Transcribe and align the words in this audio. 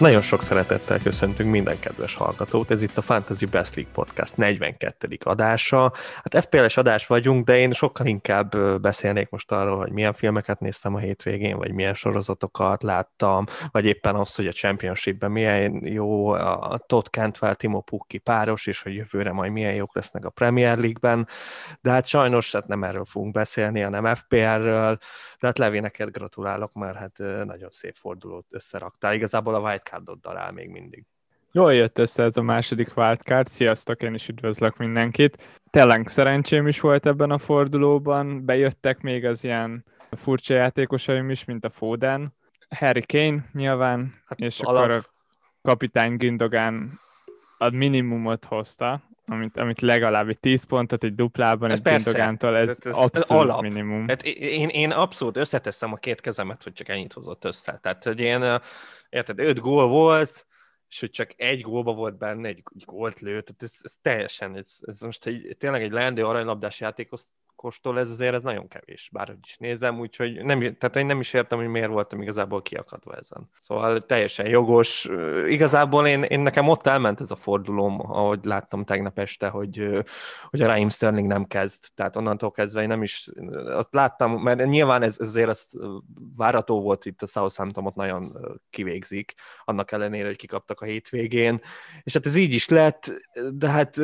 Nagyon 0.00 0.22
sok 0.22 0.42
szeretettel 0.42 0.98
köszöntünk 0.98 1.50
minden 1.50 1.78
kedves 1.78 2.14
hallgatót, 2.14 2.70
ez 2.70 2.82
itt 2.82 2.96
a 2.96 3.02
Fantasy 3.02 3.46
Best 3.46 3.74
League 3.74 3.92
Podcast 3.92 4.36
42. 4.36 5.18
adása. 5.24 5.92
Hát 6.22 6.44
FPL-es 6.44 6.76
adás 6.76 7.06
vagyunk, 7.06 7.44
de 7.46 7.58
én 7.58 7.72
sokkal 7.72 8.06
inkább 8.06 8.80
beszélnék 8.80 9.30
most 9.30 9.52
arról, 9.52 9.76
hogy 9.76 9.90
milyen 9.90 10.12
filmeket 10.12 10.60
néztem 10.60 10.94
a 10.94 10.98
hétvégén, 10.98 11.56
vagy 11.56 11.72
milyen 11.72 11.94
sorozatokat 11.94 12.82
láttam, 12.82 13.44
vagy 13.70 13.84
éppen 13.84 14.14
az, 14.14 14.34
hogy 14.34 14.46
a 14.46 14.52
Championshipben 14.52 15.30
milyen 15.30 15.86
jó 15.86 16.28
a 16.28 16.80
Todd 16.86 17.06
Cantwell, 17.10 17.54
Timo 17.54 17.80
Pukki 17.80 18.18
páros, 18.18 18.66
és 18.66 18.82
hogy 18.82 18.94
jövőre 18.94 19.32
majd 19.32 19.52
milyen 19.52 19.74
jók 19.74 19.94
lesznek 19.94 20.24
a 20.24 20.30
Premier 20.30 20.78
League-ben. 20.78 21.28
De 21.80 21.90
hát 21.90 22.06
sajnos 22.06 22.52
hát 22.52 22.66
nem 22.66 22.84
erről 22.84 23.04
fogunk 23.04 23.32
beszélni, 23.32 23.80
hanem 23.80 24.14
FPL-ről, 24.14 24.98
de 25.40 25.46
hát 25.46 25.58
Levi, 25.58 25.80
neked 25.80 26.10
gratulálok, 26.10 26.72
mert 26.72 26.96
hát 26.96 27.18
nagyon 27.44 27.70
szép 27.70 27.96
fordulót 28.00 28.46
összeraktál. 28.50 29.14
Igazából 29.14 29.54
a 29.54 29.60
White 29.60 29.84
wildcardot 29.86 30.20
darál 30.20 30.52
még 30.52 30.68
mindig. 30.68 31.04
Jól 31.52 31.74
jött 31.74 31.98
össze 31.98 32.22
ez 32.22 32.36
a 32.36 32.42
második 32.42 32.96
wildcard, 32.96 33.46
sziasztok, 33.46 34.02
én 34.02 34.14
is 34.14 34.28
üdvözlök 34.28 34.76
mindenkit. 34.76 35.60
Tényleg 35.70 36.08
szerencsém 36.08 36.66
is 36.66 36.80
volt 36.80 37.06
ebben 37.06 37.30
a 37.30 37.38
fordulóban, 37.38 38.44
bejöttek 38.44 39.00
még 39.00 39.24
az 39.24 39.44
ilyen 39.44 39.84
furcsa 40.10 40.54
játékosaim 40.54 41.30
is, 41.30 41.44
mint 41.44 41.64
a 41.64 41.70
Foden, 41.70 42.34
Harry 42.68 43.02
Kane 43.06 43.48
nyilván, 43.52 44.22
hát 44.26 44.38
és 44.38 44.60
alap. 44.60 44.82
akkor 44.82 44.90
a 44.90 45.02
kapitány 45.62 46.16
Gündogan 46.16 47.00
a 47.58 47.70
minimumot 47.70 48.44
hozta, 48.44 49.02
amit, 49.26 49.56
amit 49.56 49.80
legalább 49.80 50.28
egy 50.28 50.38
10 50.38 50.64
pontot 50.64 51.04
egy 51.04 51.14
duplában, 51.14 51.70
ez 51.70 51.80
egy 51.84 52.02
Gündogántól, 52.02 52.56
ez, 52.56 52.68
ez, 52.68 52.78
ez 52.84 52.94
abszolút 52.96 53.42
alap. 53.42 53.60
minimum. 53.60 54.08
Hát 54.08 54.22
én, 54.24 54.68
én 54.68 54.90
abszolút 54.90 55.36
összeteszem 55.36 55.92
a 55.92 55.96
két 55.96 56.20
kezemet, 56.20 56.62
hogy 56.62 56.72
csak 56.72 56.88
ennyit 56.88 57.12
hozott 57.12 57.44
össze. 57.44 57.78
Tehát, 57.82 58.04
hogy 58.04 58.20
én 58.20 58.60
érted, 59.08 59.38
öt 59.38 59.58
gól 59.58 59.88
volt, 59.88 60.46
és 60.88 61.00
hogy 61.00 61.10
csak 61.10 61.30
egy 61.36 61.60
gólba 61.60 61.92
volt 61.92 62.18
benne, 62.18 62.48
egy, 62.48 62.62
egy 62.74 62.82
gólt 62.86 63.20
lőtt, 63.20 63.46
tehát 63.46 63.62
ez, 63.62 63.78
ez 63.82 63.92
teljesen, 64.02 64.56
ez, 64.56 64.76
ez 64.80 65.00
most 65.00 65.26
egy, 65.26 65.56
tényleg 65.58 65.82
egy 65.82 65.92
leendő 65.92 66.26
aranylabdás 66.26 66.80
játékos, 66.80 67.20
kóstol 67.56 67.98
ez 67.98 68.10
azért 68.10 68.34
ez 68.34 68.42
nagyon 68.42 68.68
kevés, 68.68 69.08
bárhogy 69.12 69.38
is 69.42 69.56
nézem, 69.56 69.98
úgyhogy 69.98 70.44
nem, 70.44 70.58
tehát 70.58 70.96
én 70.96 71.06
nem 71.06 71.20
is 71.20 71.32
értem, 71.32 71.58
hogy 71.58 71.68
miért 71.68 71.88
voltam 71.88 72.22
igazából 72.22 72.62
kiakadva 72.62 73.14
ezen. 73.14 73.50
Szóval 73.60 74.06
teljesen 74.06 74.48
jogos. 74.48 75.08
Igazából 75.48 76.06
én, 76.06 76.22
én 76.22 76.40
nekem 76.40 76.68
ott 76.68 76.86
elment 76.86 77.20
ez 77.20 77.30
a 77.30 77.36
fordulóm, 77.36 78.00
ahogy 78.00 78.44
láttam 78.44 78.84
tegnap 78.84 79.18
este, 79.18 79.48
hogy, 79.48 80.04
hogy 80.50 80.62
a 80.62 80.66
Raheem 80.66 80.88
Sterling 80.88 81.26
nem 81.26 81.44
kezd. 81.44 81.84
Tehát 81.94 82.16
onnantól 82.16 82.50
kezdve 82.50 82.82
én 82.82 82.88
nem 82.88 83.02
is 83.02 83.28
azt 83.66 83.94
láttam, 83.94 84.42
mert 84.42 84.64
nyilván 84.64 85.02
ez, 85.02 85.16
ezért 85.18 85.48
ezt 85.48 85.72
várató 86.36 86.80
volt 86.80 87.04
itt 87.06 87.22
a 87.22 87.26
Southampton, 87.26 87.86
ott 87.86 87.94
nagyon 87.94 88.36
kivégzik, 88.70 89.34
annak 89.64 89.92
ellenére, 89.92 90.26
hogy 90.26 90.36
kikaptak 90.36 90.80
a 90.80 90.84
hétvégén. 90.84 91.60
És 92.02 92.12
hát 92.12 92.26
ez 92.26 92.36
így 92.36 92.52
is 92.52 92.68
lett, 92.68 93.12
de 93.52 93.68
hát 93.68 93.96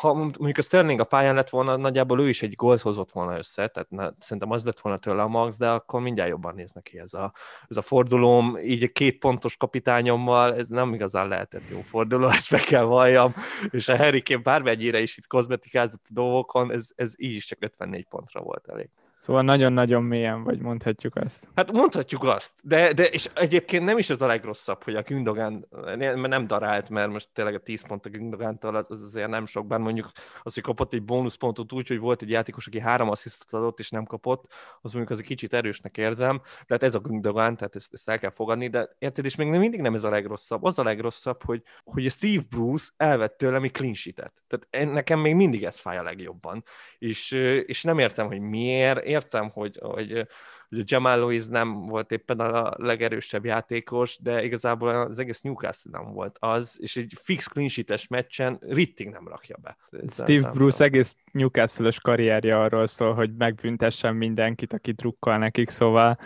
ha 0.00 0.14
mondjuk 0.14 0.58
a 0.58 0.62
Sterling 0.62 1.00
a 1.00 1.04
pályán 1.04 1.34
lett 1.34 1.48
volna, 1.48 1.76
nagyjából 1.76 2.20
ő 2.20 2.28
is 2.28 2.42
egy 2.42 2.56
gólt 2.82 2.96
hozott 2.96 3.12
volna 3.12 3.38
össze, 3.38 3.68
tehát 3.68 3.90
na, 3.90 4.14
szerintem 4.18 4.50
az 4.50 4.64
lett 4.64 4.80
volna 4.80 4.98
tőle 4.98 5.22
a 5.22 5.28
max, 5.28 5.56
de 5.56 5.70
akkor 5.70 6.00
mindjárt 6.00 6.30
jobban 6.30 6.54
néz 6.54 6.72
neki 6.72 6.98
ez 6.98 7.14
a, 7.14 7.32
ez 7.68 7.76
a 7.76 7.82
fordulóm. 7.82 8.58
Így 8.58 8.82
a 8.82 8.88
két 8.88 9.18
pontos 9.18 9.56
kapitányommal 9.56 10.54
ez 10.54 10.68
nem 10.68 10.94
igazán 10.94 11.28
lehetett 11.28 11.68
jó 11.68 11.80
forduló, 11.80 12.28
ezt 12.28 12.50
meg 12.50 12.60
kell 12.60 12.84
valljam, 12.84 13.34
és 13.70 13.88
a 13.88 13.96
Harry 13.96 14.22
Kane 14.22 14.42
bármennyire 14.42 15.00
is 15.00 15.16
itt 15.16 15.26
kozmetikázott 15.26 16.04
a 16.08 16.12
dolgokon, 16.12 16.72
ez, 16.72 16.88
ez 16.96 17.14
így 17.16 17.34
is 17.36 17.46
csak 17.46 17.58
54 17.62 18.04
pontra 18.04 18.40
volt 18.40 18.68
elég. 18.68 18.88
Szóval 19.22 19.42
nagyon-nagyon 19.42 20.02
mélyen 20.02 20.42
vagy, 20.42 20.58
mondhatjuk 20.58 21.16
azt. 21.16 21.48
Hát 21.54 21.72
mondhatjuk 21.72 22.24
azt, 22.24 22.52
de, 22.62 22.92
de 22.92 23.04
és 23.04 23.30
egyébként 23.34 23.84
nem 23.84 23.98
is 23.98 24.10
az 24.10 24.22
a 24.22 24.26
legrosszabb, 24.26 24.82
hogy 24.82 24.94
a 24.94 25.02
Gündogan 25.02 25.66
nem 26.14 26.46
darált, 26.46 26.90
mert 26.90 27.10
most 27.10 27.28
tényleg 27.32 27.54
a 27.54 27.58
10 27.58 27.86
pont 27.86 28.06
a 28.06 28.10
Gündogántól 28.10 28.74
az, 28.76 28.84
az 28.88 29.02
azért 29.02 29.28
nem 29.28 29.46
sok, 29.46 29.66
bár 29.66 29.78
mondjuk 29.78 30.10
az, 30.42 30.54
hogy 30.54 30.62
kapott 30.62 30.92
egy 30.92 31.02
bónuszpontot 31.02 31.72
úgy, 31.72 31.88
hogy 31.88 31.98
volt 31.98 32.22
egy 32.22 32.30
játékos, 32.30 32.66
aki 32.66 32.80
három 32.80 33.10
asszisztot 33.10 33.52
adott 33.52 33.78
és 33.78 33.90
nem 33.90 34.04
kapott, 34.04 34.52
az 34.80 34.92
mondjuk 34.92 35.10
az 35.10 35.18
egy 35.18 35.26
kicsit 35.26 35.52
erősnek 35.52 35.96
érzem, 35.96 36.40
tehát 36.66 36.82
ez 36.82 36.94
a 36.94 36.98
Gündogan, 36.98 37.56
tehát 37.56 37.74
ezt, 37.74 37.92
ezt 37.92 38.08
el 38.08 38.18
kell 38.18 38.32
fogadni, 38.32 38.68
de 38.68 38.88
érted, 38.98 39.24
és 39.24 39.36
még 39.36 39.48
mindig 39.48 39.80
nem 39.80 39.94
ez 39.94 40.04
a 40.04 40.10
legrosszabb. 40.10 40.64
Az 40.64 40.78
a 40.78 40.82
legrosszabb, 40.82 41.42
hogy, 41.44 41.62
hogy 41.84 42.10
Steve 42.10 42.42
Bruce 42.50 42.88
elvett 42.96 43.36
tőlem 43.36 43.62
egy 43.62 43.72
clean 43.72 43.94
sheet-et. 43.94 44.32
Tehát 44.48 44.92
nekem 44.92 45.20
még 45.20 45.34
mindig 45.34 45.64
ez 45.64 45.78
fáj 45.78 45.98
a 45.98 46.02
legjobban. 46.02 46.64
És, 46.98 47.30
és 47.66 47.82
nem 47.82 47.98
értem, 47.98 48.26
hogy 48.26 48.40
miért, 48.40 49.04
értem, 49.12 49.50
hogy, 49.50 49.78
hogy, 49.82 50.26
hogy 50.68 50.78
a 50.78 50.84
Jamal 50.84 51.18
Lewis 51.18 51.46
nem 51.46 51.86
volt 51.86 52.10
éppen 52.10 52.40
a 52.40 52.74
legerősebb 52.76 53.44
játékos, 53.44 54.18
de 54.22 54.44
igazából 54.44 54.88
az 54.88 55.18
egész 55.18 55.40
Newcastle 55.40 55.90
nem 56.00 56.12
volt 56.12 56.36
az, 56.40 56.78
és 56.80 56.96
egy 56.96 57.12
fix 57.22 57.46
clean 57.46 57.98
meccsen 58.08 58.58
Ritting 58.60 59.12
nem 59.12 59.28
rakja 59.28 59.56
be. 59.62 59.76
Steve 60.10 60.40
nem 60.40 60.52
Bruce 60.52 60.76
nem. 60.78 60.88
egész 60.88 61.16
newcastle 61.32 61.90
karrierje 62.02 62.60
arról 62.60 62.86
szól, 62.86 63.14
hogy 63.14 63.30
megbüntessen 63.36 64.14
mindenkit, 64.14 64.72
aki 64.72 64.92
drukkal 64.92 65.38
nekik, 65.38 65.68
szóval 65.68 66.18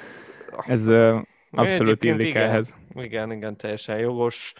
ez 0.66 0.88
abszolút 1.50 2.04
illik 2.04 2.28
igen, 2.28 2.42
ehhez. 2.42 2.74
Igen, 2.94 3.32
igen, 3.32 3.56
teljesen 3.56 3.98
jogos 3.98 4.52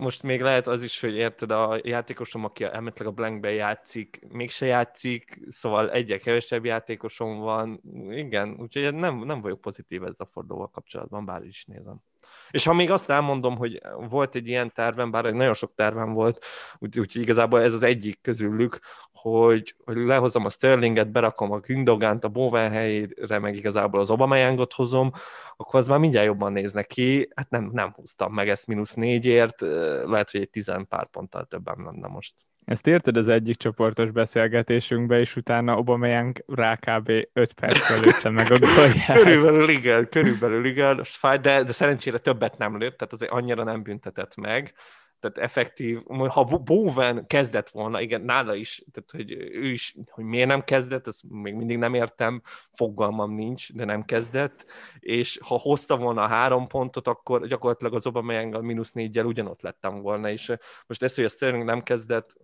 most 0.00 0.22
még 0.22 0.40
lehet 0.40 0.66
az 0.66 0.82
is, 0.82 1.00
hogy 1.00 1.14
érted, 1.14 1.50
a 1.50 1.80
játékosom, 1.82 2.44
aki 2.44 2.64
elmetleg 2.64 3.08
a 3.08 3.10
blankben 3.10 3.52
játszik, 3.52 4.26
mégse 4.28 4.66
játszik, 4.66 5.40
szóval 5.48 5.90
egyre 5.90 6.18
kevesebb 6.18 6.64
játékosom 6.64 7.38
van. 7.38 7.80
Igen, 8.10 8.56
úgyhogy 8.60 8.94
nem, 8.94 9.18
nem 9.18 9.40
vagyok 9.40 9.60
pozitív 9.60 10.02
ezzel 10.02 10.26
a 10.26 10.30
fordulóval 10.32 10.70
kapcsolatban, 10.70 11.24
bár 11.24 11.42
is 11.44 11.64
nézem. 11.64 12.02
És 12.50 12.64
ha 12.64 12.72
még 12.72 12.90
azt 12.90 13.10
elmondom, 13.10 13.56
hogy 13.56 13.82
volt 14.08 14.34
egy 14.34 14.48
ilyen 14.48 14.72
tervem, 14.72 15.10
bár 15.10 15.24
nagyon 15.24 15.54
sok 15.54 15.74
tervem 15.74 16.12
volt, 16.12 16.44
úgyhogy 16.78 17.02
úgy, 17.02 17.22
igazából 17.22 17.62
ez 17.62 17.74
az 17.74 17.82
egyik 17.82 18.20
közülük, 18.22 18.78
hogy, 19.12 19.74
hogy 19.84 19.96
lehozom 19.96 20.44
a 20.44 20.48
Sterlinget, 20.50 21.10
berakom 21.10 21.52
a 21.52 21.58
Gündogánt 21.58 22.24
a 22.24 22.28
Bowen 22.28 22.70
helyére, 22.70 23.38
meg 23.38 23.56
igazából 23.56 24.00
az 24.00 24.10
Aubameyangot 24.10 24.72
hozom, 24.72 25.12
akkor 25.56 25.80
az 25.80 25.88
már 25.88 25.98
mindjárt 25.98 26.26
jobban 26.26 26.52
néznek 26.52 26.86
ki. 26.86 27.28
Hát 27.34 27.50
nem, 27.50 27.70
nem 27.72 27.92
húztam 27.92 28.32
meg 28.32 28.48
ezt 28.48 28.66
mínusz 28.66 28.94
négyért, 28.94 29.60
lehet, 30.04 30.30
hogy 30.30 30.40
egy 30.40 30.50
tizen 30.50 30.88
pár 30.88 31.06
ponttal 31.06 31.44
többen 31.44 31.76
lenne 31.84 32.08
most. 32.08 32.34
Ezt 32.64 32.86
érted 32.86 33.16
az 33.16 33.28
egyik 33.28 33.56
csoportos 33.56 34.10
beszélgetésünkbe, 34.10 35.20
és 35.20 35.36
utána 35.36 35.72
Aubameyang 35.72 36.44
rá 36.46 36.76
kb. 36.76 37.12
5 37.32 37.52
perc 37.52 38.04
lőtte 38.04 38.30
meg 38.30 38.50
a 38.50 38.58
gólját. 38.58 39.12
körülbelül 39.12 39.68
igen, 39.68 40.08
körülbelül 40.08 40.64
igen, 40.64 41.00
fáj, 41.04 41.38
de, 41.38 41.62
de 41.62 41.72
szerencsére 41.72 42.18
többet 42.18 42.58
nem 42.58 42.78
lőtt, 42.78 42.96
tehát 42.98 43.12
azért 43.12 43.32
annyira 43.32 43.64
nem 43.64 43.82
büntetett 43.82 44.36
meg 44.36 44.74
tehát 45.20 45.38
effektív, 45.38 46.00
ha 46.28 46.44
Bowen 46.44 47.26
kezdett 47.26 47.70
volna, 47.70 48.00
igen, 48.00 48.20
nála 48.20 48.54
is, 48.54 48.84
tehát 48.92 49.10
hogy 49.10 49.32
ő 49.32 49.70
is, 49.70 49.96
hogy 50.10 50.24
miért 50.24 50.48
nem 50.48 50.64
kezdett, 50.64 51.06
azt 51.06 51.22
még 51.28 51.54
mindig 51.54 51.78
nem 51.78 51.94
értem, 51.94 52.42
fogalmam 52.72 53.34
nincs, 53.34 53.72
de 53.72 53.84
nem 53.84 54.04
kezdett, 54.04 54.66
és 54.98 55.38
ha 55.42 55.58
hozta 55.58 55.96
volna 55.96 56.22
a 56.22 56.26
három 56.26 56.66
pontot, 56.66 57.08
akkor 57.08 57.46
gyakorlatilag 57.46 57.94
az 57.94 58.06
Aubameyang 58.06 58.54
a 58.54 58.60
mínusz 58.60 58.92
négyel 58.92 59.26
ugyanott 59.26 59.62
lettem 59.62 60.00
volna, 60.00 60.30
és 60.30 60.52
most 60.86 61.02
ezt, 61.02 61.16
hogy 61.16 61.24
a 61.24 61.28
Sterling 61.28 61.64
nem 61.64 61.82
kezdett, 61.82 62.36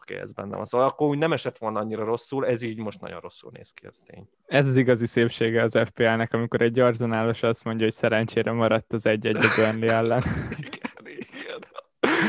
oké, 0.00 0.20
ez 0.20 0.32
benne 0.32 0.56
van. 0.56 0.64
Szóval 0.64 0.86
akkor 0.86 1.08
úgy 1.08 1.18
nem 1.18 1.32
esett 1.32 1.58
volna 1.58 1.80
annyira 1.80 2.04
rosszul, 2.04 2.46
ez 2.46 2.62
így 2.62 2.78
most 2.78 3.00
nagyon 3.00 3.20
rosszul 3.20 3.50
néz 3.54 3.72
ki, 3.72 3.86
ez 3.86 3.98
tény. 4.06 4.28
Ez 4.46 4.66
az 4.66 4.76
igazi 4.76 5.06
szépsége 5.06 5.62
az 5.62 5.78
FPL-nek, 5.84 6.32
amikor 6.32 6.62
egy 6.62 6.78
arzenálos 6.78 7.42
azt 7.42 7.64
mondja, 7.64 7.84
hogy 7.84 7.94
szerencsére 7.94 8.52
maradt 8.52 8.92
az 8.92 9.06
egy-egy 9.06 9.36
a 9.36 9.48
Burnley 9.56 9.88
ellen. 9.88 10.22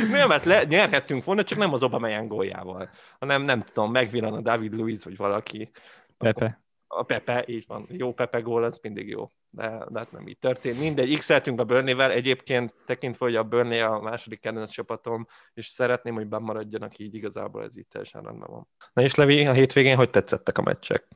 Nem, 0.10 0.28
mert 0.28 0.46
le, 0.46 0.64
nyerhettünk 0.64 1.24
volna, 1.24 1.44
csak 1.44 1.58
nem 1.58 1.74
az 1.74 1.84
Aubameyang 1.84 2.28
góljával, 2.28 2.90
hanem 3.20 3.42
nem 3.42 3.62
tudom, 3.62 3.92
megvillan 3.92 4.34
a 4.34 4.42
David 4.42 4.76
Luiz, 4.76 5.04
vagy 5.04 5.18
valaki. 5.18 5.72
Pepe. 6.18 6.64
A 6.88 7.04
Pepe, 7.04 7.44
így 7.48 7.64
van. 7.68 7.88
Jó 7.90 8.14
Pepe 8.14 8.40
gól, 8.40 8.64
az 8.64 8.80
mindig 8.82 9.08
jó. 9.08 9.30
De, 9.50 9.86
de 9.90 10.00
hát 10.00 10.12
nem 10.12 10.28
így 10.28 10.38
történt. 10.38 10.80
Mindegy, 10.80 11.18
x 11.18 11.30
a 11.30 11.40
Burnley-vel. 11.40 12.12
Egyébként 12.12 12.74
tekintve, 12.86 13.26
hogy 13.26 13.36
a 13.36 13.44
Burnley 13.44 13.92
a 13.92 14.02
második 14.02 14.40
kedvenc 14.40 14.72
csapatom, 14.72 15.28
és 15.54 15.66
szeretném, 15.66 16.14
hogy 16.14 16.28
bemaradjanak 16.28 16.98
így, 16.98 17.16
igazából 17.16 17.64
ez 17.64 17.78
így 17.78 17.88
teljesen 17.88 18.22
rendben 18.22 18.50
van. 18.52 18.68
Na 18.94 19.02
és 19.02 19.16
Levi, 19.16 19.46
a 19.46 19.54
hétvégén 19.54 19.96
hogy 19.96 20.10
tetszettek 20.10 20.58
a 20.58 20.62
meccsek? 20.62 21.08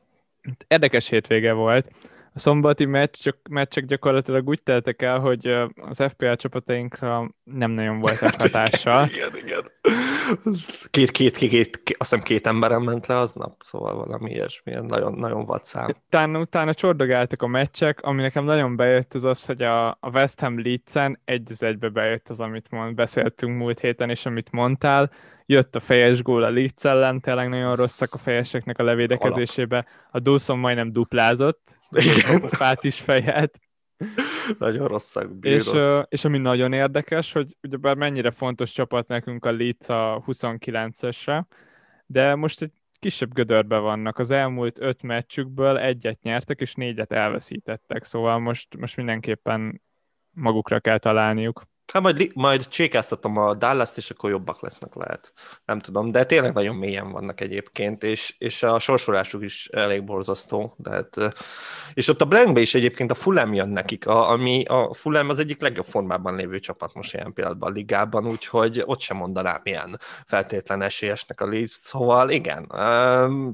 Érdekes 0.66 1.08
hétvége 1.08 1.52
volt 1.52 1.90
a 2.34 2.38
szombati 2.38 2.84
meccs, 2.84 3.28
meccsek 3.50 3.84
gyakorlatilag 3.84 4.48
úgy 4.48 4.62
teltek 4.62 5.02
el, 5.02 5.18
hogy 5.18 5.46
az 5.76 6.02
FPL 6.08 6.32
csapatainkra 6.32 7.30
nem 7.44 7.70
nagyon 7.70 8.00
voltak 8.00 8.34
hatással. 8.40 9.06
igen, 9.06 9.36
igen. 9.36 9.70
Két, 10.90 11.10
két, 11.10 11.36
két, 11.36 11.50
két, 11.50 11.82
két, 11.82 11.96
azt 11.98 12.10
hiszem 12.10 12.24
két 12.24 12.46
emberem 12.46 12.82
ment 12.82 13.06
le 13.06 13.18
aznap, 13.18 13.62
szóval 13.62 13.94
valami 13.94 14.30
ilyesmi, 14.30 14.72
nagyon, 14.72 15.12
nagyon 15.12 15.44
vad 15.44 15.64
szám. 15.64 15.94
Utána, 16.06 16.38
utána 16.38 16.74
csordogáltak 16.74 17.42
a 17.42 17.46
meccsek, 17.46 18.00
ami 18.02 18.22
nekem 18.22 18.44
nagyon 18.44 18.76
bejött 18.76 19.14
az 19.14 19.24
az, 19.24 19.44
hogy 19.44 19.62
a, 19.62 19.88
a 19.88 20.10
West 20.12 20.40
Ham 20.40 20.62
Leeds-en 20.62 21.20
egy 21.24 21.46
az 21.50 21.62
egybe 21.62 21.88
bejött 21.88 22.28
az, 22.28 22.40
amit 22.40 22.70
mond, 22.70 22.94
beszéltünk 22.94 23.56
múlt 23.56 23.80
héten, 23.80 24.10
és 24.10 24.26
amit 24.26 24.50
mondtál, 24.50 25.10
jött 25.46 25.76
a 25.76 25.80
fejes 25.80 26.22
gól 26.22 26.42
a 26.42 26.50
Leeds 26.50 26.84
ellen, 26.84 27.20
tényleg 27.20 27.48
nagyon 27.48 27.74
rosszak 27.74 28.14
a 28.14 28.18
fejeseknek 28.18 28.78
a 28.78 28.82
levédekezésébe. 28.82 29.86
A 30.10 30.18
Dawson 30.18 30.58
majdnem 30.58 30.92
duplázott, 30.92 31.79
igen. 31.90 32.42
a 32.42 32.48
fát 32.48 32.84
is 32.84 33.00
fejelt. 33.00 33.58
nagyon 34.58 34.88
rosszak, 34.88 35.30
és, 35.40 35.70
és 36.08 36.24
ami 36.24 36.38
nagyon 36.38 36.72
érdekes, 36.72 37.32
hogy 37.32 37.56
ugyebár 37.62 37.96
mennyire 37.96 38.30
fontos 38.30 38.72
csapat 38.72 39.08
nekünk 39.08 39.44
a 39.44 39.52
Leeds 39.52 39.88
a 39.88 40.22
29-esre, 40.26 41.44
de 42.06 42.34
most 42.34 42.62
egy 42.62 42.72
kisebb 42.98 43.34
gödörbe 43.34 43.78
vannak. 43.78 44.18
Az 44.18 44.30
elmúlt 44.30 44.80
öt 44.80 45.02
meccsükből 45.02 45.78
egyet 45.78 46.22
nyertek, 46.22 46.60
és 46.60 46.74
négyet 46.74 47.12
elveszítettek, 47.12 48.04
szóval 48.04 48.38
most, 48.38 48.76
most 48.76 48.96
mindenképpen 48.96 49.82
magukra 50.30 50.80
kell 50.80 50.98
találniuk. 50.98 51.62
Hát 51.92 52.02
majd, 52.02 52.30
majd 52.34 52.68
csékáztatom 52.68 53.36
a 53.36 53.54
Dallas-t, 53.54 53.96
és 53.96 54.10
akkor 54.10 54.30
jobbak 54.30 54.62
lesznek 54.62 54.94
lehet. 54.94 55.32
Nem 55.64 55.78
tudom, 55.78 56.10
de 56.10 56.24
tényleg 56.24 56.52
nagyon 56.52 56.76
mélyen 56.76 57.10
vannak 57.12 57.40
egyébként, 57.40 58.02
és, 58.02 58.34
és 58.38 58.62
a 58.62 58.78
sorsolásuk 58.78 59.42
is 59.42 59.66
elég 59.66 60.04
borzasztó. 60.04 60.74
De 60.76 60.90
hát, 60.90 61.34
és 61.94 62.08
ott 62.08 62.20
a 62.20 62.24
Blankbe 62.24 62.60
is 62.60 62.74
egyébként 62.74 63.10
a 63.10 63.14
Fulham 63.14 63.54
jön 63.54 63.68
nekik, 63.68 64.06
a, 64.06 64.30
ami 64.30 64.64
a 64.64 64.94
Fulham 64.94 65.28
az 65.28 65.38
egyik 65.38 65.60
legjobb 65.60 65.86
formában 65.86 66.36
lévő 66.36 66.58
csapat 66.58 66.94
most 66.94 67.14
ilyen 67.14 67.32
pillanatban 67.32 67.70
a 67.70 67.74
ligában, 67.74 68.26
úgyhogy 68.26 68.82
ott 68.84 69.00
sem 69.00 69.16
mondanám 69.16 69.60
ilyen 69.62 69.98
feltétlen 70.26 70.82
esélyesnek 70.82 71.40
a 71.40 71.46
Leeds, 71.46 71.78
szóval 71.82 72.30
igen, 72.30 72.66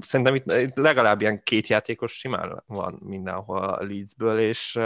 szerintem 0.01 0.35
itt, 0.35 0.51
itt 0.51 0.75
legalább 0.75 1.21
ilyen 1.21 1.43
két 1.43 1.67
játékos 1.67 2.11
simán 2.11 2.63
van 2.65 2.99
mindenhol 3.03 3.63
a 3.63 3.83
Leedsből, 3.83 4.39
és 4.39 4.79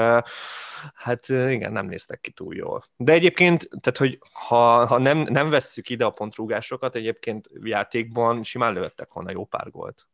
hát 0.94 1.28
igen, 1.30 1.72
nem 1.72 1.86
néztek 1.86 2.20
ki 2.22 2.32
túl 2.32 2.56
jól. 2.56 2.84
De 2.98 3.14
egyébként 3.14 3.41
egyébként, 3.42 3.82
tehát 3.82 3.98
hogy 3.98 4.20
ha, 4.32 4.86
ha 4.86 4.98
nem, 4.98 5.18
nem 5.18 5.50
vesszük 5.50 5.90
ide 5.90 6.06
a 6.06 6.10
pontrúgásokat, 6.10 6.96
egyébként 6.96 7.50
játékban 7.64 8.44
simán 8.44 8.74
lőttek 8.74 9.14
volna 9.14 9.32
jó 9.32 9.46
pár 9.46 9.72
gólt. 9.72 10.08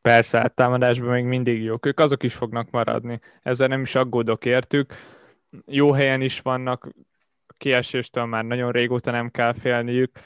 Persze, 0.00 0.38
hát 0.38 0.54
támadásban 0.54 1.08
még 1.08 1.24
mindig 1.24 1.62
jók. 1.62 1.86
Ők 1.86 2.00
azok 2.00 2.22
is 2.22 2.34
fognak 2.34 2.70
maradni. 2.70 3.20
Ezzel 3.42 3.68
nem 3.68 3.82
is 3.82 3.94
aggódok 3.94 4.44
értük. 4.44 4.94
Jó 5.66 5.92
helyen 5.92 6.20
is 6.20 6.40
vannak, 6.40 6.88
kieséstől 7.56 8.24
már 8.24 8.44
nagyon 8.44 8.72
régóta 8.72 9.10
nem 9.10 9.30
kell 9.30 9.52
félniük. 9.52 10.18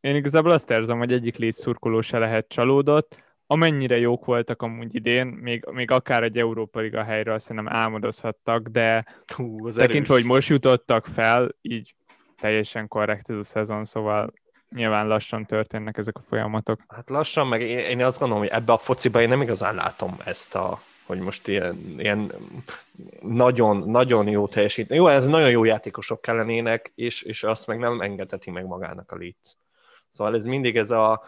Én 0.00 0.16
igazából 0.16 0.50
azt 0.50 0.70
érzem, 0.70 0.98
hogy 0.98 1.12
egyik 1.12 1.36
létszurkoló 1.36 2.00
se 2.00 2.18
lehet 2.18 2.48
csalódott 2.48 3.22
amennyire 3.52 3.98
jók 3.98 4.24
voltak 4.24 4.62
amúgy 4.62 4.94
idén, 4.94 5.26
még, 5.26 5.64
még 5.70 5.90
akár 5.90 6.22
egy 6.22 6.38
Európa 6.38 6.80
Liga 6.80 7.02
helyről 7.02 7.38
szerintem 7.38 7.72
álmodozhattak, 7.74 8.68
de 8.68 9.04
Hú, 9.34 9.66
az 9.66 9.74
tekintve, 9.74 10.14
hogy 10.14 10.24
most 10.24 10.48
jutottak 10.48 11.06
fel, 11.06 11.48
így 11.60 11.94
teljesen 12.40 12.88
korrekt 12.88 13.30
ez 13.30 13.36
a 13.36 13.42
szezon, 13.42 13.84
szóval 13.84 14.32
nyilván 14.74 15.06
lassan 15.06 15.46
történnek 15.46 15.96
ezek 15.96 16.16
a 16.16 16.22
folyamatok. 16.28 16.80
Hát 16.88 17.08
lassan, 17.08 17.46
meg 17.46 17.60
én, 17.60 17.78
én 17.78 18.04
azt 18.04 18.18
gondolom, 18.18 18.42
hogy 18.42 18.52
ebbe 18.52 18.72
a 18.72 18.78
fociba 18.78 19.20
én 19.20 19.28
nem 19.28 19.42
igazán 19.42 19.74
látom 19.74 20.16
ezt 20.24 20.54
a 20.54 20.80
hogy 21.06 21.18
most 21.18 21.48
ilyen, 21.48 21.94
ilyen 21.98 22.32
nagyon, 23.20 23.76
nagyon 23.76 24.28
jó 24.28 24.46
teljesítmény. 24.48 24.98
Jó, 24.98 25.06
ez 25.06 25.26
nagyon 25.26 25.50
jó 25.50 25.64
játékosok 25.64 26.20
kellenének, 26.20 26.92
és, 26.94 27.22
és 27.22 27.42
azt 27.42 27.66
meg 27.66 27.78
nem 27.78 28.00
engedheti 28.00 28.50
meg 28.50 28.66
magának 28.66 29.12
a 29.12 29.16
Leeds. 29.16 29.56
Szóval 30.10 30.34
ez 30.34 30.44
mindig 30.44 30.76
ez 30.76 30.90
a, 30.90 31.22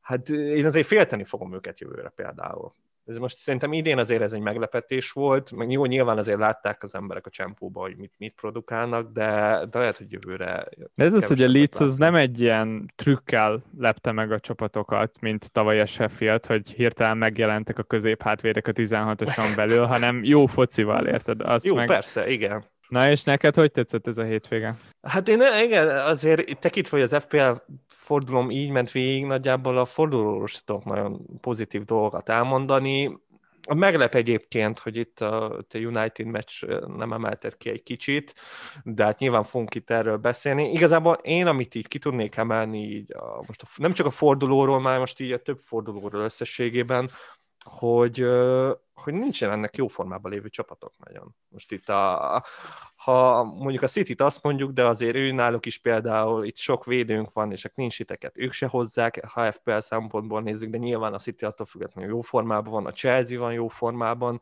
hát 0.00 0.28
én 0.28 0.66
azért 0.66 0.86
félteni 0.86 1.24
fogom 1.24 1.54
őket 1.54 1.80
jövőre 1.80 2.08
például. 2.08 2.74
Ez 3.08 3.18
most 3.18 3.36
szerintem 3.36 3.72
idén 3.72 3.98
azért 3.98 4.22
ez 4.22 4.32
egy 4.32 4.40
meglepetés 4.40 5.10
volt, 5.10 5.52
meg 5.52 5.70
jó, 5.70 5.84
nyilván 5.84 6.18
azért 6.18 6.38
látták 6.38 6.82
az 6.82 6.94
emberek 6.94 7.26
a 7.26 7.30
csempóba, 7.30 7.80
hogy 7.80 7.96
mit, 7.96 8.12
mit 8.18 8.34
produkálnak, 8.34 9.12
de, 9.12 9.60
de 9.70 9.78
lehet, 9.78 9.96
hogy 9.96 10.12
jövőre... 10.12 10.68
De 10.94 11.04
ez 11.04 11.14
az, 11.14 11.26
hogy 11.26 11.42
a 11.42 11.48
Leeds 11.48 11.80
az 11.80 11.96
nem 11.96 12.14
egy 12.14 12.40
ilyen 12.40 12.92
trükkel 12.96 13.62
lepte 13.78 14.12
meg 14.12 14.32
a 14.32 14.40
csapatokat, 14.40 15.20
mint 15.20 15.52
tavaly 15.52 15.80
a 15.80 15.86
Sheffield, 15.86 16.46
hogy 16.46 16.70
hirtelen 16.70 17.16
megjelentek 17.16 17.78
a 17.78 17.82
középhátvédek 17.82 18.66
a 18.66 18.72
16-oson 18.72 19.56
belül, 19.56 19.84
hanem 19.84 20.24
jó 20.24 20.46
focival, 20.46 21.06
érted? 21.06 21.40
Azt 21.40 21.64
jó, 21.64 21.74
meg... 21.74 21.86
persze, 21.86 22.30
igen. 22.30 22.64
Na 22.88 23.10
és 23.10 23.22
neked 23.22 23.54
hogy 23.54 23.72
tetszett 23.72 24.06
ez 24.06 24.18
a 24.18 24.24
hétvége? 24.24 24.76
Hát 25.02 25.28
én 25.28 25.42
igen, 25.62 25.88
azért 25.88 26.58
tekintve, 26.58 26.96
hogy 26.96 27.12
az 27.12 27.22
FPL 27.22 27.50
fordulom 27.88 28.50
így 28.50 28.70
ment 28.70 28.90
végig, 28.90 29.24
nagyjából 29.24 29.78
a 29.78 29.84
fordulóról 29.84 30.44
is 30.44 30.64
tudok 30.64 30.84
nagyon 30.84 31.26
pozitív 31.40 31.84
dolgokat 31.84 32.28
elmondani. 32.28 33.18
Meglep 33.74 34.14
egyébként, 34.14 34.78
hogy 34.78 34.96
itt 34.96 35.20
a, 35.20 35.52
a 35.52 35.64
United 35.72 36.26
meccs 36.26 36.64
nem 36.96 37.12
emeltet 37.12 37.56
ki 37.56 37.70
egy 37.70 37.82
kicsit, 37.82 38.34
de 38.84 39.04
hát 39.04 39.18
nyilván 39.18 39.44
fogunk 39.44 39.74
itt 39.74 39.90
erről 39.90 40.16
beszélni. 40.16 40.70
Igazából 40.70 41.14
én, 41.22 41.46
amit 41.46 41.74
így 41.74 41.88
ki 41.88 41.98
tudnék 41.98 42.36
emelni, 42.36 42.82
így 42.82 43.12
a, 43.12 43.42
most 43.46 43.62
a, 43.62 43.66
nem 43.76 43.92
csak 43.92 44.06
a 44.06 44.10
fordulóról, 44.10 44.80
már 44.80 44.98
most 44.98 45.20
így 45.20 45.32
a 45.32 45.42
több 45.42 45.58
fordulóról 45.58 46.22
összességében, 46.22 47.10
hogy, 47.64 48.26
hogy 48.98 49.14
nincsen 49.14 49.50
ennek 49.50 49.76
jó 49.76 49.86
formában 49.86 50.30
lévő 50.30 50.48
csapatok 50.48 50.92
nagyon. 51.04 51.34
Most 51.48 51.72
itt 51.72 51.88
a, 51.88 52.44
ha 52.96 53.44
mondjuk 53.44 53.82
a 53.82 53.86
City-t 53.86 54.20
azt 54.20 54.42
mondjuk, 54.42 54.72
de 54.72 54.86
azért 54.86 55.16
ő 55.16 55.30
náluk 55.30 55.66
is 55.66 55.78
például 55.78 56.44
itt 56.44 56.56
sok 56.56 56.84
védőnk 56.84 57.32
van, 57.32 57.52
és 57.52 57.66
nincs 57.74 57.96
hiteket, 57.96 58.38
ők 58.38 58.52
se 58.52 58.66
hozzák, 58.66 59.24
ha 59.26 59.52
FPL 59.52 59.78
szempontból 59.78 60.42
nézzük, 60.42 60.70
de 60.70 60.78
nyilván 60.78 61.14
a 61.14 61.18
City 61.18 61.44
attól 61.44 61.66
függetlenül 61.66 62.10
jó 62.10 62.20
formában 62.20 62.72
van, 62.72 62.86
a 62.86 62.92
Chelsea 62.92 63.38
van 63.38 63.52
jó 63.52 63.68
formában, 63.68 64.40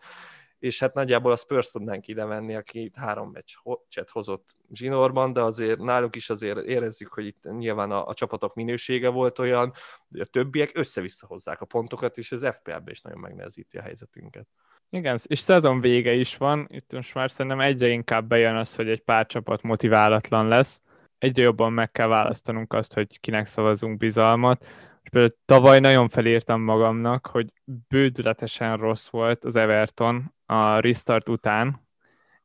és 0.66 0.78
hát 0.78 0.94
nagyjából 0.94 1.32
a 1.32 1.36
Spurs 1.36 1.70
tudnánk 1.70 2.08
ide 2.08 2.24
venni, 2.24 2.54
aki 2.54 2.90
három 2.94 3.30
meccset 3.30 4.10
hozott 4.10 4.56
zsinórban, 4.72 5.32
de 5.32 5.42
azért 5.42 5.78
náluk 5.78 6.16
is 6.16 6.30
azért 6.30 6.58
érezzük, 6.58 7.12
hogy 7.12 7.26
itt 7.26 7.44
nyilván 7.58 7.90
a, 7.90 8.06
a 8.06 8.14
csapatok 8.14 8.54
minősége 8.54 9.08
volt 9.08 9.38
olyan, 9.38 9.72
hogy 10.08 10.20
a 10.20 10.24
többiek 10.24 10.70
össze-vissza 10.74 11.26
hozzák 11.26 11.60
a 11.60 11.64
pontokat, 11.64 12.18
és 12.18 12.32
az 12.32 12.48
FPL-be 12.52 12.90
is 12.90 13.00
nagyon 13.00 13.18
megnehezíti 13.18 13.76
a 13.78 13.82
helyzetünket. 13.82 14.46
Igen, 14.90 15.18
és 15.26 15.38
szezon 15.38 15.80
vége 15.80 16.12
is 16.12 16.36
van, 16.36 16.66
itt 16.70 16.92
most 16.92 17.14
már 17.14 17.30
szerintem 17.30 17.60
egyre 17.60 17.88
inkább 17.88 18.26
bejön 18.26 18.56
az, 18.56 18.74
hogy 18.74 18.88
egy 18.88 19.02
pár 19.02 19.26
csapat 19.26 19.62
motiválatlan 19.62 20.48
lesz. 20.48 20.80
Egyre 21.18 21.42
jobban 21.42 21.72
meg 21.72 21.90
kell 21.92 22.08
választanunk 22.08 22.72
azt, 22.72 22.94
hogy 22.94 23.20
kinek 23.20 23.46
szavazunk 23.46 23.98
bizalmat. 23.98 24.66
És 25.06 25.12
például 25.12 25.36
tavaly 25.44 25.80
nagyon 25.80 26.08
felírtam 26.08 26.60
magamnak, 26.60 27.26
hogy 27.26 27.52
bődületesen 27.88 28.76
rossz 28.76 29.08
volt 29.08 29.44
az 29.44 29.56
Everton 29.56 30.34
a 30.46 30.78
restart 30.78 31.28
után, 31.28 31.86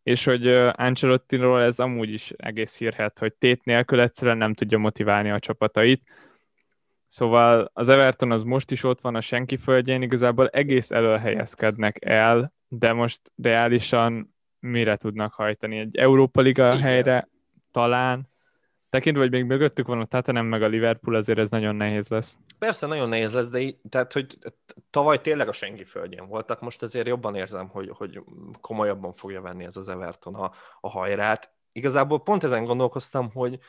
és 0.03 0.23
hogy 0.23 0.47
Ancelotti-ról 0.71 1.61
ez 1.61 1.79
amúgy 1.79 2.13
is 2.13 2.31
egész 2.37 2.77
hírhet, 2.77 3.19
hogy 3.19 3.33
tét 3.33 3.63
nélkül 3.63 3.99
egyszerűen 3.99 4.37
nem 4.37 4.53
tudja 4.53 4.77
motiválni 4.77 5.29
a 5.29 5.39
csapatait. 5.39 6.03
Szóval 7.07 7.71
az 7.73 7.87
Everton 7.87 8.31
az 8.31 8.43
most 8.43 8.71
is 8.71 8.83
ott 8.83 9.01
van 9.01 9.15
a 9.15 9.21
senki 9.21 9.57
földjén, 9.57 10.01
igazából 10.01 10.47
egész 10.47 10.91
elől 10.91 11.17
helyezkednek 11.17 12.05
el, 12.05 12.53
de 12.67 12.93
most 12.93 13.31
reálisan 13.41 14.35
mire 14.59 14.95
tudnak 14.95 15.33
hajtani? 15.33 15.77
Egy 15.77 15.97
Európa 15.97 16.41
Liga 16.41 16.67
Igen. 16.67 16.81
helyre 16.81 17.29
talán, 17.71 18.30
tekintve, 18.91 19.21
hogy 19.21 19.31
még 19.31 19.43
mögöttük 19.43 19.87
van 19.87 19.99
a 19.99 20.05
Tottenham 20.05 20.45
meg 20.45 20.63
a 20.63 20.67
Liverpool, 20.67 21.15
azért 21.15 21.39
ez 21.39 21.49
nagyon 21.49 21.75
nehéz 21.75 22.07
lesz. 22.07 22.37
Persze, 22.59 22.87
nagyon 22.87 23.09
nehéz 23.09 23.33
lesz, 23.33 23.49
de 23.49 23.59
így, 23.59 23.77
tehát, 23.89 24.13
hogy 24.13 24.37
tavaly 24.89 25.21
tényleg 25.21 25.47
a 25.47 25.51
senki 25.51 25.83
földjén 25.83 26.27
voltak, 26.27 26.61
most 26.61 26.81
azért 26.81 27.07
jobban 27.07 27.35
érzem, 27.35 27.67
hogy, 27.67 27.89
hogy 27.93 28.21
komolyabban 28.61 29.13
fogja 29.13 29.41
venni 29.41 29.63
ez 29.63 29.77
az 29.77 29.87
Everton 29.87 30.35
a, 30.35 30.51
a 30.81 30.89
hajrát. 30.89 31.51
Igazából 31.71 32.23
pont 32.23 32.43
ezen 32.43 32.65
gondolkoztam, 32.65 33.31
hogy, 33.33 33.59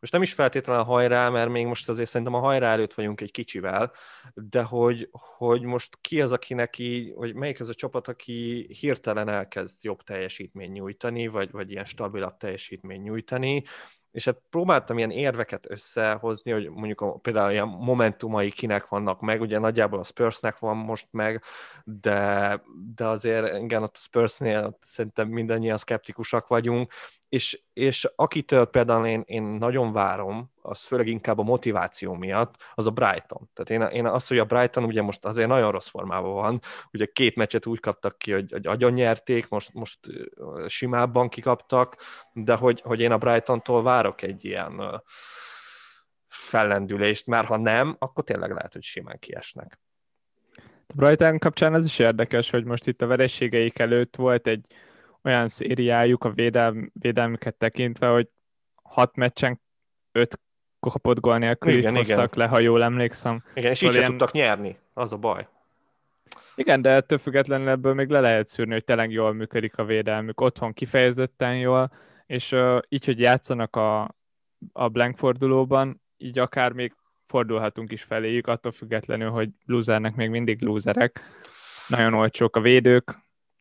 most 0.00 0.12
nem 0.12 0.22
is 0.22 0.32
feltétlenül 0.32 0.82
a 0.82 0.84
hajrá, 0.84 1.28
mert 1.28 1.50
még 1.50 1.66
most 1.66 1.88
azért 1.88 2.08
szerintem 2.08 2.34
a 2.34 2.40
hajrá 2.40 2.72
előtt 2.72 2.94
vagyunk 2.94 3.20
egy 3.20 3.30
kicsivel, 3.30 3.92
de 4.34 4.62
hogy, 4.62 5.08
hogy 5.10 5.62
most 5.62 5.98
ki 6.00 6.20
az, 6.20 6.32
aki 6.32 6.54
neki, 6.54 7.12
vagy 7.16 7.34
melyik 7.34 7.60
az 7.60 7.68
a 7.68 7.74
csapat, 7.74 8.08
aki 8.08 8.68
hirtelen 8.80 9.28
elkezd 9.28 9.84
jobb 9.84 10.02
teljesítmény 10.02 10.70
nyújtani, 10.72 11.26
vagy, 11.26 11.50
vagy 11.50 11.70
ilyen 11.70 11.84
stabilabb 11.84 12.36
teljesítmény 12.36 13.00
nyújtani, 13.00 13.64
és 14.18 14.24
hát 14.24 14.42
próbáltam 14.50 14.98
ilyen 14.98 15.10
érveket 15.10 15.70
összehozni, 15.70 16.50
hogy 16.50 16.68
mondjuk 16.70 17.00
a, 17.00 17.12
például 17.12 17.50
ilyen 17.50 17.68
momentumai 17.68 18.50
kinek 18.50 18.88
vannak 18.88 19.20
meg, 19.20 19.40
ugye 19.40 19.58
nagyjából 19.58 19.98
a 19.98 20.04
Spursnek 20.04 20.58
van 20.58 20.76
most 20.76 21.08
meg, 21.10 21.42
de, 21.84 22.62
de 22.94 23.06
azért 23.06 23.58
igen, 23.62 23.82
ott 23.82 23.94
a 23.94 23.98
Spursnél 23.98 24.78
szerintem 24.80 25.28
mindannyian 25.28 25.76
szkeptikusak 25.76 26.46
vagyunk, 26.46 26.92
és, 27.28 27.60
és 27.72 28.10
akitől 28.16 28.64
például 28.64 29.06
én, 29.06 29.22
én 29.26 29.42
nagyon 29.42 29.92
várom, 29.92 30.50
az 30.62 30.82
főleg 30.82 31.06
inkább 31.06 31.38
a 31.38 31.42
motiváció 31.42 32.14
miatt, 32.14 32.54
az 32.74 32.86
a 32.86 32.90
Brighton. 32.90 33.50
Tehát 33.54 33.70
én, 33.70 33.96
én 33.98 34.06
azt, 34.06 34.28
hogy 34.28 34.38
a 34.38 34.44
Brighton 34.44 34.84
ugye 34.84 35.02
most 35.02 35.24
azért 35.24 35.48
nagyon 35.48 35.70
rossz 35.70 35.88
formában 35.88 36.32
van, 36.34 36.60
ugye 36.92 37.06
két 37.06 37.36
meccset 37.36 37.66
úgy 37.66 37.80
kaptak 37.80 38.18
ki, 38.18 38.32
hogy, 38.32 38.52
hogy 38.52 38.66
agyon 38.66 38.92
nyerték, 38.92 39.48
most, 39.48 39.72
most 39.72 39.98
simábban 40.66 41.28
kikaptak, 41.28 41.96
de 42.32 42.54
hogy, 42.54 42.80
hogy 42.80 43.00
én 43.00 43.12
a 43.12 43.18
Brighton-tól 43.18 43.82
várok 43.82 44.22
egy 44.22 44.44
ilyen 44.44 45.02
fellendülést, 46.28 47.26
mert 47.26 47.46
ha 47.46 47.56
nem, 47.56 47.96
akkor 47.98 48.24
tényleg 48.24 48.52
lehet, 48.52 48.72
hogy 48.72 48.82
simán 48.82 49.18
kiesnek. 49.18 49.80
A 50.86 50.92
Brighton 50.94 51.38
kapcsán 51.38 51.74
az 51.74 51.84
is 51.84 51.98
érdekes, 51.98 52.50
hogy 52.50 52.64
most 52.64 52.86
itt 52.86 53.02
a 53.02 53.06
vereségeik 53.06 53.78
előtt 53.78 54.16
volt 54.16 54.46
egy 54.46 54.66
olyan 55.24 55.48
szériájuk 55.48 56.24
a 56.24 56.30
védelm, 56.30 56.90
védelmüket 56.92 57.54
tekintve, 57.54 58.06
hogy 58.06 58.28
hat 58.82 59.16
meccsen 59.16 59.60
öt 60.12 60.40
kapott 60.80 61.20
gól 61.20 61.38
nélkül 61.38 61.72
igen, 61.72 61.96
hoztak 61.96 62.34
igen. 62.34 62.44
le, 62.44 62.46
ha 62.46 62.60
jól 62.60 62.82
emlékszem. 62.82 63.44
Igen, 63.54 63.70
és 63.70 63.82
így 63.82 63.94
ilyen... 63.94 64.10
tudtak 64.10 64.32
nyerni, 64.32 64.78
az 64.94 65.12
a 65.12 65.16
baj. 65.16 65.48
Igen, 66.54 66.82
de 66.82 66.90
ettől 66.90 67.18
függetlenül 67.18 67.68
ebből 67.68 67.94
még 67.94 68.08
le 68.08 68.20
lehet 68.20 68.48
szűrni, 68.48 68.72
hogy 68.72 68.84
tényleg 68.84 69.10
jól 69.10 69.32
működik 69.32 69.78
a 69.78 69.84
védelmük, 69.84 70.40
otthon 70.40 70.72
kifejezetten 70.72 71.58
jól, 71.58 71.92
és 72.26 72.52
uh, 72.52 72.78
így, 72.88 73.04
hogy 73.04 73.18
játszanak 73.18 73.76
a, 73.76 74.14
a 74.72 74.88
blank 74.88 75.16
fordulóban, 75.16 76.02
így 76.16 76.38
akár 76.38 76.72
még 76.72 76.94
fordulhatunk 77.26 77.92
is 77.92 78.02
feléjük, 78.02 78.46
attól 78.46 78.72
függetlenül, 78.72 79.30
hogy 79.30 79.48
losernek 79.66 80.14
még 80.14 80.30
mindig 80.30 80.62
loserek. 80.62 81.20
Nagyon 81.88 82.14
olcsók 82.14 82.56
a 82.56 82.60
védők, 82.60 83.18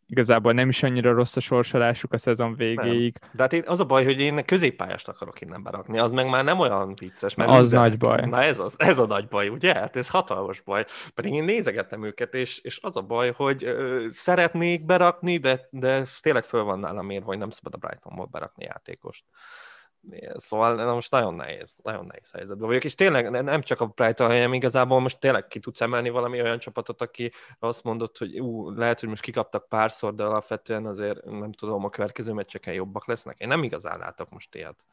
igazából 0.07 0.53
nem 0.53 0.69
is 0.69 0.83
annyira 0.83 1.13
rossz 1.13 1.35
a 1.35 1.39
sorsolásuk 1.39 2.13
a 2.13 2.17
szezon 2.17 2.55
végéig. 2.55 3.17
Nem. 3.21 3.29
De 3.33 3.41
hát 3.41 3.53
én, 3.53 3.63
az 3.65 3.79
a 3.79 3.85
baj, 3.85 4.03
hogy 4.03 4.19
én 4.19 4.45
középpályást 4.45 5.07
akarok 5.07 5.41
innen 5.41 5.63
berakni, 5.63 5.99
az 5.99 6.11
meg 6.11 6.29
már 6.29 6.43
nem 6.43 6.59
olyan 6.59 6.95
vicces. 6.95 7.35
Mert 7.35 7.49
az 7.49 7.59
nézem. 7.59 7.79
nagy 7.79 7.97
baj. 7.97 8.25
Na 8.25 8.43
ez, 8.43 8.59
az, 8.59 8.75
ez 8.77 8.99
a 8.99 9.05
nagy 9.05 9.27
baj, 9.27 9.47
ugye? 9.47 9.73
Hát 9.73 9.95
ez 9.95 10.09
hatalmas 10.09 10.61
baj. 10.61 10.85
Pedig 11.15 11.33
én 11.33 11.43
nézegettem 11.43 12.03
őket, 12.03 12.33
és, 12.33 12.59
és 12.59 12.79
az 12.81 12.95
a 12.95 13.01
baj, 13.01 13.31
hogy 13.31 13.63
ö, 13.63 14.05
szeretnék 14.09 14.85
berakni, 14.85 15.37
de, 15.37 15.67
de 15.69 16.03
tényleg 16.21 16.43
föl 16.43 16.63
van 16.63 16.79
nálam 16.79 17.05
mérve, 17.05 17.25
hogy 17.25 17.37
nem 17.37 17.49
szabad 17.49 17.73
a 17.73 17.87
Brightonból 17.87 18.27
berakni 18.31 18.63
játékost. 18.63 19.23
Szóval 20.37 20.75
na 20.75 20.93
most 20.93 21.11
nagyon 21.11 21.33
nehéz, 21.33 21.75
nagyon 21.83 22.05
nehéz 22.05 22.31
helyzetben 22.31 22.67
vagyok, 22.67 22.83
és 22.83 22.95
tényleg 22.95 23.43
nem 23.43 23.61
csak 23.61 23.81
a 23.81 23.85
Brighton, 23.85 24.27
hanem 24.27 24.53
igazából 24.53 24.99
most 24.99 25.19
tényleg 25.19 25.47
ki 25.47 25.59
tudsz 25.59 25.81
emelni 25.81 26.09
valami 26.09 26.41
olyan 26.41 26.59
csapatot, 26.59 27.01
aki 27.01 27.31
azt 27.59 27.83
mondott, 27.83 28.17
hogy 28.17 28.39
ú, 28.39 28.69
lehet, 28.69 28.99
hogy 28.99 29.09
most 29.09 29.21
kikaptak 29.21 29.69
párszor, 29.69 30.15
de 30.15 30.23
alapvetően 30.23 30.85
azért 30.85 31.25
nem 31.25 31.51
tudom, 31.51 31.85
a 31.85 31.89
következő 31.89 32.33
meccseken 32.33 32.73
jobbak 32.73 33.07
lesznek. 33.07 33.39
Én 33.39 33.47
nem 33.47 33.63
igazán 33.63 33.99
látok 33.99 34.29
most 34.29 34.55
ilyet. 34.55 34.85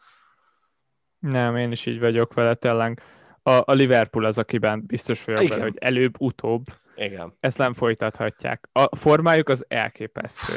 Nem, 1.19 1.57
én 1.57 1.73
is 1.73 1.87
így 1.87 2.01
vagyok 2.01 2.35
vele, 2.35 2.55
tényleg. 2.55 3.03
A, 3.43 3.51
a 3.51 3.73
Liverpool 3.73 4.25
az, 4.25 4.39
akiben 4.39 4.87
biztos 4.87 5.25
vagyok 5.25 5.49
vele, 5.49 5.63
hogy 5.63 5.77
előbb-utóbb 5.79 6.65
Igen. 6.97 7.37
ezt 7.41 7.59
nem 7.59 7.73
folytathatják. 7.73 8.69
A 8.73 8.97
formájuk 8.97 9.49
az 9.49 9.65
elképesztő. 9.69 10.55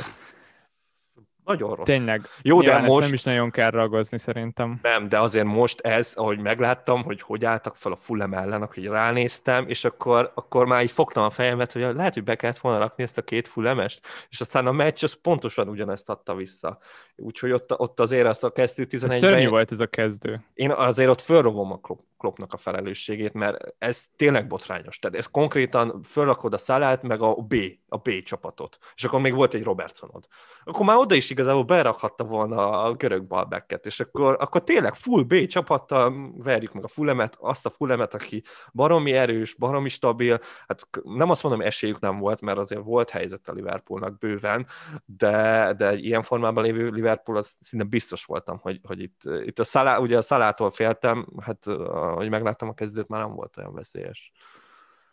Nagyon 1.48 1.76
rossz. 1.76 1.86
Tényleg. 1.86 2.28
Jó, 2.42 2.62
de 2.62 2.78
most... 2.78 3.06
nem 3.06 3.14
is 3.14 3.24
nagyon 3.24 3.52
kell 3.52 3.70
ragozni 3.70 4.18
szerintem. 4.18 4.80
Nem, 4.82 5.10
de 5.10 5.20
azért 5.20 5.46
most 5.46 5.80
ez, 5.80 6.14
ahogy 6.16 6.40
megláttam, 6.40 7.04
hogy 7.04 7.22
hogy 7.22 7.46
álltak 7.46 7.76
fel 7.76 7.92
a 7.92 7.96
Fulham 7.96 8.34
ellen, 8.34 8.70
hogy 8.74 8.86
ránéztem, 8.86 9.68
és 9.68 9.86
akkor, 9.86 10.32
akkor 10.36 10.66
már 10.66 10.84
így 10.84 10.92
fogtam 10.92 11.24
a 11.24 11.30
fejemet, 11.30 11.72
hogy 11.72 11.82
lehet, 11.82 12.14
hogy 12.14 12.24
be 12.24 12.36
kellett 12.36 12.58
volna 12.58 12.80
rakni 12.80 13.04
ezt 13.04 13.18
a 13.18 13.22
két 13.22 13.48
Fulhamest, 13.48 14.02
és 14.30 14.40
aztán 14.40 14.68
a 14.68 14.72
meccs 14.72 15.04
az 15.04 15.14
pontosan 15.14 15.68
ugyanezt 15.68 16.10
adta 16.10 16.36
vissza. 16.36 16.78
Úgyhogy 17.16 17.52
ott, 17.52 17.80
ott 17.80 18.00
azért 18.00 18.28
az 18.28 18.44
a 18.44 18.52
kezdő 18.52 18.86
11 18.86 19.20
Szörnyű 19.20 19.48
volt 19.48 19.72
ez 19.72 19.80
a 19.80 19.88
kezdő. 19.88 20.42
Én 20.54 20.72
azért 20.72 21.10
ott 21.10 21.22
fölrovom 21.22 21.72
a 21.72 21.80
Kloppnak 22.18 22.54
a 22.54 22.58
felelősségét, 22.58 23.34
mert 23.34 23.76
ez 23.78 24.04
tényleg 24.16 24.48
botrányos. 24.48 25.00
Tehát 25.00 25.18
ez 25.18 25.26
konkrétan 25.26 26.02
fölrakod 26.04 26.54
a 26.54 26.58
szalát, 26.58 27.04
meg 27.04 27.22
a 27.22 27.34
B, 27.34 27.56
a 27.88 27.98
B 27.98 28.24
csapatot. 28.24 28.78
És 28.96 29.04
akkor 29.04 29.22
még 29.22 29.34
volt 29.34 29.54
egy 29.54 29.64
Robertsonod. 29.64 30.28
Akkor 30.64 30.86
már 30.86 30.98
oda 30.98 31.16
is 31.16 31.30
igazából 31.30 31.64
berakhatta 31.64 32.24
volna 32.24 32.82
a 32.82 32.94
görög 32.94 33.24
balbeket, 33.24 33.86
és 33.86 34.00
akkor, 34.00 34.38
akkor 34.40 34.64
tényleg 34.64 34.96
full 34.96 35.24
B 35.24 35.46
csapattal 35.46 36.34
verjük 36.38 36.74
meg 36.74 36.84
a 36.84 36.88
fullemet, 36.88 37.38
azt 37.40 37.66
a 37.66 37.70
fullemet, 37.70 38.14
aki 38.14 38.44
baromi 38.74 39.12
erős, 39.12 39.54
baromi 39.54 39.90
stabil, 39.90 40.40
hát 40.68 40.88
nem 41.04 41.30
azt 41.30 41.44
mondom, 41.44 41.62
esélyük 41.62 42.00
nem 42.00 42.20
volt, 42.20 42.42
mert 42.42 42.58
azért 42.58 42.84
volt 42.84 43.10
helyzet 43.10 43.48
a 43.48 43.52
Liverpoolnak 43.54 44.18
bőven, 44.18 44.68
de, 45.06 45.74
de 45.78 45.96
ilyen 45.96 46.24
formában 46.24 46.64
lévő 46.64 46.90
Liverpool, 46.90 47.38
az 47.38 47.56
szinte 47.60 47.86
biztos 47.86 48.26
voltam, 48.26 48.58
hogy, 48.58 48.80
hogy 48.84 49.02
itt, 49.02 49.22
itt 49.46 49.60
a 49.60 49.64
szalá, 49.64 49.98
ugye 49.98 50.18
a 50.18 50.22
szalától 50.22 50.72
féltem, 50.72 51.28
hát 51.42 51.66
ahogy 52.12 52.30
megláttam 52.30 52.70
a 52.70 52.74
kezdőt, 52.74 53.08
már 53.08 53.22
nem 53.22 53.36
volt 53.36 53.58
olyan 53.58 53.74
veszélyes. 53.74 54.32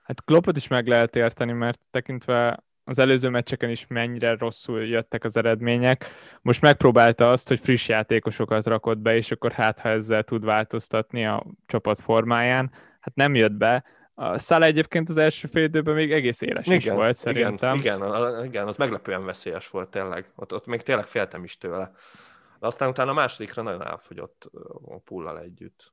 Hát 0.02 0.24
Kloppot 0.24 0.56
is 0.56 0.68
meg 0.68 0.86
lehet 0.86 1.16
érteni, 1.16 1.52
mert 1.52 1.80
tekintve 1.90 2.64
az 2.84 2.98
előző 2.98 3.28
meccseken 3.28 3.70
is 3.70 3.86
mennyire 3.86 4.36
rosszul 4.36 4.84
jöttek 4.86 5.24
az 5.24 5.36
eredmények. 5.36 6.06
Most 6.42 6.60
megpróbálta 6.60 7.26
azt, 7.26 7.48
hogy 7.48 7.60
friss 7.60 7.88
játékosokat 7.88 8.66
rakott 8.66 8.98
be, 8.98 9.16
és 9.16 9.30
akkor 9.30 9.52
hát, 9.52 9.78
ha 9.78 9.88
ezzel 9.88 10.22
tud 10.22 10.44
változtatni 10.44 11.26
a 11.26 11.44
csapat 11.66 12.00
formáján. 12.00 12.70
Hát 13.00 13.14
nem 13.14 13.34
jött 13.34 13.52
be. 13.52 13.84
A 14.14 14.38
Szála 14.38 14.64
egyébként 14.64 15.08
az 15.08 15.16
első 15.16 15.48
fél 15.48 15.64
időben 15.64 15.94
még 15.94 16.12
egész 16.12 16.40
éles 16.40 16.66
igen, 16.66 16.78
is 16.78 16.88
volt, 16.88 17.16
szerintem. 17.16 17.76
Igen, 17.76 17.98
igen, 17.98 18.44
igen, 18.44 18.68
az 18.68 18.76
meglepően 18.76 19.24
veszélyes 19.24 19.68
volt 19.68 19.90
tényleg. 19.90 20.32
Ott, 20.36 20.52
ott 20.52 20.66
még 20.66 20.82
tényleg 20.82 21.06
féltem 21.06 21.44
is 21.44 21.58
tőle. 21.58 21.92
De 22.60 22.66
aztán 22.66 22.88
utána 22.88 23.10
a 23.10 23.14
másodikra 23.14 23.62
nagyon 23.62 23.86
elfogyott 23.86 24.50
a 24.84 24.98
pullal 24.98 25.40
együtt. 25.40 25.92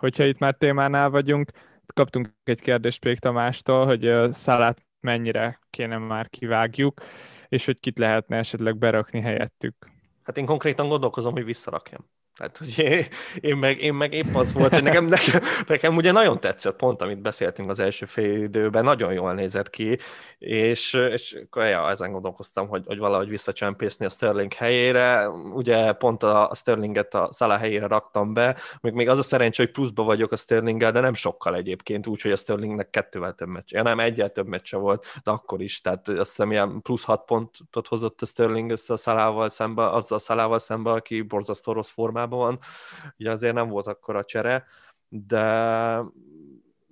Hogyha 0.00 0.24
itt 0.24 0.38
már 0.38 0.54
témánál 0.54 1.10
vagyunk, 1.10 1.50
kaptunk 1.94 2.34
egy 2.44 2.60
kérdést 2.60 3.00
Pék 3.00 3.18
Tamástól, 3.18 3.86
hogy 3.86 4.32
Szalát 4.32 4.86
mennyire 5.00 5.58
kéne 5.70 5.98
már 5.98 6.28
kivágjuk, 6.28 7.00
és 7.48 7.64
hogy 7.64 7.80
kit 7.80 7.98
lehetne 7.98 8.36
esetleg 8.36 8.76
berakni 8.76 9.20
helyettük. 9.20 9.74
Hát 10.22 10.36
én 10.36 10.46
konkrétan 10.46 10.88
gondolkozom, 10.88 11.32
hogy 11.32 11.44
visszarakjam. 11.44 12.08
Tehát, 12.40 12.58
hogy 12.58 13.08
én, 13.50 13.56
meg, 13.56 13.80
én 13.80 13.94
meg 13.94 14.14
épp 14.14 14.34
az 14.34 14.52
volt, 14.52 14.74
hogy 14.74 14.82
nekem, 14.82 15.04
nekem, 15.04 15.40
nekem 15.66 15.96
ugye 15.96 16.12
nagyon 16.12 16.40
tetszett 16.40 16.76
pont, 16.76 17.02
amit 17.02 17.22
beszéltünk 17.22 17.70
az 17.70 17.78
első 17.78 18.06
fél 18.06 18.42
időben, 18.42 18.84
nagyon 18.84 19.12
jól 19.12 19.34
nézett 19.34 19.70
ki, 19.70 19.98
és, 20.38 20.92
és 20.92 21.38
ja, 21.54 21.90
ezen 21.90 22.12
gondolkoztam, 22.12 22.68
hogy, 22.68 22.82
hogy 22.86 22.98
valahogy 22.98 23.28
visszacsempészni 23.28 24.04
a 24.04 24.08
Sterling 24.08 24.52
helyére. 24.52 25.28
Ugye 25.28 25.92
pont 25.92 26.22
a, 26.22 26.50
a 26.50 26.54
Sterlinget 26.54 27.14
a 27.14 27.28
Szala 27.32 27.56
helyére 27.56 27.86
raktam 27.86 28.34
be, 28.34 28.56
még, 28.80 28.92
még 28.92 29.08
az 29.08 29.18
a 29.18 29.22
szerencsé, 29.22 29.62
hogy 29.62 29.72
pluszba 29.72 30.02
vagyok 30.02 30.32
a 30.32 30.36
Sterlinggel, 30.36 30.92
de 30.92 31.00
nem 31.00 31.14
sokkal 31.14 31.54
egyébként, 31.54 32.06
úgyhogy 32.06 32.32
a 32.32 32.36
Sterlingnek 32.36 32.90
kettővel 32.90 33.34
több 33.34 33.48
meccs. 33.48 33.72
Ja, 33.72 33.82
nem, 33.82 34.00
egyel 34.00 34.30
több 34.30 34.46
meccse 34.46 34.76
volt, 34.76 35.06
de 35.24 35.30
akkor 35.30 35.60
is, 35.62 35.80
tehát 35.80 36.08
azt 36.08 36.28
hiszem 36.28 36.50
ilyen 36.50 36.82
plusz 36.82 37.04
hat 37.04 37.24
pontot 37.24 37.86
hozott 37.88 38.22
a 38.22 38.26
Sterling 38.26 38.70
össze 38.70 38.92
a 38.92 38.96
Szalával 38.96 39.50
szembe, 39.50 39.90
azzal 39.90 40.18
a 40.18 40.20
Szalával 40.20 40.58
szembe, 40.58 40.90
aki 40.90 41.22
borzasztó 41.22 41.72
rossz 41.72 41.90
formában 41.90 42.29
van. 42.36 42.58
Ugye 43.18 43.30
azért 43.30 43.54
nem 43.54 43.68
volt 43.68 43.86
akkor 43.86 44.16
a 44.16 44.24
csere, 44.24 44.64
de 45.08 46.02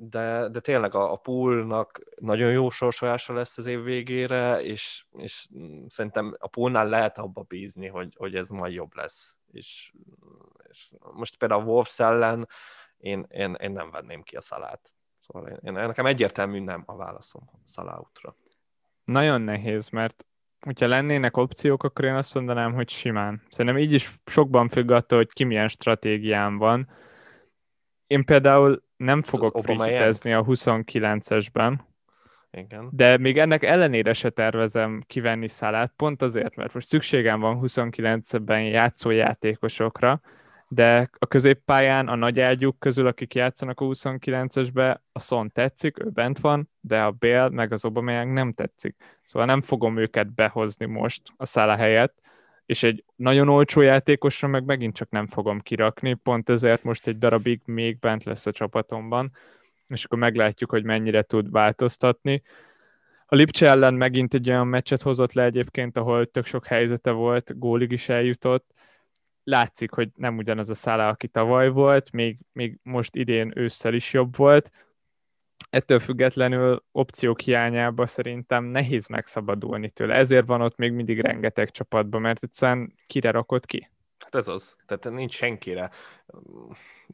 de, 0.01 0.49
de 0.49 0.61
tényleg 0.61 0.95
a, 0.95 1.13
a 1.13 1.17
poolnak 1.17 2.01
nagyon 2.21 2.51
jó 2.51 2.71
sorsolása 2.71 3.33
lesz 3.33 3.59
az 3.59 3.67
év 3.67 3.83
végére, 3.83 4.63
és, 4.63 5.07
és 5.17 5.49
szerintem 5.89 6.37
a 6.39 6.47
poolnál 6.49 6.89
lehet 6.89 7.19
abba 7.19 7.43
bízni, 7.43 7.87
hogy, 7.87 8.15
hogy 8.17 8.35
ez 8.35 8.49
majd 8.49 8.73
jobb 8.73 8.95
lesz. 8.95 9.37
És, 9.53 9.93
és 10.69 10.93
most 11.13 11.37
például 11.37 11.61
a 11.61 11.65
Wolves 11.65 11.99
ellen 11.99 12.49
én, 12.97 13.27
én, 13.31 13.55
én 13.55 13.71
nem 13.71 13.91
venném 13.91 14.23
ki 14.23 14.37
a 14.37 14.41
szalát. 14.41 14.93
Szóval 15.21 15.49
én, 15.49 15.59
én, 15.63 15.73
nekem 15.73 16.07
egyértelmű 16.07 16.61
nem 16.61 16.83
a 16.87 16.97
válaszom 16.97 17.51
szaláutra. 17.67 18.37
Nagyon 19.05 19.41
nehéz, 19.41 19.89
mert 19.89 20.27
hogyha 20.61 20.87
lennének 20.87 21.37
opciók, 21.37 21.83
akkor 21.83 22.05
én 22.05 22.15
azt 22.15 22.35
mondanám, 22.35 22.73
hogy 22.75 22.89
simán. 22.89 23.43
Szerintem 23.51 23.83
így 23.83 23.93
is 23.93 24.11
sokban 24.27 24.69
függ 24.69 24.91
attól, 24.91 25.19
hogy 25.19 25.33
ki 25.33 25.45
milyen 25.45 25.69
stratégián 25.69 26.59
van. 26.59 26.89
Én 28.07 28.25
például 28.25 28.83
nem 28.97 29.23
fogok 29.23 29.59
frihitezni 29.65 30.33
a 30.33 30.45
29-esben, 30.45 31.79
igen. 32.51 32.89
De 32.93 33.19
még 33.19 33.39
ennek 33.39 33.63
ellenére 33.63 34.13
se 34.13 34.31
tervezem 34.31 35.03
kivenni 35.07 35.49
szalát, 35.49 35.93
pont 35.97 36.23
azért, 36.23 36.57
mert 36.57 36.75
most 36.75 36.89
szükségem 36.89 37.41
van 37.41 37.61
29-ben 37.63 38.63
játszó 38.63 39.11
játékosokra, 39.11 40.21
de 40.69 41.11
a 41.19 41.27
középpályán 41.27 42.09
a 42.09 42.15
nagy 42.15 42.41
ágyuk 42.41 42.79
közül, 42.79 43.07
akik 43.07 43.35
játszanak 43.35 43.81
a 43.81 43.85
29-esbe, 43.85 44.99
a 45.13 45.21
Son 45.21 45.51
tetszik, 45.55 45.99
ő 45.99 46.09
bent 46.11 46.39
van, 46.39 46.71
de 46.81 47.03
a 47.03 47.11
Bél 47.11 47.49
meg 47.49 47.73
az 47.73 47.85
Aubameyang 47.85 48.33
nem 48.33 48.53
tetszik. 48.53 48.97
Szóval 49.25 49.47
nem 49.47 49.63
fogom 49.63 49.97
őket 49.97 50.35
behozni 50.35 50.87
most 50.87 51.23
a 51.37 51.47
szála 51.47 51.77
helyett, 51.77 52.19
és 52.67 52.83
egy 52.83 53.05
nagyon 53.17 53.49
olcsó 53.49 53.81
játékosra 53.81 54.49
meg 54.49 54.65
megint 54.65 54.95
csak 54.95 55.11
nem 55.11 55.27
fogom 55.27 55.61
kirakni, 55.61 56.15
pont 56.15 56.49
ezért 56.49 56.83
most 56.83 57.07
egy 57.07 57.19
darabig 57.19 57.61
még 57.65 57.99
bent 57.99 58.25
lesz 58.25 58.47
a 58.47 58.53
csapatomban, 58.53 59.33
és 59.87 60.05
akkor 60.05 60.19
meglátjuk, 60.19 60.71
hogy 60.71 60.85
mennyire 60.85 61.23
tud 61.23 61.51
változtatni. 61.51 62.43
A 63.27 63.35
Lipcse 63.35 63.67
ellen 63.67 63.95
megint 63.95 64.35
egy 64.35 64.49
olyan 64.49 64.67
meccset 64.67 65.03
hozott 65.03 65.33
le 65.33 65.45
egyébként, 65.45 65.97
ahol 65.97 66.27
tök 66.27 66.47
sok 66.47 66.67
helyzete 66.67 67.11
volt, 67.11 67.59
gólig 67.59 67.93
is 67.93 68.09
eljutott. 68.09 68.75
Látszik, 69.49 69.93
hogy 69.93 70.09
nem 70.15 70.37
ugyanaz 70.37 70.69
a 70.69 70.75
szála, 70.75 71.09
aki 71.09 71.29
tavaly 71.29 71.69
volt, 71.69 72.13
még, 72.13 72.39
még 72.53 72.79
most 72.83 73.17
idén 73.17 73.53
ősszel 73.55 73.95
is 73.95 74.13
jobb 74.13 74.37
volt, 74.37 74.71
ettől 75.71 76.01
függetlenül 76.01 76.85
opciók 76.93 77.41
hiányába 77.41 78.07
szerintem 78.07 78.65
nehéz 78.65 79.07
megszabadulni 79.07 79.91
tőle. 79.91 80.15
Ezért 80.15 80.47
van 80.47 80.61
ott 80.61 80.77
még 80.77 80.93
mindig 80.93 81.21
rengeteg 81.21 81.71
csapatban, 81.71 82.21
mert 82.21 82.43
egyszerűen 82.43 82.95
kire 83.07 83.31
rakott 83.31 83.67
ki? 83.67 83.91
Hát 84.19 84.35
ez 84.35 84.49
az. 84.49 84.77
Tehát 84.87 85.11
nincs 85.11 85.35
senkire. 85.35 85.91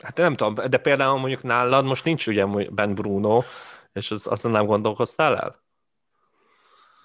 Hát 0.02 0.16
nem 0.16 0.36
tudom, 0.36 0.68
de 0.68 0.78
például 0.78 1.18
mondjuk 1.18 1.42
nálad 1.42 1.84
most 1.84 2.04
nincs 2.04 2.26
ugye 2.26 2.46
Ben 2.70 2.94
Bruno, 2.94 3.42
és 3.92 4.10
az, 4.10 4.26
azon 4.26 4.50
nem 4.50 4.66
gondolkoztál 4.66 5.36
el? 5.36 5.63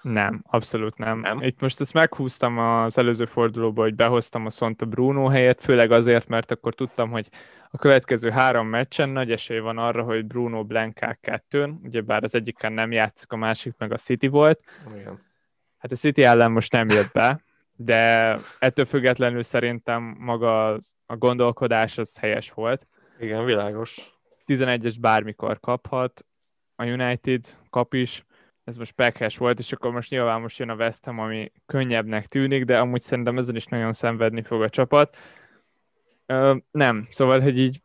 Nem, 0.02 0.44
abszolút 0.48 0.98
nem. 0.98 1.20
Nem? 1.20 1.42
Itt 1.42 1.62
most 1.62 1.80
ezt 1.80 1.94
meghúztam 1.94 2.58
az 2.58 2.98
előző 2.98 3.26
fordulóba, 3.26 3.82
hogy 3.82 3.96
behoztam 3.96 4.46
a 4.46 4.50
Szont 4.50 4.82
a 4.82 4.86
Bruno 4.86 5.28
helyett, 5.28 5.62
főleg 5.62 5.92
azért, 5.92 6.28
mert 6.28 6.52
akkor 6.52 6.76
tudtam, 6.76 7.10
hogy 7.10 7.30
a 7.72 7.78
következő 7.78 8.30
három 8.30 8.68
meccsen 8.68 9.10
nagy 9.10 9.32
esély 9.32 9.60
van 9.60 9.78
arra, 9.78 10.04
hogy 10.04 10.26
Bruno 10.26 10.64
blankák 10.64 11.20
kettőn, 11.22 11.80
ugyebár 11.84 12.24
az 12.24 12.36
egyiken 12.36 12.74
nem 12.74 12.92
játszik, 12.92 13.32
a 13.32 13.36
másik 13.36 13.74
meg 13.78 13.92
a 13.92 13.98
City 13.98 14.28
volt. 14.28 14.60
Igen. 14.96 15.28
Hát 15.78 15.92
a 15.92 15.96
City 15.96 16.24
ellen 16.24 16.52
most 16.52 16.72
nem 16.72 16.90
jött 16.90 17.12
be, 17.12 17.44
de 17.76 18.36
ettől 18.60 18.86
függetlenül 18.86 19.44
szerintem 19.44 20.16
maga 20.20 20.74
a 21.06 21.16
gondolkodás 21.16 21.98
az 21.98 22.18
helyes 22.18 22.52
volt. 22.52 22.88
Igen, 23.20 23.46
világos. 23.46 24.18
11-es 24.48 24.96
bármikor 25.00 25.60
kaphat, 25.60 26.26
a 26.76 26.86
United 26.86 27.58
kap 27.70 27.94
is, 27.94 28.26
ez 28.70 28.78
most 28.78 28.92
pekhes 28.92 29.38
volt, 29.38 29.60
és 29.60 29.72
akkor 29.72 29.92
most 29.92 30.10
nyilván 30.10 30.42
most 30.42 30.60
jön 30.60 30.70
a 30.70 30.76
West 30.76 31.06
Ham, 31.06 31.20
ami 31.20 31.52
könnyebbnek 31.66 32.26
tűnik, 32.26 32.64
de 32.64 32.80
amúgy 32.80 33.02
szerintem 33.02 33.38
ezen 33.38 33.56
is 33.56 33.66
nagyon 33.66 33.94
szenvedni 33.94 34.42
fog 34.42 34.62
a 34.62 34.70
csapat. 34.70 35.18
Ö, 36.26 36.56
nem, 36.72 37.08
szóval, 37.12 37.40
hogy 37.40 37.60
így 37.60 37.82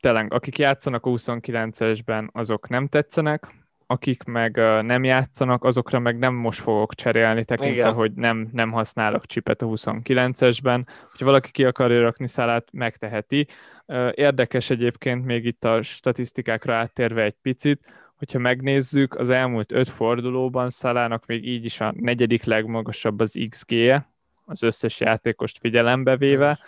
tényleg, 0.00 0.32
akik 0.32 0.58
játszanak 0.58 1.06
a 1.06 1.10
29-esben, 1.10 2.32
azok 2.32 2.68
nem 2.68 2.86
tetszenek, 2.86 3.54
akik 3.86 4.22
meg 4.24 4.56
ö, 4.56 4.82
nem 4.82 5.04
játszanak, 5.04 5.64
azokra 5.64 5.98
meg 5.98 6.18
nem 6.18 6.34
most 6.34 6.60
fogok 6.60 6.94
cserélni, 6.94 7.44
tekintve, 7.44 7.88
hogy 7.88 8.12
nem, 8.12 8.48
nem 8.52 8.70
használok 8.70 9.26
csipet 9.26 9.62
a 9.62 9.66
29-esben. 9.66 10.86
Hogyha 11.10 11.24
valaki 11.24 11.50
ki 11.50 11.64
akarja 11.64 12.00
rakni 12.00 12.28
szálát, 12.28 12.68
megteheti. 12.72 13.46
Ö, 13.86 14.08
Érdekes 14.14 14.70
egyébként 14.70 15.24
még 15.24 15.44
itt 15.44 15.64
a 15.64 15.82
statisztikákra 15.82 16.74
áttérve 16.74 17.22
egy 17.22 17.36
picit, 17.42 17.80
hogyha 18.18 18.38
megnézzük, 18.38 19.14
az 19.14 19.28
elmúlt 19.28 19.72
öt 19.72 19.88
fordulóban 19.88 20.70
Szalának 20.70 21.26
még 21.26 21.46
így 21.46 21.64
is 21.64 21.80
a 21.80 21.94
negyedik 21.96 22.44
legmagasabb 22.44 23.20
az 23.20 23.38
XG-je, 23.48 24.10
az 24.44 24.62
összes 24.62 25.00
játékost 25.00 25.58
figyelembe 25.58 26.16
véve, 26.16 26.58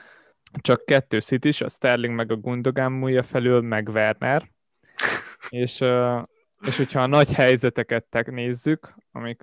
csak 0.61 0.85
kettő 0.85 1.19
is, 1.43 1.61
a 1.61 1.69
Sterling 1.69 2.15
meg 2.15 2.31
a 2.31 2.37
Gundogan 2.37 2.93
múlja 2.93 3.23
felül, 3.23 3.61
meg 3.61 3.89
Werner, 3.89 4.51
és, 5.49 5.85
és 6.67 6.77
hogyha 6.77 7.03
a 7.03 7.07
nagy 7.07 7.33
helyzeteket 7.33 8.05
tek- 8.05 8.31
nézzük, 8.31 8.95
amik, 9.13 9.43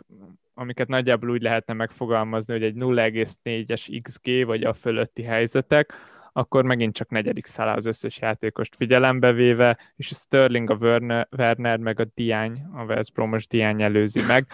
amiket 0.54 0.88
nagyjából 0.88 1.30
úgy 1.30 1.42
lehetne 1.42 1.74
megfogalmazni, 1.74 2.54
hogy 2.54 2.64
egy 2.64 2.76
0,4-es 2.76 4.00
XG, 4.04 4.46
vagy 4.46 4.64
a 4.64 4.74
fölötti 4.74 5.24
helyzetek, 5.24 5.94
akkor 6.38 6.64
megint 6.64 6.94
csak 6.96 7.10
negyedik 7.10 7.46
szállá 7.46 7.76
az 7.76 7.86
összes 7.86 8.20
játékost 8.20 8.76
figyelembe 8.76 9.32
véve, 9.32 9.78
és 9.96 10.12
a 10.12 10.16
Sterling, 10.16 10.70
a 10.70 10.74
Werner, 10.76 11.28
Werner 11.38 11.78
meg 11.78 12.00
a 12.00 12.06
Diány, 12.16 12.62
a 12.74 12.84
West 12.84 13.14
Bromos 13.14 13.48
Diány 13.48 13.82
előzi 13.82 14.22
meg. 14.22 14.46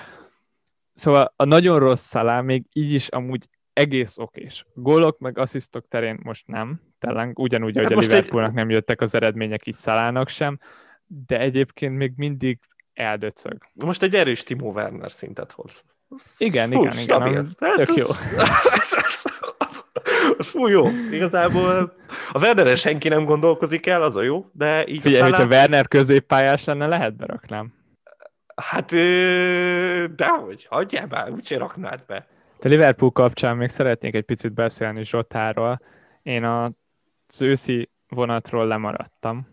Szóval 0.94 1.34
a 1.36 1.44
nagyon 1.46 1.80
rossz 1.80 2.06
szalá 2.06 2.42
még 2.42 2.64
így 2.74 2.94
is 2.94 3.08
amúgy 3.08 3.48
egész 3.74 4.18
okés. 4.18 4.66
Gólok 4.74 5.20
meg 5.20 5.38
asszisztok 5.38 5.88
terén 5.88 6.20
most 6.24 6.48
nem, 6.48 6.82
talán 7.00 7.32
ugyanúgy, 7.36 7.76
ahogy 7.78 7.84
Hát 7.84 7.92
a 7.92 7.96
most 7.96 8.08
egy- 8.08 8.14
Liverpoolnak 8.14 8.54
nem 8.54 8.70
jöttek 8.70 9.02
az 9.02 9.16
eredmények 9.16 9.68
így 9.68 9.76
szalának 9.76 10.28
sem, 10.28 10.60
de 11.28 11.40
egyébként 11.40 11.98
még 11.98 12.14
mindig 12.16 12.60
eldöcög. 12.94 13.58
Most 13.74 14.04
egy 14.04 14.16
erős 14.16 14.44
Timo 14.44 14.72
Werner 14.72 15.12
szintet 15.12 15.52
hoz. 15.52 15.84
Igen, 16.38 16.70
Fú, 16.72 16.80
igen, 16.82 16.92
igen, 16.94 17.04
stabil. 17.04 17.38
ami 17.38 17.48
Hát 17.60 17.76
tök 17.76 17.96
jó. 17.96 18.06
az 18.08 18.93
Fú, 20.46 20.68
jó. 20.68 20.88
Igazából 21.12 21.94
a 22.32 22.40
Werneren 22.40 22.76
senki 22.76 23.08
nem 23.08 23.26
gondolkozik 23.26 23.86
el, 23.88 24.04
az 24.04 24.16
a 24.16 24.22
jó, 24.22 24.46
de 24.52 24.88
így 24.88 25.02
Figyelj, 25.02 25.22
hogyha 25.32 25.46
Werner 25.46 25.88
középpályás 25.88 26.64
lenne, 26.64 26.88
lehet 26.88 27.16
beraknám. 27.16 27.74
Hát, 28.56 28.92
ö, 28.92 30.06
dehogy, 30.16 30.66
hagyjál 30.70 31.08
már, 31.10 31.30
úgyse 31.32 31.58
raknád 31.58 32.04
be. 32.08 32.28
De 32.60 32.70
Liverpool 32.70 33.12
kapcsán 33.12 33.58
még 33.58 33.70
szeretnék 33.70 34.16
egy 34.16 34.24
picit 34.24 34.54
beszélni 34.54 35.04
Zsotáról. 35.06 35.82
Én 36.22 36.44
a- 36.44 36.72
az 37.28 37.42
őszi 37.42 37.90
vonatról 38.08 38.68
lemaradtam. 38.68 39.48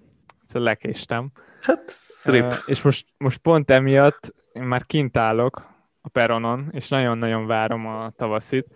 Szóval 0.46 0.62
lekéstem. 0.68 1.30
Hát, 1.60 1.92
rip. 2.24 2.62
És 2.66 2.82
most, 2.82 3.06
most 3.16 3.38
pont 3.38 3.70
emiatt 3.70 4.34
én 4.52 4.62
már 4.62 4.86
kint 4.86 5.16
állok 5.16 5.68
a 6.00 6.08
peronon, 6.08 6.68
és 6.72 6.88
nagyon-nagyon 6.88 7.46
várom 7.46 7.86
a 7.86 8.10
tavaszit. 8.16 8.66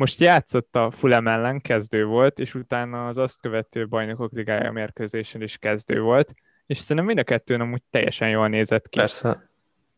Most 0.00 0.20
játszott 0.20 0.76
a 0.76 0.90
Fulham 0.90 1.28
ellen, 1.28 1.60
kezdő 1.60 2.04
volt, 2.04 2.38
és 2.38 2.54
utána 2.54 3.06
az 3.06 3.18
azt 3.18 3.40
követő 3.40 3.88
bajnokok 3.88 4.32
ligája 4.32 4.72
mérkőzésen 4.72 5.42
is 5.42 5.58
kezdő 5.58 6.00
volt, 6.00 6.34
és 6.66 6.78
szerintem 6.78 7.04
mind 7.04 7.18
a 7.18 7.22
kettőn 7.22 7.60
amúgy 7.60 7.82
teljesen 7.90 8.28
jól 8.28 8.48
nézett 8.48 8.88
ki. 8.88 8.98
Persze. 8.98 9.48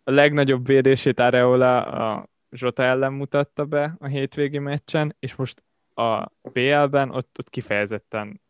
A 0.05 0.11
legnagyobb 0.11 0.67
védését 0.67 1.21
Areola 1.21 1.85
a 1.85 2.29
Zsota 2.51 2.83
ellen 2.83 3.13
mutatta 3.13 3.65
be 3.65 3.95
a 3.99 4.07
hétvégi 4.07 4.59
meccsen, 4.59 5.17
és 5.19 5.35
most 5.35 5.63
a 5.95 6.27
BL-ben 6.53 7.11
ott, 7.11 7.37
ott 7.39 7.51
kifejezetten, 7.51 8.41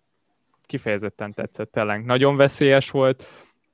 kifejezetten 0.66 1.32
tetszett 1.32 1.72
tényleg. 1.72 2.04
Nagyon 2.04 2.36
veszélyes 2.36 2.90
volt, 2.90 3.28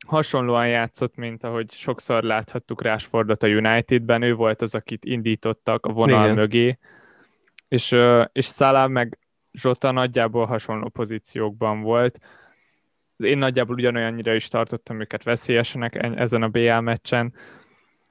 hasonlóan 0.07 0.69
játszott, 0.69 1.17
mint 1.17 1.45
ahogy 1.45 1.73
sokszor 1.73 2.23
láthattuk 2.23 2.83
Rashfordot 2.83 3.43
a 3.43 3.47
Unitedben, 3.47 4.23
ő 4.23 4.35
volt 4.35 4.63
az, 4.63 4.75
akit 4.75 5.05
indítottak 5.05 5.87
a 5.87 5.93
vonal 5.93 6.25
Igen. 6.25 6.35
mögé, 6.35 6.79
és, 7.69 7.97
és 8.33 8.47
Salah 8.47 8.89
meg 8.89 9.19
Zsota 9.53 9.91
nagyjából 9.91 10.47
hasonló 10.47 10.89
pozíciókban 10.89 11.81
volt. 11.81 12.19
Én 13.17 13.39
nagyjából 13.39 13.75
ugyanolyannyira 13.75 14.35
is 14.35 14.49
tartottam 14.49 15.01
őket 15.01 15.23
veszélyesenek 15.23 15.95
en- 15.95 16.19
ezen 16.19 16.43
a 16.43 16.49
BL 16.49 16.79
meccsen. 16.79 17.35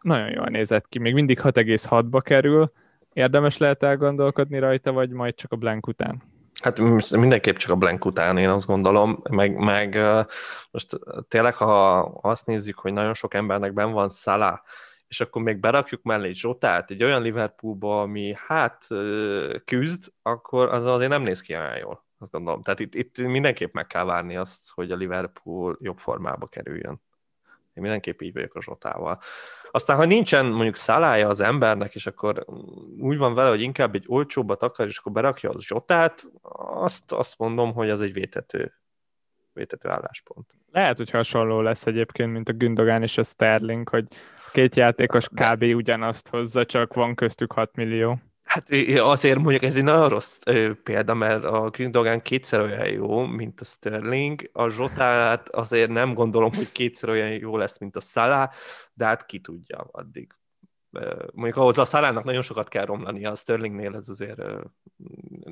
Nagyon 0.01 0.29
jól 0.29 0.45
nézett 0.45 0.87
ki, 0.89 0.99
még 0.99 1.13
mindig 1.13 1.39
6,6-ba 1.39 2.21
kerül. 2.23 2.71
Érdemes 3.13 3.57
lehet 3.57 3.83
elgondolkodni 3.83 4.59
rajta, 4.59 4.91
vagy 4.91 5.09
majd 5.09 5.35
csak 5.35 5.51
a 5.51 5.55
blank 5.55 5.87
után? 5.87 6.21
Hát 6.61 6.79
mindenképp 7.11 7.55
csak 7.55 7.71
a 7.71 7.75
blank 7.75 8.05
után, 8.05 8.37
én 8.37 8.49
azt 8.49 8.67
gondolom, 8.67 9.21
meg, 9.29 9.55
meg 9.55 9.99
most 10.71 10.99
tényleg, 11.27 11.53
ha 11.53 11.99
azt 12.21 12.45
nézzük, 12.45 12.79
hogy 12.79 12.93
nagyon 12.93 13.13
sok 13.13 13.33
embernek 13.33 13.73
ben 13.73 13.91
van 13.91 14.09
Salah, 14.09 14.59
és 15.07 15.21
akkor 15.21 15.41
még 15.41 15.59
berakjuk 15.59 16.03
mellé 16.03 16.31
Zsotát 16.31 16.91
egy 16.91 17.03
olyan 17.03 17.21
Liverpoolba, 17.21 18.01
ami 18.01 18.35
hát 18.47 18.87
küzd, 19.65 20.11
akkor 20.21 20.73
az 20.73 20.85
azért 20.85 21.09
nem 21.09 21.21
néz 21.21 21.41
ki 21.41 21.53
olyan 21.53 21.77
jól, 21.77 22.05
azt 22.19 22.31
gondolom. 22.31 22.61
Tehát 22.61 22.79
itt, 22.79 22.95
itt 22.95 23.17
mindenképp 23.17 23.73
meg 23.73 23.87
kell 23.87 24.03
várni 24.03 24.35
azt, 24.35 24.71
hogy 24.73 24.91
a 24.91 24.95
Liverpool 24.95 25.77
jobb 25.81 25.97
formába 25.97 26.47
kerüljön. 26.47 27.01
Én 27.73 27.83
mindenképp 27.83 28.21
így 28.21 28.33
vagyok 28.33 28.55
a 28.55 28.61
Zsotával. 28.61 29.21
Aztán, 29.71 29.97
ha 29.97 30.05
nincsen 30.05 30.45
mondjuk 30.45 30.75
szalája 30.75 31.27
az 31.27 31.41
embernek, 31.41 31.95
és 31.95 32.07
akkor 32.07 32.45
úgy 32.99 33.17
van 33.17 33.33
vele, 33.33 33.49
hogy 33.49 33.61
inkább 33.61 33.95
egy 33.95 34.05
olcsóbbat 34.07 34.63
akar, 34.63 34.87
és 34.87 34.97
akkor 34.97 35.11
berakja 35.11 35.49
az 35.49 35.63
Zsotát, 35.63 36.27
azt, 36.81 37.11
azt 37.11 37.37
mondom, 37.37 37.73
hogy 37.73 37.89
az 37.89 38.01
egy 38.01 38.13
vétető, 38.13 38.73
vétető 39.53 39.89
álláspont. 39.89 40.55
Lehet, 40.71 40.97
hogy 40.97 41.09
hasonló 41.09 41.61
lesz 41.61 41.85
egyébként, 41.85 42.31
mint 42.31 42.49
a 42.49 42.53
Gündogan 42.53 43.01
és 43.01 43.17
a 43.17 43.23
Sterling, 43.23 43.89
hogy 43.89 44.07
két 44.57 44.75
játékos 44.75 45.27
kb. 45.27 45.63
ugyanazt 45.63 46.27
hozza, 46.27 46.65
csak 46.65 46.93
van 46.93 47.15
köztük 47.15 47.51
6 47.51 47.75
millió. 47.75 48.19
Hát 48.43 48.69
azért 48.97 49.37
mondjuk 49.39 49.63
ez 49.63 49.75
egy 49.75 49.83
nagyon 49.83 50.09
rossz 50.09 50.37
példa, 50.83 51.13
mert 51.13 51.43
a 51.43 51.69
Gündogan 51.69 52.21
kétszer 52.21 52.59
olyan 52.59 52.87
jó, 52.87 53.25
mint 53.25 53.61
a 53.61 53.63
Sterling, 53.63 54.49
a 54.53 54.69
Zsotát 54.69 55.49
azért 55.49 55.89
nem 55.89 56.13
gondolom, 56.13 56.53
hogy 56.53 56.71
kétszer 56.71 57.09
olyan 57.09 57.29
jó 57.31 57.57
lesz, 57.57 57.77
mint 57.77 57.95
a 57.95 57.99
Salah, 57.99 58.49
de 58.93 59.05
hát 59.05 59.25
ki 59.25 59.39
tudja 59.39 59.87
addig. 59.91 60.31
Mondjuk 61.33 61.57
ahhoz 61.57 61.77
a 61.77 61.85
Salának 61.85 62.23
nagyon 62.23 62.41
sokat 62.41 62.67
kell 62.67 62.85
romlani, 62.85 63.25
a 63.25 63.35
Sterlingnél 63.35 63.95
ez 63.95 64.09
azért 64.09 64.41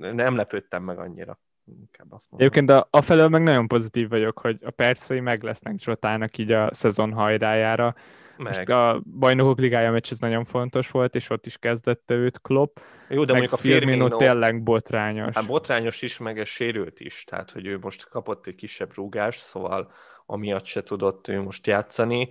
nem 0.01 0.35
lepődtem 0.35 0.83
meg 0.83 0.99
annyira. 0.99 1.39
Inkább 1.65 2.11
azt 2.11 2.25
mondom. 2.29 2.47
Egyébként 2.47 2.69
a, 2.69 2.87
afelől 2.89 3.27
meg 3.27 3.43
nagyon 3.43 3.67
pozitív 3.67 4.09
vagyok, 4.09 4.39
hogy 4.39 4.59
a 4.63 4.71
percei 4.71 5.19
meg 5.19 5.43
lesznek 5.43 5.79
Zsotának 5.79 6.37
így 6.37 6.51
a 6.51 6.73
szezon 6.73 7.13
hajrájára. 7.13 7.95
Most 8.37 8.57
Meg. 8.57 8.69
a 8.69 9.01
bajnokok 9.19 9.59
ligája 9.59 9.91
meccs 9.91 10.11
ez 10.11 10.19
nagyon 10.19 10.45
fontos 10.45 10.91
volt, 10.91 11.15
és 11.15 11.29
ott 11.29 11.45
is 11.45 11.57
kezdette 11.57 12.13
őt 12.13 12.41
Klopp. 12.41 12.77
Jó, 13.07 13.25
de 13.25 13.31
meg 13.31 13.41
mondjuk 13.41 13.51
a 13.51 13.57
Firmino 13.57 14.07
Firmino, 14.07 14.17
tényleg 14.17 14.63
botrányos. 14.63 15.35
Hát 15.35 15.47
botrányos 15.47 16.01
is, 16.01 16.17
meg 16.17 16.39
ez 16.39 16.47
sérült 16.47 16.99
is, 16.99 17.23
tehát 17.23 17.51
hogy 17.51 17.65
ő 17.65 17.77
most 17.81 18.09
kapott 18.09 18.47
egy 18.47 18.55
kisebb 18.55 18.95
rúgást, 18.95 19.45
szóval 19.45 19.91
amiatt 20.25 20.65
se 20.65 20.83
tudott 20.83 21.27
ő 21.27 21.41
most 21.41 21.67
játszani, 21.67 22.29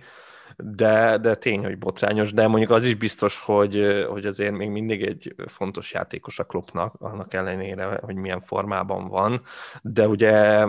de, 0.57 1.17
de 1.17 1.35
tény, 1.35 1.63
hogy 1.63 1.77
botrányos, 1.77 2.33
de 2.33 2.47
mondjuk 2.47 2.71
az 2.71 2.83
is 2.83 2.95
biztos, 2.95 3.39
hogy, 3.39 4.05
hogy 4.09 4.25
azért 4.25 4.53
még 4.53 4.69
mindig 4.69 5.03
egy 5.03 5.35
fontos 5.47 5.93
játékos 5.93 6.39
a 6.39 6.43
klubnak, 6.43 6.95
annak 6.99 7.33
ellenére, 7.33 7.99
hogy 8.01 8.15
milyen 8.15 8.41
formában 8.41 9.07
van, 9.07 9.41
de 9.81 10.07
ugye 10.07 10.65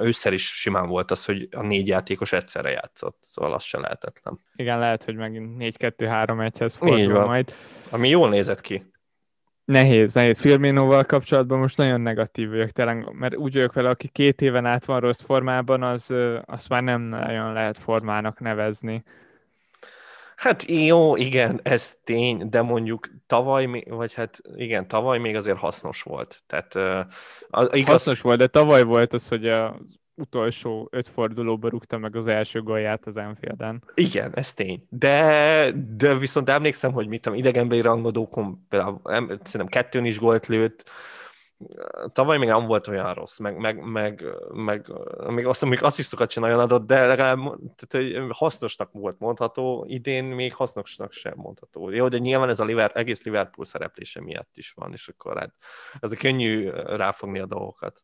ősszel 0.00 0.32
is 0.32 0.46
simán 0.46 0.88
volt 0.88 1.10
az, 1.10 1.24
hogy 1.24 1.48
a 1.50 1.62
négy 1.62 1.86
játékos 1.86 2.32
egyszerre 2.32 2.70
játszott, 2.70 3.18
szóval 3.22 3.52
az 3.52 3.62
se 3.62 3.80
lehetetlen. 3.80 4.38
Igen, 4.56 4.78
lehet, 4.78 5.04
hogy 5.04 5.14
megint 5.14 5.76
4-2-3-1-hez 5.78 6.62
Így 6.62 6.72
fordul 6.72 7.24
majd. 7.24 7.52
Ami 7.90 8.08
jól 8.08 8.28
nézett 8.28 8.60
ki. 8.60 8.94
Nehéz, 9.66 10.14
nehéz. 10.14 10.40
Firminoval 10.40 11.04
kapcsolatban 11.04 11.58
most 11.58 11.76
nagyon 11.76 12.00
negatív 12.00 12.48
vagyok, 12.48 12.70
tényleg, 12.70 13.12
mert 13.12 13.36
úgy 13.36 13.54
vagyok 13.54 13.72
vele, 13.72 13.88
aki 13.88 14.08
két 14.08 14.40
éven 14.42 14.66
át 14.66 14.84
van 14.84 15.00
rossz 15.00 15.22
formában, 15.22 15.82
az, 15.82 16.14
azt 16.44 16.68
már 16.68 16.82
nem 16.82 17.00
nagyon 17.00 17.52
lehet 17.52 17.78
formának 17.78 18.40
nevezni. 18.40 19.02
Hát 20.36 20.64
jó, 20.68 21.16
igen, 21.16 21.60
ez 21.62 21.96
tény, 22.04 22.48
de 22.50 22.62
mondjuk 22.62 23.10
tavaly, 23.26 23.84
vagy 23.88 24.14
hát 24.14 24.40
igen, 24.54 24.88
tavaly 24.88 25.18
még 25.18 25.36
azért 25.36 25.58
hasznos 25.58 26.02
volt. 26.02 26.42
Tehát, 26.46 26.74
uh, 26.74 27.76
igaz... 27.76 27.92
Hasznos 27.92 28.20
volt, 28.20 28.38
de 28.38 28.46
tavaly 28.46 28.82
volt 28.82 29.12
az, 29.12 29.28
hogy 29.28 29.48
az 29.48 29.72
utolsó 30.16 30.88
öt 30.90 31.08
fordulóba 31.08 31.68
rúgta 31.68 31.98
meg 31.98 32.16
az 32.16 32.26
első 32.26 32.62
golját 32.62 33.06
az 33.06 33.16
Enfielden. 33.16 33.82
Igen, 33.94 34.34
ez 34.34 34.54
tény. 34.54 34.86
De, 34.88 35.72
de 35.96 36.16
viszont 36.16 36.48
emlékszem, 36.48 36.92
hogy 36.92 37.06
mit 37.06 37.22
tudom, 37.22 37.38
idegenbeli 37.38 37.80
rangadókon 37.80 38.66
például 38.68 39.00
szerintem 39.02 39.66
kettőn 39.66 40.04
is 40.04 40.18
gólt 40.18 40.46
lőtt, 40.46 40.90
tavaly 42.12 42.38
még 42.38 42.48
nem 42.48 42.66
volt 42.66 42.88
olyan 42.88 43.14
rossz, 43.14 43.38
meg, 43.38 43.56
meg, 43.56 43.80
meg, 43.84 44.24
meg 44.52 44.92
még 45.28 45.46
azt, 45.46 45.64
még 45.64 45.82
asszisztokat 45.82 46.30
sem 46.30 46.42
nagyon 46.42 46.58
adott, 46.58 46.86
de 46.86 47.06
legalább 47.06 47.38
tehát, 47.76 48.32
hasznosnak 48.32 48.92
volt 48.92 49.18
mondható, 49.18 49.84
idén 49.88 50.24
még 50.24 50.54
hasznosnak 50.54 51.12
sem 51.12 51.32
mondható. 51.36 51.90
Jó, 51.90 52.08
de 52.08 52.18
nyilván 52.18 52.48
ez 52.48 52.60
a 52.60 52.64
Liverpool, 52.64 53.02
egész 53.02 53.22
Liverpool 53.22 53.66
szereplése 53.66 54.20
miatt 54.20 54.56
is 54.56 54.72
van, 54.72 54.92
és 54.92 55.08
akkor 55.08 55.38
hát 55.38 55.54
ez 56.00 56.12
a 56.12 56.16
könnyű 56.16 56.70
ráfogni 56.70 57.38
a 57.38 57.46
dolgokat. 57.46 58.02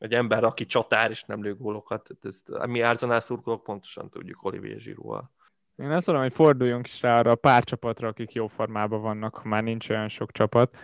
Egy 0.00 0.14
ember, 0.14 0.44
aki 0.44 0.66
csatár 0.66 1.10
és 1.10 1.24
nem 1.24 1.42
lő 1.42 1.54
gólokat, 1.54 2.08
ez, 2.22 2.42
mi 2.66 2.82
Arsenal 2.82 3.20
szurkolók 3.20 3.62
pontosan 3.62 4.08
tudjuk 4.08 4.44
Olivier 4.44 4.76
Giroud-val. 4.76 5.30
Én 5.76 5.90
azt 5.90 6.06
mondom, 6.06 6.24
hogy 6.24 6.34
forduljunk 6.34 6.86
is 6.86 7.02
rá 7.02 7.18
arra 7.18 7.30
a 7.30 7.34
pár 7.34 7.64
csapatra, 7.64 8.08
akik 8.08 8.32
jó 8.32 8.46
formában 8.46 9.00
vannak, 9.00 9.34
ha 9.34 9.48
már 9.48 9.62
nincs 9.62 9.88
olyan 9.88 10.08
sok 10.08 10.32
csapat. 10.32 10.76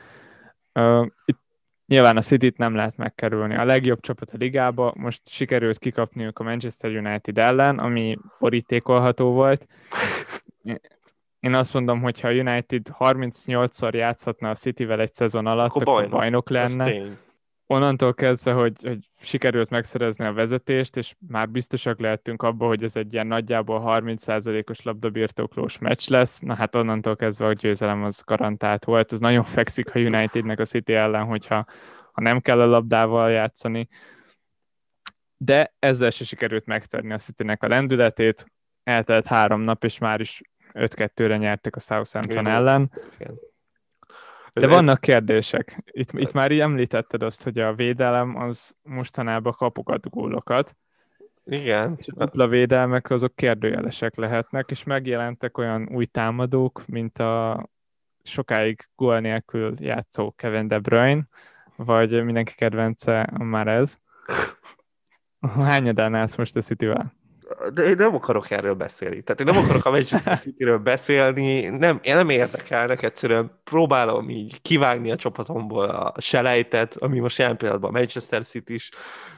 Uh, 0.74 1.06
itt 1.24 1.38
nyilván 1.86 2.16
a 2.16 2.22
City-t 2.22 2.56
nem 2.56 2.74
lehet 2.74 2.96
megkerülni. 2.96 3.54
A 3.54 3.64
legjobb 3.64 4.00
csapat 4.00 4.30
a 4.30 4.36
ligába, 4.36 4.92
most 4.96 5.28
sikerült 5.28 5.78
kikapniuk 5.78 6.38
a 6.38 6.42
Manchester 6.42 6.90
United 6.90 7.38
ellen, 7.38 7.78
ami 7.78 8.18
borítékolható 8.38 9.32
volt. 9.32 9.66
Én 11.40 11.54
azt 11.54 11.72
mondom, 11.72 12.00
hogy 12.00 12.20
ha 12.20 12.28
a 12.28 12.32
United 12.32 12.86
38-szor 12.98 13.94
játszhatna 13.94 14.50
a 14.50 14.54
City-vel 14.54 15.00
egy 15.00 15.14
szezon 15.14 15.46
alatt, 15.46 15.68
akkor, 15.68 15.82
akkor 15.82 15.94
bajnok, 15.94 16.18
bajnok 16.18 16.50
lenne 16.50 17.16
onnantól 17.66 18.14
kezdve, 18.14 18.52
hogy, 18.52 18.72
hogy 18.82 19.08
sikerült 19.20 19.70
megszerezni 19.70 20.24
a 20.24 20.32
vezetést, 20.32 20.96
és 20.96 21.14
már 21.28 21.48
biztosak 21.48 22.00
lehetünk 22.00 22.42
abban, 22.42 22.68
hogy 22.68 22.82
ez 22.82 22.96
egy 22.96 23.12
ilyen 23.12 23.26
nagyjából 23.26 23.82
30%-os 23.84 24.82
labdabirtoklós 24.82 25.78
meccs 25.78 26.08
lesz, 26.08 26.40
na 26.40 26.54
hát 26.54 26.74
onnantól 26.74 27.16
kezdve 27.16 27.46
a 27.46 27.52
győzelem 27.52 28.04
az 28.04 28.22
garantált 28.24 28.84
volt. 28.84 29.12
Ez 29.12 29.20
nagyon 29.20 29.44
fekszik 29.44 29.94
a 29.94 29.98
Unitednek 29.98 30.58
a 30.58 30.64
City 30.64 30.94
ellen, 30.94 31.24
hogyha 31.24 31.66
ha 32.12 32.22
nem 32.22 32.40
kell 32.40 32.60
a 32.60 32.66
labdával 32.66 33.30
játszani. 33.30 33.88
De 35.36 35.74
ezzel 35.78 36.10
se 36.10 36.24
sikerült 36.24 36.66
megtörni 36.66 37.12
a 37.12 37.18
Citynek 37.18 37.62
a 37.62 37.68
lendületét. 37.68 38.46
Eltelt 38.82 39.26
három 39.26 39.60
nap, 39.60 39.84
és 39.84 39.98
már 39.98 40.20
is 40.20 40.40
5-2-re 40.72 41.36
nyertek 41.36 41.76
a 41.76 41.80
Southampton 41.80 42.46
ellen. 42.46 42.92
Igen 43.18 43.38
de 44.60 44.66
vannak 44.66 45.00
kérdések. 45.00 45.82
Itt, 45.84 46.12
itt 46.12 46.32
már 46.32 46.50
így 46.50 46.60
említetted 46.60 47.22
azt, 47.22 47.42
hogy 47.42 47.58
a 47.58 47.74
védelem 47.74 48.36
az 48.36 48.76
mostanában 48.82 49.52
kapogat 49.52 50.10
gólokat. 50.10 50.76
Igen. 51.44 51.94
És 51.98 52.06
a 52.08 52.24
dupla 52.24 52.48
védelmek 52.48 53.10
azok 53.10 53.36
kérdőjelesek 53.36 54.16
lehetnek, 54.16 54.70
és 54.70 54.84
megjelentek 54.84 55.58
olyan 55.58 55.88
új 55.92 56.06
támadók, 56.06 56.86
mint 56.86 57.18
a 57.18 57.66
sokáig 58.22 58.88
gól 58.94 59.20
nélkül 59.20 59.74
játszó 59.78 60.32
Kevin 60.36 60.68
De 60.68 60.78
Bruyne, 60.78 61.26
vagy 61.76 62.24
mindenki 62.24 62.54
kedvence 62.54 63.30
már 63.38 63.68
ez. 63.68 63.98
Hányadán 65.68 66.14
állsz 66.14 66.36
most 66.36 66.56
a 66.56 66.60
City-vel? 66.60 67.14
De 67.74 67.82
én 67.82 67.96
nem 67.96 68.14
akarok 68.14 68.50
erről 68.50 68.74
beszélni. 68.74 69.22
Tehát 69.22 69.40
én 69.40 69.46
nem 69.46 69.64
akarok 69.64 69.84
a 69.84 69.90
Manchester 69.90 70.38
City-ről 70.44 70.78
beszélni, 70.78 71.66
nem, 71.66 72.00
én 72.02 72.14
nem 72.14 72.28
érdekelnek, 72.28 73.02
egyszerűen 73.02 73.60
próbálom 73.64 74.30
így 74.30 74.62
kivágni 74.62 75.10
a 75.10 75.16
csapatomból 75.16 75.84
a 75.84 76.20
selejtet, 76.20 76.96
ami 76.96 77.18
most 77.18 77.38
jelen 77.38 77.56
pillanatban 77.56 77.90
a 77.94 77.98
Manchester 77.98 78.42
City 78.42 78.74
is. 78.74 78.90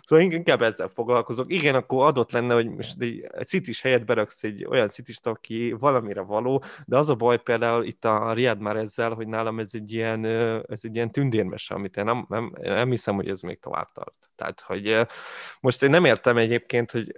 Szóval 0.09 0.25
inkább 0.25 0.63
ezzel 0.63 0.89
foglalkozok. 0.89 1.53
Igen, 1.53 1.75
akkor 1.75 2.07
adott 2.07 2.31
lenne, 2.31 2.55
hogy 2.55 2.69
most 2.71 3.01
egy 3.01 3.47
city 3.47 3.73
helyet 3.83 4.05
beraksz 4.05 4.43
egy 4.43 4.65
olyan 4.65 4.89
city 4.89 5.13
aki 5.23 5.73
valamire 5.79 6.21
való, 6.21 6.63
de 6.87 6.97
az 6.97 7.09
a 7.09 7.15
baj 7.15 7.39
például 7.39 7.85
itt 7.85 8.05
a 8.05 8.33
Riad 8.33 8.61
már 8.61 8.77
ezzel, 8.77 9.13
hogy 9.13 9.27
nálam 9.27 9.59
ez 9.59 9.71
egy 9.73 9.93
ilyen, 9.93 10.25
ez 10.69 10.81
egy 10.83 10.95
ilyen 10.95 11.11
tündérmese, 11.11 11.75
amit 11.75 11.97
én 11.97 12.05
nem, 12.05 12.27
nem, 12.29 12.53
nem 12.61 12.91
hiszem, 12.91 13.15
hogy 13.15 13.29
ez 13.29 13.41
még 13.41 13.61
tovább 13.61 13.93
tart. 13.93 14.29
Tehát, 14.37 14.61
hogy 14.61 15.07
most 15.61 15.83
én 15.83 15.91
nem 15.91 16.05
értem 16.05 16.37
egyébként, 16.37 16.91
hogy 16.91 17.17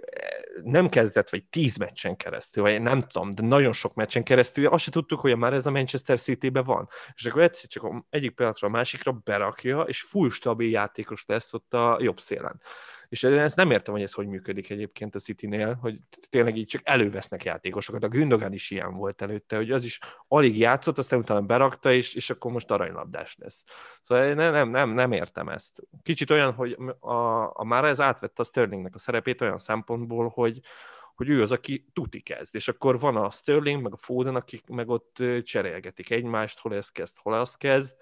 nem 0.63 0.89
kezdett, 0.89 1.29
vagy 1.29 1.43
tíz 1.43 1.77
meccsen 1.77 2.15
keresztül, 2.15 2.63
vagy 2.63 2.81
nem 2.81 2.99
tudom, 2.99 3.31
de 3.31 3.43
nagyon 3.43 3.73
sok 3.73 3.93
meccsen 3.93 4.23
keresztül, 4.23 4.67
azt 4.67 4.83
se 4.83 4.91
tudtuk, 4.91 5.19
hogy 5.19 5.37
már 5.37 5.53
ez 5.53 5.65
a 5.65 5.71
Manchester 5.71 6.19
City-be 6.19 6.61
van. 6.61 6.89
És 7.15 7.25
akkor 7.25 7.41
egyszer 7.41 7.69
csak 7.69 8.05
egyik 8.09 8.35
pillanatra 8.35 8.67
a 8.67 8.71
másikra 8.71 9.11
berakja, 9.23 9.81
és 9.81 10.01
full 10.01 10.29
stabil 10.29 10.69
játékos 10.69 11.23
lesz 11.27 11.53
ott 11.53 11.73
a 11.73 11.97
jobb 12.01 12.19
szélen. 12.19 12.61
És 13.11 13.23
ezt 13.23 13.55
nem 13.55 13.71
értem, 13.71 13.93
hogy 13.93 14.03
ez 14.03 14.13
hogy 14.13 14.27
működik 14.27 14.69
egyébként 14.69 15.15
a 15.15 15.19
City-nél, 15.19 15.73
hogy 15.73 15.99
tényleg 16.29 16.57
így 16.57 16.67
csak 16.67 16.81
elővesznek 16.83 17.43
játékosokat. 17.43 18.03
A 18.03 18.07
Gündogan 18.07 18.53
is 18.53 18.71
ilyen 18.71 18.93
volt 18.93 19.21
előtte, 19.21 19.55
hogy 19.55 19.71
az 19.71 19.83
is 19.83 19.99
alig 20.27 20.57
játszott, 20.57 20.97
aztán 20.97 21.19
utána 21.19 21.41
berakta, 21.41 21.91
és, 21.91 22.13
és 22.13 22.29
akkor 22.29 22.51
most 22.51 22.71
aranylabdás 22.71 23.35
lesz. 23.39 23.63
Szóval 24.01 24.33
nem, 24.33 24.51
nem, 24.51 24.69
nem, 24.69 24.89
nem 24.89 25.11
értem 25.11 25.49
ezt. 25.49 25.81
Kicsit 26.03 26.29
olyan, 26.29 26.53
hogy 26.53 26.77
a, 26.99 27.43
a 27.59 27.63
már 27.63 27.85
ez 27.85 28.01
átvette 28.01 28.41
a 28.41 28.45
Sterlingnek 28.45 28.95
a 28.95 28.99
szerepét 28.99 29.41
olyan 29.41 29.59
szempontból, 29.59 30.27
hogy, 30.27 30.59
hogy 31.15 31.29
ő 31.29 31.41
az, 31.41 31.51
aki 31.51 31.85
tuti 31.93 32.21
kezd, 32.21 32.55
és 32.55 32.67
akkor 32.67 32.99
van 32.99 33.15
a 33.15 33.29
Sterling, 33.29 33.81
meg 33.81 33.93
a 33.93 33.97
Foden, 33.97 34.35
akik 34.35 34.67
meg 34.67 34.89
ott 34.89 35.23
cserélgetik 35.43 36.09
egymást, 36.09 36.59
hol 36.59 36.75
ez 36.75 36.89
kezd, 36.89 37.15
hol 37.17 37.33
az 37.33 37.55
kezd, 37.55 37.93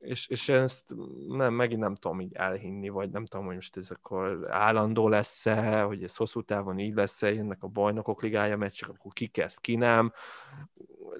és, 0.00 0.28
és 0.28 0.48
ezt 0.48 0.94
nem, 1.28 1.54
megint 1.54 1.80
nem 1.80 1.94
tudom 1.94 2.20
így 2.20 2.34
elhinni, 2.34 2.88
vagy 2.88 3.10
nem 3.10 3.26
tudom, 3.26 3.46
hogy 3.46 3.54
most 3.54 3.76
ez 3.76 3.90
akkor 3.90 4.46
állandó 4.50 5.08
lesz-e, 5.08 5.80
hogy 5.80 6.02
ez 6.02 6.16
hosszú 6.16 6.42
távon 6.42 6.78
így 6.78 6.94
lesz-e, 6.94 7.32
jönnek 7.32 7.62
a 7.62 7.66
bajnokok 7.66 8.22
ligája 8.22 8.56
meccsek, 8.56 8.88
akkor 8.88 9.12
ki 9.12 9.26
kezd, 9.26 9.60
ki 9.60 9.76
nem. 9.76 10.12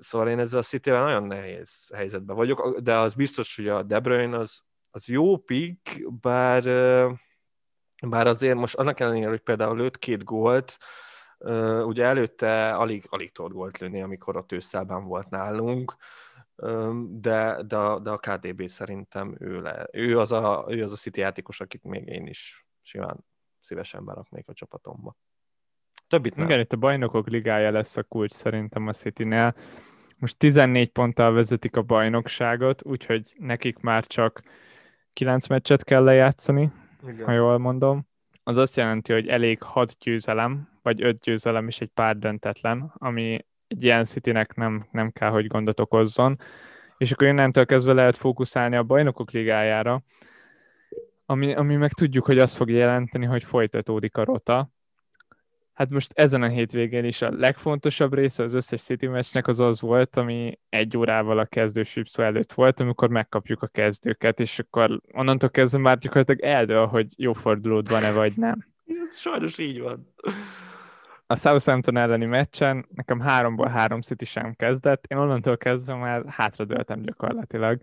Szóval 0.00 0.28
én 0.28 0.38
ezzel 0.38 0.58
a 0.58 0.62
city 0.62 0.90
nagyon 0.90 1.22
nehéz 1.22 1.90
helyzetben 1.94 2.36
vagyok, 2.36 2.78
de 2.78 2.98
az 2.98 3.14
biztos, 3.14 3.56
hogy 3.56 3.68
a 3.68 3.82
De 3.82 4.00
Bruyne 4.00 4.38
az, 4.38 4.60
az 4.90 5.06
jó 5.08 5.36
pick, 5.36 6.12
bár, 6.20 6.62
bár 8.06 8.26
azért 8.26 8.56
most 8.56 8.74
annak 8.74 9.00
ellenére, 9.00 9.28
hogy 9.28 9.40
például 9.40 9.76
lőtt 9.76 9.98
két 9.98 10.24
gólt, 10.24 10.78
ugye 11.84 12.04
előtte 12.04 12.74
alig, 12.74 13.06
alig 13.08 13.32
tudott 13.32 13.52
gólt 13.52 13.78
lőni, 13.78 14.02
amikor 14.02 14.36
a 14.36 14.46
tőszelben 14.46 15.04
volt 15.04 15.30
nálunk, 15.30 15.96
de, 17.08 17.62
de, 17.62 17.76
a, 17.76 17.98
de 17.98 18.10
a 18.10 18.18
KDB 18.18 18.68
szerintem 18.68 19.36
ő, 19.38 19.60
le, 19.60 19.88
ő, 19.92 20.18
az 20.18 20.32
a, 20.32 20.66
ő 20.68 20.82
az 20.82 20.92
a 20.92 20.96
City 20.96 21.20
játékos, 21.20 21.60
akit 21.60 21.84
még 21.84 22.06
én 22.06 22.26
is 22.26 22.66
simán 22.82 23.24
szívesen 23.60 24.04
beraknék 24.04 24.48
a 24.48 24.52
csapatomba. 24.52 25.16
Többit 26.08 26.36
nem. 26.36 26.46
Igen, 26.46 26.60
itt 26.60 26.72
a 26.72 26.76
bajnokok 26.76 27.28
ligája 27.28 27.70
lesz 27.70 27.96
a 27.96 28.02
kulcs 28.02 28.32
szerintem 28.32 28.86
a 28.86 28.92
City-nél. 28.92 29.54
Most 30.16 30.38
14 30.38 30.90
ponttal 30.90 31.32
vezetik 31.32 31.76
a 31.76 31.82
bajnokságot, 31.82 32.84
úgyhogy 32.84 33.34
nekik 33.38 33.78
már 33.78 34.06
csak 34.06 34.42
9 35.12 35.46
meccset 35.46 35.84
kell 35.84 36.02
lejátszani, 36.02 36.72
Igen. 37.02 37.24
ha 37.24 37.32
jól 37.32 37.58
mondom. 37.58 38.06
Az 38.42 38.56
azt 38.56 38.76
jelenti, 38.76 39.12
hogy 39.12 39.28
elég 39.28 39.62
6 39.62 39.96
győzelem, 39.98 40.78
vagy 40.82 41.02
5 41.02 41.20
győzelem 41.20 41.66
és 41.66 41.80
egy 41.80 41.90
pár 41.94 42.18
döntetlen, 42.18 42.92
ami 42.94 43.46
egy 43.68 43.82
ilyen 43.82 44.04
Citynek 44.04 44.54
nem, 44.54 44.86
nem 44.90 45.10
kell, 45.10 45.30
hogy 45.30 45.46
gondot 45.46 45.80
okozzon. 45.80 46.40
És 46.96 47.12
akkor 47.12 47.26
innentől 47.26 47.66
kezdve 47.66 47.92
lehet 47.92 48.16
fókuszálni 48.16 48.76
a 48.76 48.82
bajnokok 48.82 49.30
ligájára, 49.30 50.02
ami, 51.26 51.54
ami 51.54 51.76
meg 51.76 51.92
tudjuk, 51.92 52.24
hogy 52.24 52.38
azt 52.38 52.56
fog 52.56 52.70
jelenteni, 52.70 53.24
hogy 53.24 53.44
folytatódik 53.44 54.16
a 54.16 54.24
rota. 54.24 54.70
Hát 55.72 55.90
most 55.90 56.12
ezen 56.14 56.42
a 56.42 56.48
hétvégén 56.48 57.04
is 57.04 57.22
a 57.22 57.30
legfontosabb 57.30 58.14
része 58.14 58.42
az 58.42 58.54
összes 58.54 58.82
City 58.82 59.06
meccsnek 59.06 59.46
az 59.46 59.60
az 59.60 59.80
volt, 59.80 60.16
ami 60.16 60.58
egy 60.68 60.96
órával 60.96 61.38
a 61.38 61.44
kezdő 61.44 61.82
szó 61.84 62.22
előtt 62.22 62.52
volt, 62.52 62.80
amikor 62.80 63.08
megkapjuk 63.08 63.62
a 63.62 63.66
kezdőket, 63.66 64.40
és 64.40 64.58
akkor 64.58 65.00
onnantól 65.12 65.50
kezdve 65.50 65.78
már 65.78 65.98
gyakorlatilag 65.98 66.40
eldől, 66.40 66.86
hogy 66.86 67.06
jó 67.16 67.32
fordulód 67.32 67.88
van-e 67.88 68.12
vagy 68.12 68.32
nem. 68.36 68.66
Sajnos 69.12 69.58
így 69.58 69.80
van 69.80 70.14
a 71.30 71.36
Southampton 71.36 71.96
elleni 71.96 72.26
meccsen 72.26 72.86
nekem 72.94 73.20
háromból 73.20 73.66
három 73.68 74.00
City 74.00 74.24
sem 74.24 74.54
kezdett, 74.54 75.04
én 75.08 75.18
onnantól 75.18 75.56
kezdve 75.56 75.94
már 75.94 76.22
hátradőltem 76.26 77.02
gyakorlatilag. 77.02 77.80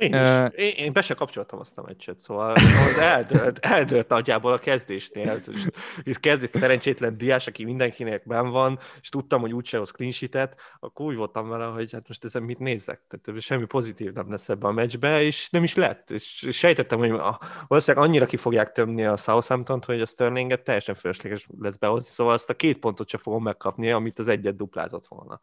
Én 0.00 0.14
is. 0.14 0.28
Uh, 0.28 0.52
én, 0.54 0.72
én 0.76 0.92
be 0.92 1.00
se 1.00 1.14
kapcsoltam 1.14 1.58
azt 1.58 1.78
a 1.78 1.82
meccset, 1.82 2.20
szóval 2.20 2.54
az 2.88 2.98
eldőlt, 2.98 3.58
eldőlt 3.58 4.08
nagyjából 4.08 4.52
a 4.52 4.58
kezdésnél. 4.58 5.40
Itt 6.02 6.20
kezdett 6.20 6.52
szerencsétlen 6.52 7.16
diás, 7.16 7.46
aki 7.46 7.64
mindenkinek 7.64 8.26
ben 8.26 8.50
van, 8.50 8.78
és 9.00 9.08
tudtam, 9.08 9.40
hogy 9.40 9.52
úgyse 9.52 9.78
hoz 9.78 9.90
clean 9.90 10.12
sheet 10.12 10.60
akkor 10.80 11.06
úgy 11.06 11.16
voltam 11.16 11.48
vele, 11.48 11.64
hogy 11.64 11.92
hát 11.92 12.08
most 12.08 12.24
ezen 12.24 12.42
mit 12.42 12.58
nézek. 12.58 13.00
Tehát 13.08 13.40
semmi 13.40 13.64
pozitív 13.64 14.12
nem 14.12 14.30
lesz 14.30 14.48
ebbe 14.48 14.66
a 14.66 14.72
meccsbe, 14.72 15.22
és 15.22 15.50
nem 15.50 15.62
is 15.62 15.74
lett. 15.74 16.10
És 16.10 16.48
sejtettem, 16.50 16.98
hogy 16.98 17.10
a, 17.10 17.40
valószínűleg 17.66 18.06
annyira 18.06 18.26
ki 18.26 18.36
fogják 18.36 18.72
tömni 18.72 19.04
a 19.04 19.16
Southampton-t, 19.16 19.84
hogy 19.84 20.00
a 20.00 20.06
Sterlinget 20.06 20.62
teljesen 20.62 20.94
fölösleges 20.94 21.46
lesz 21.58 21.76
behozni, 21.76 22.10
szóval 22.10 22.32
azt 22.32 22.50
a 22.50 22.54
két 22.54 22.78
pontot 22.78 23.08
sem 23.08 23.20
fogom 23.20 23.42
megkapni, 23.42 23.90
amit 23.90 24.18
az 24.18 24.28
egyet 24.28 24.56
duplázott 24.56 25.06
volna. 25.06 25.40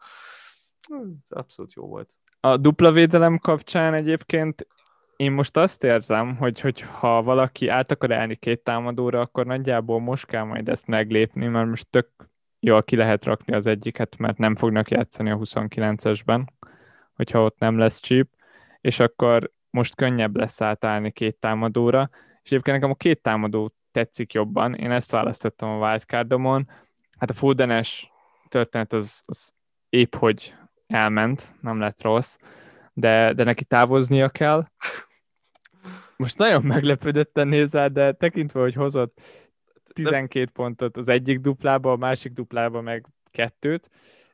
Abszolút 1.29 1.73
jó 1.73 1.87
volt 1.87 2.09
a 2.45 2.57
dupla 2.57 2.91
védelem 2.91 3.37
kapcsán 3.37 3.93
egyébként 3.93 4.67
én 5.15 5.31
most 5.31 5.57
azt 5.57 5.83
érzem, 5.83 6.35
hogy, 6.35 6.59
hogy 6.59 6.81
ha 6.81 7.23
valaki 7.23 7.67
át 7.67 7.91
akar 7.91 8.13
állni 8.13 8.35
két 8.35 8.63
támadóra, 8.63 9.19
akkor 9.19 9.45
nagyjából 9.45 9.99
most 9.99 10.25
kell 10.25 10.43
majd 10.43 10.69
ezt 10.69 10.87
meglépni, 10.87 11.47
mert 11.47 11.67
most 11.67 11.87
tök 11.89 12.09
jól 12.59 12.83
ki 12.83 12.95
lehet 12.95 13.25
rakni 13.25 13.53
az 13.53 13.65
egyiket, 13.65 14.17
mert 14.17 14.37
nem 14.37 14.55
fognak 14.55 14.89
játszani 14.89 15.29
a 15.29 15.37
29-esben, 15.37 16.45
hogyha 17.15 17.43
ott 17.43 17.59
nem 17.59 17.77
lesz 17.77 17.99
chip, 17.99 18.29
és 18.81 18.99
akkor 18.99 19.51
most 19.69 19.95
könnyebb 19.95 20.35
lesz 20.35 20.61
átállni 20.61 21.11
két 21.11 21.35
támadóra, 21.35 22.09
és 22.41 22.49
egyébként 22.49 22.75
nekem 22.75 22.91
a 22.91 22.95
két 22.95 23.21
támadó 23.21 23.73
tetszik 23.91 24.33
jobban, 24.33 24.73
én 24.73 24.91
ezt 24.91 25.11
választottam 25.11 25.69
a 25.69 25.87
wildcardomon, 25.87 26.69
hát 27.17 27.29
a 27.29 27.33
Fodenes 27.33 28.11
történet 28.49 28.93
az, 28.93 29.21
az 29.25 29.53
épp 29.89 30.15
hogy 30.15 30.53
elment, 30.93 31.53
nem 31.61 31.79
lett 31.79 32.01
rossz, 32.01 32.37
de, 32.93 33.33
de 33.33 33.43
neki 33.43 33.63
távoznia 33.63 34.29
kell. 34.29 34.67
Most 36.17 36.37
nagyon 36.37 36.63
meglepődötten 36.63 37.47
nézel, 37.47 37.89
de 37.89 38.11
tekintve, 38.11 38.59
hogy 38.59 38.73
hozott 38.73 39.21
12 39.93 40.49
pontot 40.53 40.97
az 40.97 41.07
egyik 41.07 41.39
duplába, 41.39 41.91
a 41.91 41.95
másik 41.95 42.31
duplába 42.31 42.81
meg 42.81 43.05
kettőt, 43.31 43.89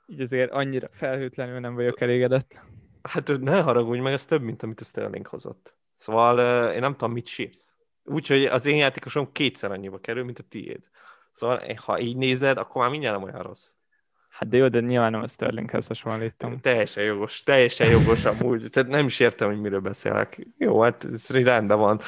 így 0.08 0.22
azért 0.22 0.52
annyira 0.52 0.88
felhőtlenül 0.92 1.60
nem 1.60 1.76
vagyok 1.76 2.02
elégedett. 2.02 2.60
Hát 3.02 3.40
ne 3.40 3.62
haragudj 3.62 4.00
meg, 4.00 4.14
ez 4.14 4.26
több, 4.26 4.42
mint 4.42 4.64
amit 4.64 4.82
a 4.82 4.84
Sterling 4.84 5.28
hozott. 5.28 5.76
Szóval 5.96 6.40
én 6.72 6.80
nem 6.80 6.92
tudom, 6.92 7.12
mit 7.12 7.28
sírsz. 7.28 7.76
Úgyhogy 8.04 8.46
az 8.46 8.66
én 8.66 8.78
játékosom 8.78 9.32
kétszer 9.32 9.72
annyiba 9.72 10.00
kerül, 10.00 10.24
mint 10.24 10.40
a 10.40 10.44
tiéd. 10.50 10.90
Szóval 11.32 11.62
ha 11.76 12.00
így 12.00 12.18
nézed, 12.18 12.58
akkor 12.58 12.82
már 12.82 12.92
mindjárt 12.92 13.16
nem 13.20 13.26
olyan 13.26 13.42
rossz. 13.42 13.72
Hát 14.40 14.50
de 14.50 14.58
jó, 14.58 14.68
de 14.68 14.80
nyilván 14.80 15.12
nem 15.12 15.22
a 15.22 15.28
Sterlinghez 15.28 15.88
hasonlítom. 15.88 16.60
Teljesen 16.60 17.04
jogos, 17.04 17.44
teljesen 17.44 17.90
jogos 17.90 18.26
amúgy. 18.26 18.70
Tehát 18.70 18.90
nem 18.90 19.06
is 19.06 19.20
értem, 19.20 19.48
hogy 19.48 19.60
miről 19.60 19.80
beszélek. 19.80 20.48
Jó, 20.58 20.82
hát 20.82 21.06
ez 21.14 21.28
rendben 21.30 21.78
van. 21.78 22.00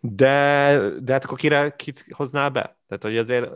De, 0.00 0.78
de 1.00 1.12
hát 1.12 1.24
akkor 1.24 1.38
kire, 1.38 1.74
kit 1.76 2.06
hoznál 2.10 2.50
be? 2.50 2.78
Tehát, 2.88 3.02
hogy 3.02 3.16
azért 3.16 3.50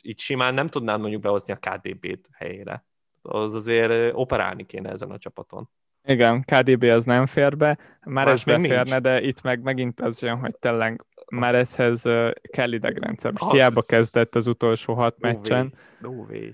itt 0.00 0.18
simán 0.18 0.54
nem 0.54 0.68
tudnám 0.68 1.00
mondjuk 1.00 1.22
behozni 1.22 1.52
a 1.52 1.56
KDB-t 1.56 2.28
helyére. 2.32 2.84
Az 3.22 3.54
azért 3.54 4.12
operálni 4.14 4.66
kéne 4.66 4.90
ezen 4.90 5.10
a 5.10 5.18
csapaton. 5.18 5.68
Igen, 6.04 6.44
KDB 6.44 6.82
az 6.82 7.04
nem 7.04 7.26
fér 7.26 7.56
be, 7.56 7.78
már 8.04 8.28
ez 8.28 8.42
beférne, 8.42 8.82
nincs. 8.82 8.96
de 8.96 9.22
itt 9.22 9.42
meg 9.42 9.62
megint 9.62 10.00
az 10.00 10.20
jön, 10.20 10.38
hogy 10.38 10.56
tényleg 10.58 11.04
már 11.30 11.54
ezhez 11.54 12.02
kell 12.50 12.72
idegrendszer. 12.72 13.32
Most 13.32 13.52
hiába 13.52 13.82
kezdett 13.82 14.34
az 14.34 14.46
utolsó 14.46 14.94
hat 14.94 15.16
meccsen. 15.18 15.74
No 16.00 16.10
way 16.10 16.50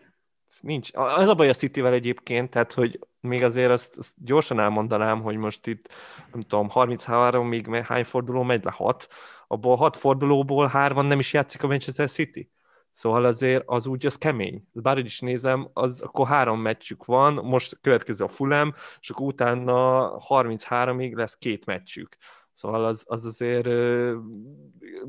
nincs. 0.61 0.91
Az 0.93 1.29
a 1.29 1.35
baj 1.35 1.49
a 1.49 1.55
Cityvel 1.55 1.93
egyébként, 1.93 2.51
tehát, 2.51 2.73
hogy 2.73 2.99
még 3.21 3.43
azért 3.43 3.71
azt, 3.71 3.97
azt 3.97 4.13
gyorsan 4.17 4.61
elmondanám, 4.61 5.23
hogy 5.23 5.37
most 5.37 5.67
itt, 5.67 5.89
nem 6.33 6.41
tudom, 6.41 6.69
33 6.69 7.49
még 7.49 7.67
hány 7.69 8.05
forduló 8.05 8.43
megy 8.43 8.65
le? 8.65 8.71
6. 8.71 9.09
Abból 9.47 9.77
6 9.77 9.97
fordulóból 9.97 10.67
hárman 10.67 11.07
nem 11.07 11.19
is 11.19 11.33
játszik 11.33 11.63
a 11.63 11.67
Manchester 11.67 12.11
City. 12.11 12.51
Szóval 12.93 13.25
azért 13.25 13.63
az 13.67 13.87
úgy, 13.87 14.07
az 14.07 14.19
kemény. 14.19 14.65
Bár 14.73 14.99
is 14.99 15.21
nézem, 15.21 15.71
az 15.73 16.01
akkor 16.01 16.27
három 16.27 16.61
meccsük 16.61 17.05
van, 17.05 17.35
most 17.35 17.79
következő 17.81 18.25
a 18.25 18.29
Fulham, 18.29 18.75
és 19.01 19.11
akkor 19.11 19.27
utána 19.27 20.13
33-ig 20.29 21.15
lesz 21.15 21.37
két 21.37 21.65
meccsük. 21.65 22.17
Szóval 22.59 22.85
az, 22.85 23.05
az 23.07 23.25
azért 23.25 23.67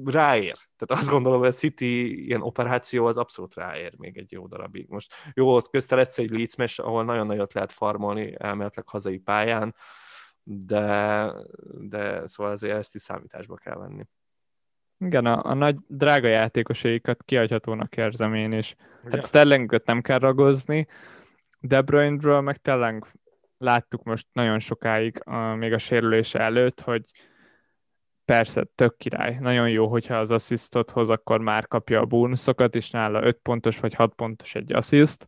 ráér. 0.05 0.57
Tehát 0.77 1.01
azt 1.01 1.09
gondolom, 1.09 1.39
hogy 1.39 1.47
a 1.47 1.51
City 1.51 2.25
ilyen 2.25 2.41
operáció 2.41 3.05
az 3.05 3.17
abszolút 3.17 3.55
ráér 3.55 3.93
még 3.97 4.17
egy 4.17 4.31
jó 4.31 4.47
darabig. 4.47 4.87
Most 4.89 5.13
jó, 5.33 5.55
ott 5.55 5.69
közte 5.69 5.95
lesz 5.95 6.17
egy 6.17 6.29
Leeds 6.29 6.79
ahol 6.79 7.03
nagyon 7.03 7.25
nagyot 7.25 7.53
lehet 7.53 7.71
farmolni, 7.71 8.35
elméletileg 8.37 8.87
hazai 8.87 9.17
pályán, 9.17 9.75
de, 10.43 11.25
de 11.79 12.27
szóval 12.27 12.51
azért 12.51 12.77
ezt 12.77 12.95
is 12.95 13.01
számításba 13.01 13.55
kell 13.55 13.77
venni. 13.77 14.03
Igen, 14.97 15.25
a, 15.25 15.45
a 15.45 15.53
nagy 15.53 15.77
drága 15.87 16.27
játékosaikat 16.27 17.23
kiadhatónak 17.23 17.97
érzem 17.97 18.33
én 18.33 18.51
is. 18.51 18.75
Hát 19.11 19.25
Sterlinget 19.25 19.85
nem 19.85 20.01
kell 20.01 20.19
ragozni, 20.19 20.87
De 21.59 21.81
Bruyne-ről 21.81 22.41
meg 22.41 22.57
tényleg 22.57 23.05
láttuk 23.57 24.03
most 24.03 24.27
nagyon 24.31 24.59
sokáig, 24.59 25.21
a, 25.25 25.55
még 25.55 25.73
a 25.73 25.77
sérülése 25.77 26.39
előtt, 26.39 26.81
hogy 26.81 27.05
persze, 28.29 28.67
tök 28.75 28.97
király. 28.97 29.37
Nagyon 29.39 29.69
jó, 29.69 29.87
hogyha 29.87 30.15
az 30.15 30.31
asszisztot 30.31 30.89
hoz, 30.89 31.09
akkor 31.09 31.39
már 31.39 31.67
kapja 31.67 31.99
a 31.99 32.05
bónuszokat, 32.05 32.75
és 32.75 32.89
nála 32.89 33.23
5 33.23 33.39
pontos 33.43 33.79
vagy 33.79 33.93
6 33.93 34.13
pontos 34.13 34.55
egy 34.55 34.73
assziszt, 34.73 35.27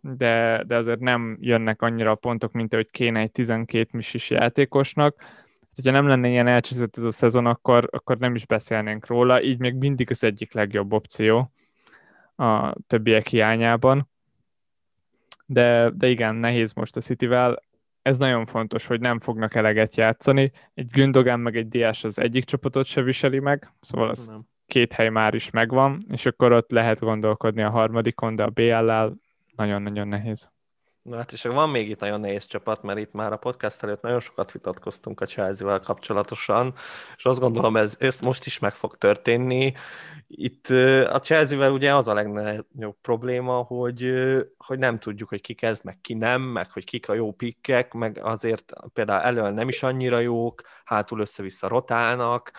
de, 0.00 0.64
de 0.66 0.76
azért 0.76 1.00
nem 1.00 1.36
jönnek 1.40 1.82
annyira 1.82 2.10
a 2.10 2.14
pontok, 2.14 2.52
mint 2.52 2.72
ahogy 2.72 2.90
kéne 2.90 3.20
egy 3.20 3.32
12 3.32 3.88
misis 3.92 4.30
játékosnak. 4.30 5.14
Hát, 5.18 5.70
hogyha 5.74 5.90
nem 5.90 6.06
lenne 6.06 6.28
ilyen 6.28 6.46
elcseszett 6.46 6.96
ez 6.96 7.04
a 7.04 7.10
szezon, 7.10 7.46
akkor, 7.46 7.88
akkor 7.92 8.18
nem 8.18 8.34
is 8.34 8.46
beszélnénk 8.46 9.06
róla, 9.06 9.42
így 9.42 9.58
még 9.58 9.74
mindig 9.74 10.10
az 10.10 10.24
egyik 10.24 10.52
legjobb 10.52 10.92
opció 10.92 11.52
a 12.36 12.74
többiek 12.86 13.26
hiányában. 13.26 14.08
De, 15.46 15.90
de 15.90 16.08
igen, 16.08 16.34
nehéz 16.34 16.72
most 16.72 16.96
a 16.96 17.00
Cityvel 17.00 17.62
ez 18.06 18.18
nagyon 18.18 18.44
fontos, 18.44 18.86
hogy 18.86 19.00
nem 19.00 19.18
fognak 19.18 19.54
eleget 19.54 19.96
játszani. 19.96 20.52
Egy 20.74 20.86
Gündogan 20.86 21.40
meg 21.40 21.56
egy 21.56 21.68
Diás 21.68 22.04
az 22.04 22.18
egyik 22.18 22.44
csapatot 22.44 22.86
se 22.86 23.02
viseli 23.02 23.38
meg, 23.38 23.72
szóval 23.80 24.08
az 24.08 24.26
nem. 24.26 24.48
két 24.66 24.92
hely 24.92 25.08
már 25.08 25.34
is 25.34 25.50
megvan, 25.50 26.06
és 26.10 26.26
akkor 26.26 26.52
ott 26.52 26.70
lehet 26.70 27.00
gondolkodni 27.00 27.62
a 27.62 27.70
harmadikon, 27.70 28.36
de 28.36 28.42
a 28.42 28.50
BL-lel 28.50 29.16
nagyon-nagyon 29.56 30.08
nehéz. 30.08 30.50
Na 31.06 31.16
hát 31.16 31.32
és 31.32 31.42
van 31.42 31.70
még 31.70 31.88
itt 31.88 32.00
nagyon 32.00 32.20
nehéz 32.20 32.44
csapat, 32.44 32.82
mert 32.82 32.98
itt 32.98 33.12
már 33.12 33.32
a 33.32 33.36
podcast 33.36 33.82
előtt 33.82 34.02
nagyon 34.02 34.20
sokat 34.20 34.52
vitatkoztunk 34.52 35.20
a 35.20 35.26
Chelsea-vel 35.26 35.80
kapcsolatosan, 35.80 36.74
és 37.16 37.24
azt 37.24 37.40
gondolom, 37.40 37.76
ez, 37.76 37.96
ez 37.98 38.20
most 38.20 38.46
is 38.46 38.58
meg 38.58 38.74
fog 38.74 38.96
történni. 38.96 39.72
Itt 40.26 40.68
a 41.08 41.20
Chelsea-vel 41.20 41.72
ugye 41.72 41.94
az 41.94 42.08
a 42.08 42.14
legnagyobb 42.14 42.96
probléma, 43.00 43.52
hogy, 43.62 44.12
hogy 44.58 44.78
nem 44.78 44.98
tudjuk, 44.98 45.28
hogy 45.28 45.40
ki 45.40 45.54
kezd, 45.54 45.84
meg 45.84 46.00
ki 46.00 46.14
nem, 46.14 46.42
meg 46.42 46.70
hogy 46.70 46.84
kik 46.84 47.08
a 47.08 47.14
jó 47.14 47.32
pikkek, 47.32 47.92
meg 47.92 48.18
azért 48.22 48.72
például 48.92 49.22
elől 49.22 49.50
nem 49.50 49.68
is 49.68 49.82
annyira 49.82 50.18
jók, 50.18 50.62
hátul 50.84 51.20
össze-vissza 51.20 51.68
rotálnak, 51.68 52.52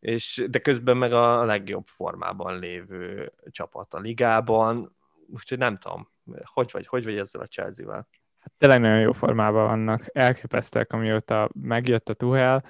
és, 0.00 0.44
de 0.50 0.58
közben 0.58 0.96
meg 0.96 1.12
a 1.12 1.44
legjobb 1.44 1.86
formában 1.86 2.58
lévő 2.58 3.32
csapat 3.50 3.94
a 3.94 3.98
ligában, 3.98 4.96
úgyhogy 5.26 5.58
nem 5.58 5.78
tudom, 5.78 6.12
hogy 6.44 6.68
vagy, 6.72 6.86
hogy 6.86 7.04
vagy 7.04 7.16
ezzel 7.16 7.40
a 7.40 7.46
Chelsea-vel? 7.46 8.08
Hát 8.38 8.52
tényleg 8.58 8.80
nagyon 8.80 9.00
jó 9.00 9.12
formában 9.12 9.66
vannak, 9.66 10.04
elképesztek, 10.12 10.92
amióta 10.92 11.50
megjött 11.52 12.08
a 12.08 12.14
Tuhel, 12.14 12.64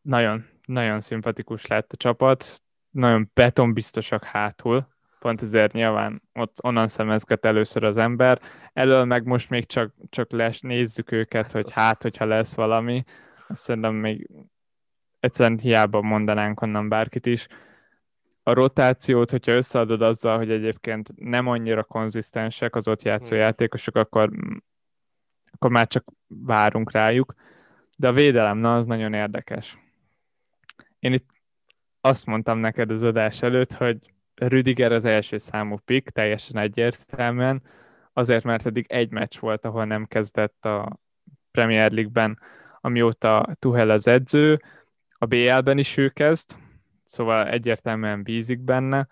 nagyon, 0.00 0.44
nagyon 0.66 1.00
szimpatikus 1.00 1.66
lett 1.66 1.92
a 1.92 1.96
csapat, 1.96 2.62
nagyon 2.90 3.30
betonbiztosak 3.34 4.24
hátul, 4.24 4.88
pont 5.18 5.42
ezért 5.42 5.72
nyilván 5.72 6.22
ott 6.32 6.58
onnan 6.62 6.88
szemezget 6.88 7.44
először 7.44 7.84
az 7.84 7.96
ember, 7.96 8.40
elől 8.72 9.04
meg 9.04 9.24
most 9.24 9.50
még 9.50 9.66
csak, 9.66 9.94
csak 10.10 10.32
les, 10.32 10.60
nézzük 10.60 11.12
őket, 11.12 11.52
hogy 11.52 11.70
hát, 11.72 12.02
hogyha 12.02 12.24
lesz 12.24 12.54
valami, 12.54 13.04
azt 13.48 13.62
szerintem 13.62 13.94
még 13.94 14.28
egyszerűen 15.20 15.58
hiába 15.58 16.00
mondanánk 16.00 16.60
onnan 16.60 16.88
bárkit 16.88 17.26
is, 17.26 17.46
a 18.42 18.52
rotációt, 18.52 19.30
hogyha 19.30 19.52
összeadod 19.52 20.02
azzal, 20.02 20.36
hogy 20.36 20.50
egyébként 20.50 21.08
nem 21.16 21.46
annyira 21.46 21.84
konzisztensek 21.84 22.74
az 22.74 22.88
ott 22.88 23.02
játszó 23.02 23.28
hmm. 23.28 23.38
játékosok, 23.38 23.96
akkor, 23.96 24.30
akkor 25.50 25.70
már 25.70 25.86
csak 25.86 26.04
várunk 26.26 26.92
rájuk. 26.92 27.34
De 27.96 28.08
a 28.08 28.12
védelem, 28.12 28.58
na, 28.58 28.76
az 28.76 28.86
nagyon 28.86 29.12
érdekes. 29.12 29.78
Én 30.98 31.12
itt 31.12 31.30
azt 32.00 32.26
mondtam 32.26 32.58
neked 32.58 32.90
az 32.90 33.02
adás 33.02 33.42
előtt, 33.42 33.72
hogy 33.72 33.98
Rüdiger 34.34 34.92
az 34.92 35.04
első 35.04 35.38
számú 35.38 35.76
pick, 35.84 36.10
teljesen 36.10 36.56
egyértelműen, 36.56 37.62
azért, 38.12 38.44
mert 38.44 38.66
eddig 38.66 38.86
egy 38.88 39.10
meccs 39.10 39.38
volt, 39.38 39.64
ahol 39.64 39.84
nem 39.84 40.06
kezdett 40.06 40.64
a 40.64 40.98
Premier 41.50 41.92
League-ben, 41.92 42.38
amióta 42.80 43.56
Tuhel 43.58 43.90
az 43.90 44.06
edző, 44.06 44.62
a 45.18 45.26
BL-ben 45.26 45.78
is 45.78 45.96
ő 45.96 46.08
kezd, 46.08 46.56
szóval 47.12 47.48
egyértelműen 47.48 48.22
bízik 48.22 48.60
benne, 48.60 49.08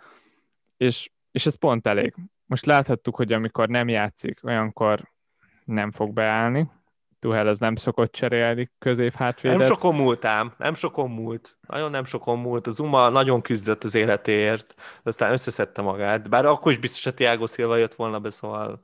és, 0.76 1.10
és 1.30 1.46
ez 1.46 1.54
pont 1.54 1.86
elég. 1.86 2.14
Most 2.46 2.66
láthattuk, 2.66 3.16
hogy 3.16 3.32
amikor 3.32 3.68
nem 3.68 3.88
játszik, 3.88 4.40
olyankor 4.42 5.10
nem 5.64 5.90
fog 5.90 6.12
beállni, 6.12 6.70
Tuhel 7.18 7.48
ez 7.48 7.58
nem 7.58 7.76
szokott 7.76 8.12
cserélni 8.12 8.70
közép 8.78 9.14
hátvédet. 9.14 9.58
Nem 9.58 9.68
sokon 9.68 9.94
múlt 9.94 10.24
ám, 10.24 10.54
nem 10.58 10.74
sokon 10.74 11.10
múlt. 11.10 11.58
Nagyon 11.66 11.90
nem 11.90 12.04
sokon 12.04 12.38
múlt. 12.38 12.66
Az 12.66 12.74
Zuma 12.74 13.08
nagyon 13.08 13.40
küzdött 13.40 13.84
az 13.84 13.94
életéért, 13.94 14.74
aztán 15.02 15.32
összeszedte 15.32 15.82
magát. 15.82 16.28
Bár 16.28 16.46
akkor 16.46 16.72
is 16.72 16.78
biztos, 16.78 17.04
hogy 17.04 17.14
Tiago 17.14 17.46
Silva 17.46 17.76
jött 17.76 17.94
volna 17.94 18.20
be, 18.20 18.30
szóval 18.30 18.80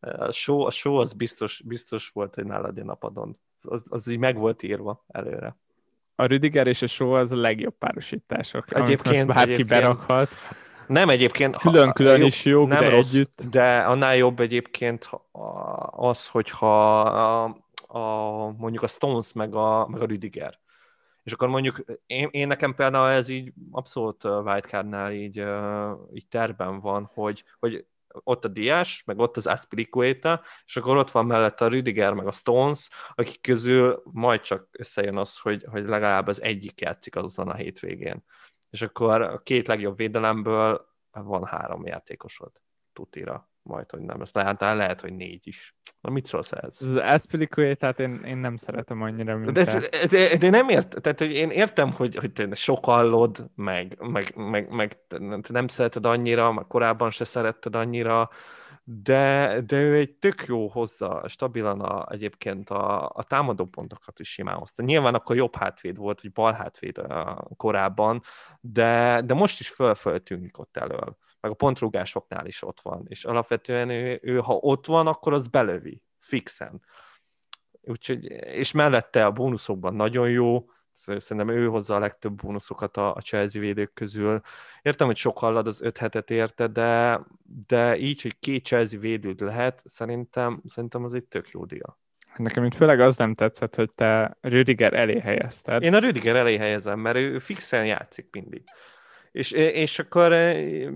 a 0.00 0.32
show, 0.32 0.60
a 0.60 0.70
show 0.70 0.94
az 0.94 1.12
biztos, 1.12 1.62
biztos 1.66 2.08
volt, 2.08 2.34
hogy 2.34 2.44
nálad 2.44 2.78
a 2.78 2.84
napadon. 2.84 3.38
Az, 3.62 3.86
az 3.88 4.08
így 4.08 4.18
meg 4.18 4.36
volt 4.36 4.62
írva 4.62 5.04
előre. 5.08 5.56
A 6.20 6.26
Rüdiger 6.26 6.66
és 6.66 6.82
a 6.82 6.86
show 6.86 7.10
az 7.10 7.32
a 7.32 7.36
legjobb 7.36 7.74
párosítások, 7.78 8.76
egyébként, 8.76 9.26
bárki 9.26 9.52
egyébként, 9.52 9.68
berakhat. 9.68 10.28
Nem 10.86 11.08
egyébként. 11.08 11.56
Külön-külön 11.56 12.22
is 12.22 12.44
jók, 12.44 12.68
nem 12.68 12.80
de 12.80 12.88
rossz, 12.88 13.12
együtt. 13.12 13.42
De 13.50 13.78
annál 13.78 14.16
jobb 14.16 14.40
egyébként 14.40 15.10
az, 15.90 16.28
hogyha 16.28 17.00
a, 17.00 17.44
a, 17.86 18.00
mondjuk 18.58 18.82
a 18.82 18.86
Stones 18.86 19.32
meg 19.32 19.54
a, 19.54 19.86
meg 19.88 20.00
a 20.00 20.06
Rüdiger. 20.06 20.58
És 21.22 21.32
akkor 21.32 21.48
mondjuk 21.48 21.84
én, 22.06 22.28
én 22.30 22.46
nekem 22.46 22.74
például 22.74 23.10
ez 23.10 23.28
így 23.28 23.52
abszolút 23.70 24.24
Wildcardnál 24.24 25.12
így, 25.12 25.44
így 26.12 26.26
terben 26.28 26.80
van, 26.80 27.10
hogy, 27.14 27.44
hogy 27.58 27.84
ott 28.12 28.44
a 28.44 28.48
Diás, 28.48 29.02
meg 29.06 29.18
ott 29.18 29.36
az 29.36 29.46
Aspilicueta, 29.46 30.42
és 30.66 30.76
akkor 30.76 30.96
ott 30.96 31.10
van 31.10 31.26
mellette 31.26 31.64
a 31.64 31.68
Rüdiger, 31.68 32.12
meg 32.12 32.26
a 32.26 32.30
Stones, 32.32 32.88
akik 33.14 33.40
közül 33.40 34.02
majd 34.04 34.40
csak 34.40 34.68
összejön 34.70 35.16
az, 35.16 35.38
hogy, 35.38 35.64
hogy 35.70 35.84
legalább 35.84 36.26
az 36.26 36.42
egyik 36.42 36.80
játszik 36.80 37.16
azon 37.16 37.48
a 37.48 37.54
hétvégén. 37.54 38.24
És 38.70 38.82
akkor 38.82 39.22
a 39.22 39.38
két 39.42 39.66
legjobb 39.66 39.96
védelemből 39.96 40.88
van 41.10 41.44
három 41.44 41.86
játékosod 41.86 42.52
tutira 42.92 43.50
majd, 43.62 43.90
hogy 43.90 44.00
nem. 44.00 44.20
Ezt 44.20 44.34
lehet, 44.34 44.60
lehet, 44.60 45.00
hogy 45.00 45.12
négy 45.12 45.46
is. 45.46 45.74
Na 46.00 46.10
mit 46.10 46.26
szólsz 46.26 46.52
ez? 46.52 46.82
Az 46.82 46.94
Aspilicuetát 46.94 48.00
én, 48.00 48.20
én 48.24 48.36
nem 48.36 48.56
szeretem 48.56 49.02
annyira, 49.02 49.36
mint 49.36 49.52
de, 49.52 49.64
te. 49.64 50.06
de, 50.06 50.36
de, 50.36 50.50
nem 50.50 50.68
ért, 50.68 51.00
tehát 51.00 51.18
hogy 51.18 51.30
én 51.30 51.50
értem, 51.50 51.92
hogy, 51.92 52.16
hogy 52.16 52.32
te 52.32 52.54
sokallod, 52.54 53.50
meg, 53.54 53.96
meg, 54.00 54.32
meg, 54.36 54.70
meg 54.70 55.06
te 55.06 55.18
nem 55.48 55.68
szereted 55.68 56.04
annyira, 56.06 56.52
meg 56.52 56.66
korábban 56.66 57.10
se 57.10 57.24
szeretted 57.24 57.74
annyira, 57.74 58.30
de, 58.84 59.60
de 59.66 59.76
ő 59.76 59.94
egy 59.94 60.12
tök 60.12 60.44
jó 60.46 60.68
hozza, 60.68 61.28
stabilan 61.28 61.80
a, 61.80 62.12
egyébként 62.12 62.70
a, 62.70 63.08
a 63.08 63.22
támadó 63.22 63.64
pontokat 63.64 64.20
is 64.20 64.32
simán 64.32 64.56
hozta. 64.56 64.82
Nyilván 64.82 65.14
akkor 65.14 65.36
jobb 65.36 65.56
hátvéd 65.56 65.96
volt, 65.96 66.20
vagy 66.20 66.32
bal 66.32 66.52
hátvéd 66.52 66.98
a, 66.98 67.48
korábban, 67.56 68.22
de, 68.60 69.22
de 69.24 69.34
most 69.34 69.60
is 69.60 69.68
föl 69.94 70.22
tűnik 70.22 70.58
ott 70.58 70.76
elől 70.76 71.16
meg 71.40 71.52
a 71.52 71.54
pontrugásoknál 71.54 72.46
is 72.46 72.62
ott 72.62 72.80
van, 72.80 73.04
és 73.08 73.24
alapvetően 73.24 73.90
ő, 73.90 74.18
ő 74.22 74.38
ha 74.38 74.54
ott 74.54 74.86
van, 74.86 75.06
akkor 75.06 75.32
az 75.32 75.46
belövi, 75.46 76.02
fixen. 76.18 76.82
Úgyhogy, 77.82 78.24
és 78.30 78.72
mellette 78.72 79.24
a 79.24 79.32
bónuszokban 79.32 79.94
nagyon 79.94 80.30
jó, 80.30 80.64
szerintem 80.94 81.48
ő 81.48 81.66
hozza 81.66 81.94
a 81.94 81.98
legtöbb 81.98 82.34
bónuszokat 82.34 82.96
a, 82.96 83.14
a 83.14 83.20
Chelsea 83.20 83.60
védők 83.60 83.92
közül. 83.92 84.40
Értem, 84.82 85.06
hogy 85.06 85.16
sok 85.16 85.38
hallad 85.38 85.66
az 85.66 85.80
öt 85.80 85.98
hetet 85.98 86.30
érte, 86.30 86.66
de, 86.66 87.20
de 87.66 87.96
így, 87.96 88.22
hogy 88.22 88.38
két 88.38 88.64
Chelsea 88.64 89.00
védőd 89.00 89.40
lehet, 89.40 89.82
szerintem, 89.84 90.62
szerintem 90.66 91.04
az 91.04 91.14
egy 91.14 91.24
tök 91.24 91.48
jó 91.50 91.64
dia. 91.64 91.98
Nekem 92.36 92.64
itt 92.64 92.74
főleg 92.74 93.00
az 93.00 93.16
nem 93.16 93.34
tetszett, 93.34 93.74
hogy 93.74 93.90
te 93.92 94.36
Rüdiger 94.40 94.94
elé 94.94 95.20
helyezted. 95.20 95.82
Én 95.82 95.94
a 95.94 95.98
Rüdiger 95.98 96.36
elé 96.36 96.56
helyezem, 96.56 96.98
mert 96.98 97.16
ő 97.16 97.38
fixen 97.38 97.86
játszik 97.86 98.28
mindig. 98.30 98.62
És, 99.32 99.50
és 99.52 99.98
akkor 99.98 100.30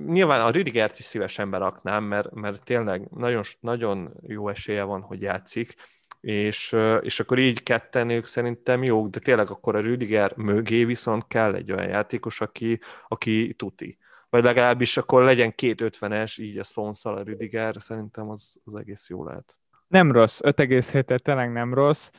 nyilván 0.07 0.41
a 0.41 0.51
Rüdigert 0.51 0.99
is 0.99 1.05
szívesen 1.05 1.51
beraknám, 1.51 2.05
mert, 2.05 2.31
mert 2.33 2.65
tényleg 2.65 3.09
nagyon, 3.11 3.43
nagyon 3.61 4.15
jó 4.27 4.49
esélye 4.49 4.83
van, 4.83 5.01
hogy 5.01 5.21
játszik, 5.21 5.75
és, 6.21 6.77
és 7.01 7.21
akkor 7.21 7.39
így 7.39 7.63
ketten 7.63 8.11
ők 8.11 8.25
szerintem 8.25 8.83
jók, 8.83 9.09
de 9.09 9.19
tényleg 9.19 9.51
akkor 9.51 9.77
a 9.77 9.81
Rüdiger 9.81 10.37
mögé 10.37 10.85
viszont 10.85 11.27
kell 11.29 11.55
egy 11.55 11.73
olyan 11.73 11.89
játékos, 11.89 12.41
aki, 12.41 12.81
aki 13.09 13.55
tuti. 13.55 13.99
Vagy 14.31 14.45
legalábbis 14.45 14.97
akkor 14.97 15.23
legyen 15.23 15.55
két 15.55 15.81
ötvenes, 15.81 16.39
így 16.39 16.59
a 16.59 16.63
stones 16.63 17.05
a 17.05 17.23
Rüdiger, 17.23 17.75
szerintem 17.79 18.31
az, 18.31 18.57
az 18.65 18.75
egész 18.75 19.09
jó 19.09 19.25
lehet. 19.25 19.59
Nem 19.87 20.13
rossz, 20.13 20.41
5,7 20.43 21.19
tényleg 21.19 21.53
nem 21.53 21.75
rossz. 21.75 22.11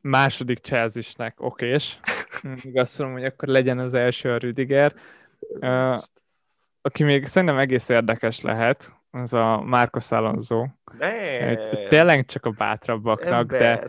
Második 0.00 0.58
Chelsea-snek 0.58 1.40
okés. 1.40 2.00
Még 2.64 2.78
azt 2.78 2.98
mondom, 2.98 3.16
hogy 3.16 3.26
akkor 3.26 3.48
legyen 3.48 3.78
az 3.78 3.94
első 3.94 4.32
a 4.32 4.36
Rüdiger. 4.36 4.94
Aki 6.82 7.02
még 7.02 7.26
szerintem 7.26 7.58
egész 7.58 7.88
érdekes 7.88 8.40
lehet, 8.40 8.92
az 9.10 9.32
a 9.32 9.60
Marcos 9.60 10.10
Alonso. 10.10 10.66
Tényleg 11.88 12.24
csak 12.24 12.46
a 12.46 12.50
bátrabbaknak, 12.50 13.52
Ember. 13.52 13.58
de 13.58 13.86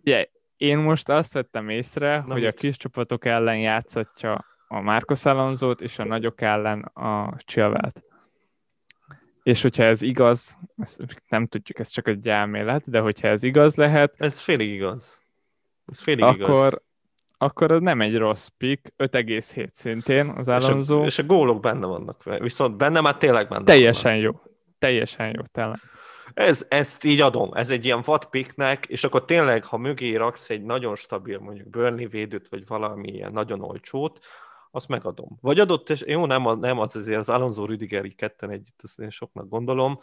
ugye, 0.00 0.26
én 0.56 0.78
most 0.78 1.08
azt 1.08 1.32
vettem 1.32 1.68
észre, 1.68 2.16
Na 2.16 2.32
hogy 2.32 2.42
mit? 2.42 2.50
a 2.50 2.52
kis 2.52 2.76
csapatok 2.76 3.24
ellen 3.24 3.58
játszatja 3.58 4.44
a 4.68 4.80
Marcos 4.80 5.24
alonso 5.24 5.70
és 5.70 5.98
a 5.98 6.04
nagyok 6.04 6.40
ellen 6.40 6.80
a 6.82 7.36
Chilwell-t. 7.38 8.02
És 9.42 9.62
hogyha 9.62 9.82
ez 9.82 10.02
igaz, 10.02 10.56
ezt 10.76 11.22
nem 11.28 11.46
tudjuk, 11.46 11.78
ez 11.78 11.88
csak 11.88 12.08
egy 12.08 12.28
elmélet, 12.28 12.90
de 12.90 13.00
hogyha 13.00 13.28
ez 13.28 13.42
igaz 13.42 13.74
lehet... 13.74 14.14
Ez 14.16 14.40
félig 14.40 14.70
igaz. 14.70 15.22
Ez 15.86 16.00
félig 16.00 16.24
akkor, 16.24 16.66
igaz 16.66 16.86
akkor 17.38 17.72
az 17.72 17.80
nem 17.80 18.00
egy 18.00 18.16
rossz 18.16 18.46
pick, 18.46 18.92
5,7 18.96 19.68
szintén 19.72 20.28
az 20.28 20.48
Alonso. 20.48 20.96
És 20.96 21.02
a, 21.02 21.04
és 21.04 21.18
a 21.18 21.22
gólok 21.22 21.60
benne 21.60 21.86
vannak, 21.86 22.22
viszont 22.38 22.76
benne 22.76 23.00
már 23.00 23.16
tényleg 23.16 23.48
benne 23.48 23.64
Teljesen 23.64 24.20
vannak. 24.20 24.24
jó. 24.24 24.52
Teljesen 24.78 25.26
jó, 25.26 25.42
tényleg. 25.52 25.78
Ez, 26.34 26.66
ezt 26.68 27.04
így 27.04 27.20
adom, 27.20 27.52
ez 27.52 27.70
egy 27.70 27.84
ilyen 27.84 28.02
vadpiknek, 28.04 28.86
és 28.86 29.04
akkor 29.04 29.24
tényleg, 29.24 29.64
ha 29.64 29.76
mögé 29.76 30.14
raksz 30.14 30.50
egy 30.50 30.62
nagyon 30.62 30.94
stabil, 30.94 31.38
mondjuk 31.38 31.68
Burnley 31.68 32.08
védőt, 32.08 32.48
vagy 32.48 32.66
valami 32.66 33.08
ilyen 33.08 33.32
nagyon 33.32 33.60
olcsót, 33.60 34.18
azt 34.70 34.88
megadom. 34.88 35.38
Vagy 35.40 35.58
adott, 35.60 35.90
és 35.90 36.02
jó, 36.06 36.26
nem, 36.26 36.58
nem 36.60 36.78
az 36.78 36.96
azért 36.96 37.18
az 37.18 37.28
Alonso 37.28 37.64
Rüdiger 37.64 38.04
így 38.04 38.14
ketten 38.14 38.50
együtt, 38.50 38.80
azt 38.82 38.98
én 38.98 39.10
soknak 39.10 39.48
gondolom, 39.48 39.98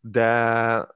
de, 0.00 0.88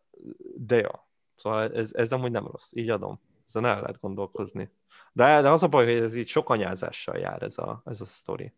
de 0.57 0.77
jó. 0.77 0.91
Szóval 1.37 1.73
ez, 1.75 1.93
ez 1.93 2.13
amúgy 2.13 2.31
nem 2.31 2.47
rossz, 2.47 2.71
így 2.73 2.91
adom. 2.91 3.21
Ezen 3.47 3.65
el 3.65 3.81
lehet 3.81 4.01
gondolkozni. 4.01 4.71
De, 5.13 5.41
de 5.41 5.51
az 5.51 5.63
a 5.63 5.69
baj, 5.69 5.85
hogy 5.85 6.03
ez 6.03 6.15
így 6.15 6.29
sok 6.29 6.51
anyázással 6.51 7.19
jár 7.19 7.43
ez 7.43 7.59
a, 7.59 7.83
ez 7.85 8.01
a 8.01 8.05
sztori. 8.05 8.53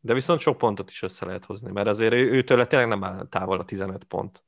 De 0.00 0.14
viszont 0.14 0.40
sok 0.40 0.58
pontot 0.58 0.90
is 0.90 1.02
össze 1.02 1.26
lehet 1.26 1.44
hozni, 1.44 1.70
mert 1.72 1.86
azért 1.86 2.12
ő, 2.12 2.30
őtől 2.30 2.66
tényleg 2.66 2.88
nem 2.88 3.04
áll 3.04 3.26
távol 3.28 3.58
a 3.58 3.64
15 3.64 4.04
pont. 4.04 4.42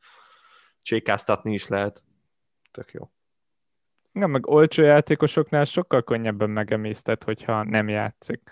Csékáztatni 0.82 1.52
is 1.52 1.66
lehet. 1.66 2.02
Tök 2.70 2.92
jó. 2.92 3.10
Nem, 4.12 4.30
meg 4.30 4.46
olcsó 4.46 4.82
játékosoknál 4.82 5.64
sokkal 5.64 6.02
könnyebben 6.02 6.50
megemészted, 6.50 7.22
hogyha 7.22 7.62
nem 7.62 7.88
játszik. 7.88 8.42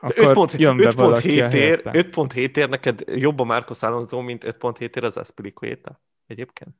Akkor 0.00 0.26
5 0.26 0.32
pont, 0.32 0.52
jön 0.52 0.80
5 0.80 0.94
pont 0.94 1.18
7 1.18 1.52
ér, 1.52 1.80
5 1.84 2.10
pont 2.10 2.32
7 2.32 2.56
ér 2.56 2.68
neked 2.68 3.02
jobb 3.06 3.38
a 3.38 3.44
Marcos 3.44 3.82
Alonso, 3.82 4.20
mint 4.20 4.44
5 4.44 4.56
pont 4.56 4.78
7 4.78 4.96
ér 4.96 5.04
az 5.04 5.16
Aspilicueta 5.16 6.00
egyébként? 6.26 6.76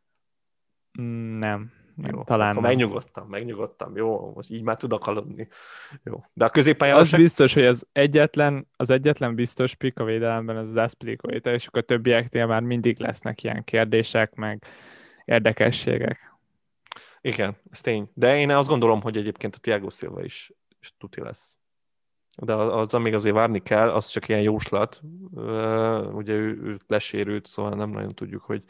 Nem. 1.38 1.72
Jó, 2.02 2.22
talán 2.22 2.50
akkor 2.50 2.62
megnyugodtam, 2.62 3.28
megnyugodtam. 3.28 3.96
Jó, 3.96 4.32
most 4.34 4.50
így 4.50 4.62
már 4.62 4.76
tudok 4.76 5.06
aludni. 5.06 5.48
Jó. 6.04 6.24
De 6.32 6.44
a 6.44 6.48
középpályán... 6.48 6.96
Az 6.96 7.08
se... 7.08 7.16
biztos, 7.16 7.54
hogy 7.54 7.64
az 7.64 7.86
egyetlen, 7.92 8.66
az 8.76 8.90
egyetlen 8.90 9.34
biztos 9.34 9.74
pik 9.74 9.98
a 9.98 10.04
védelemben 10.04 10.56
az 10.56 10.68
az 10.68 10.76
Aspilicueta, 10.76 11.52
és 11.52 11.66
akkor 11.66 11.80
a 11.82 11.84
többieknél 11.84 12.46
már 12.46 12.62
mindig 12.62 13.00
lesznek 13.00 13.42
ilyen 13.42 13.64
kérdések, 13.64 14.34
meg 14.34 14.64
érdekességek. 15.24 16.36
Igen, 17.20 17.56
ez 17.70 17.80
tény. 17.80 18.10
De 18.14 18.38
én 18.38 18.50
azt 18.50 18.68
gondolom, 18.68 19.00
hogy 19.00 19.16
egyébként 19.16 19.54
a 19.54 19.58
Tiago 19.58 19.90
Silva 19.90 20.24
is, 20.24 20.52
is 20.80 20.94
tuti 20.98 21.20
lesz. 21.20 21.56
De 22.36 22.54
az, 22.54 22.92
még 22.92 23.14
azért 23.14 23.34
várni 23.34 23.62
kell, 23.62 23.90
az 23.90 24.06
csak 24.06 24.28
ilyen 24.28 24.40
jóslat. 24.40 25.00
Ugye 26.12 26.32
ő, 26.32 26.60
ő 26.62 26.80
lesérült, 26.86 27.46
szóval 27.46 27.74
nem 27.74 27.90
nagyon 27.90 28.14
tudjuk, 28.14 28.42
hogy 28.42 28.62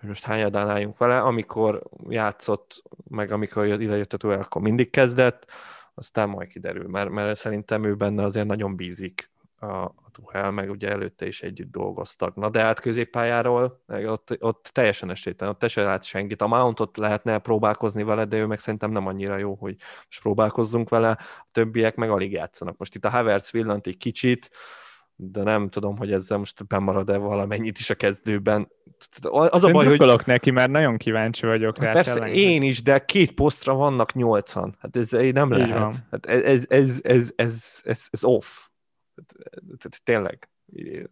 hogy 0.00 0.08
most 0.08 0.24
hányadán 0.24 0.70
álljunk 0.70 0.98
vele, 0.98 1.20
amikor 1.20 1.82
játszott, 2.08 2.82
meg 3.08 3.32
amikor 3.32 3.66
ide 3.66 3.96
jött 3.96 4.12
a 4.12 4.28
akkor 4.28 4.62
mindig 4.62 4.90
kezdett, 4.90 5.50
aztán 5.94 6.28
majd 6.28 6.48
kiderül, 6.48 6.88
mert, 6.88 7.10
mert 7.10 7.38
szerintem 7.38 7.84
ő 7.84 7.94
benne 7.94 8.24
azért 8.24 8.46
nagyon 8.46 8.76
bízik 8.76 9.30
a, 9.58 9.66
a 9.66 10.10
Tuhel, 10.12 10.50
meg 10.50 10.70
ugye 10.70 10.88
előtte 10.88 11.26
is 11.26 11.42
együtt 11.42 11.70
dolgoztak. 11.70 12.34
Na 12.34 12.48
de 12.50 12.62
hát 12.62 12.80
középpályáról, 12.80 13.80
ott, 13.86 14.36
ott 14.40 14.70
teljesen 14.72 15.10
esélytelen, 15.10 15.56
ott 15.60 15.68
se 15.68 15.82
lát 15.82 16.04
senkit. 16.04 16.42
A 16.42 16.46
Mountot 16.46 16.96
lehetne 16.96 17.38
próbálkozni 17.38 18.02
vele, 18.02 18.24
de 18.24 18.36
ő 18.36 18.46
meg 18.46 18.58
szerintem 18.58 18.90
nem 18.90 19.06
annyira 19.06 19.36
jó, 19.36 19.54
hogy 19.54 19.76
most 20.04 20.20
próbálkozzunk 20.22 20.88
vele, 20.88 21.10
a 21.10 21.48
többiek 21.52 21.94
meg 21.94 22.10
alig 22.10 22.32
játszanak. 22.32 22.76
Most 22.76 22.94
itt 22.94 23.04
a 23.04 23.10
Havertz 23.10 23.50
villant 23.50 23.86
egy 23.86 23.96
kicsit, 23.96 24.50
de 25.20 25.42
nem 25.42 25.68
tudom, 25.68 25.96
hogy 25.96 26.12
ezzel 26.12 26.38
most 26.38 26.66
bemarad-e 26.66 27.16
valamennyit 27.16 27.78
is 27.78 27.90
a 27.90 27.94
kezdőben. 27.94 28.68
Az 29.30 29.64
a 29.64 29.70
baj, 29.70 29.96
hogy... 29.96 30.22
neki, 30.26 30.50
mert 30.50 30.70
nagyon 30.70 30.96
kíváncsi 30.96 31.46
vagyok 31.46 31.78
rá. 31.78 31.92
Persze, 31.92 32.12
telen. 32.12 32.28
én 32.28 32.62
is, 32.62 32.82
de 32.82 33.04
két 33.04 33.32
posztra 33.32 33.74
vannak 33.74 34.14
nyolcan. 34.14 34.76
Hát 34.78 34.96
ez 34.96 35.10
nem 35.10 35.50
lehet. 35.50 35.94
Hát 36.10 36.26
ez, 36.26 36.42
ez, 36.44 36.66
ez, 36.68 37.00
ez, 37.04 37.32
ez, 37.36 37.80
ez, 37.84 38.06
ez 38.10 38.24
off. 38.24 38.46
Tényleg. 40.04 40.48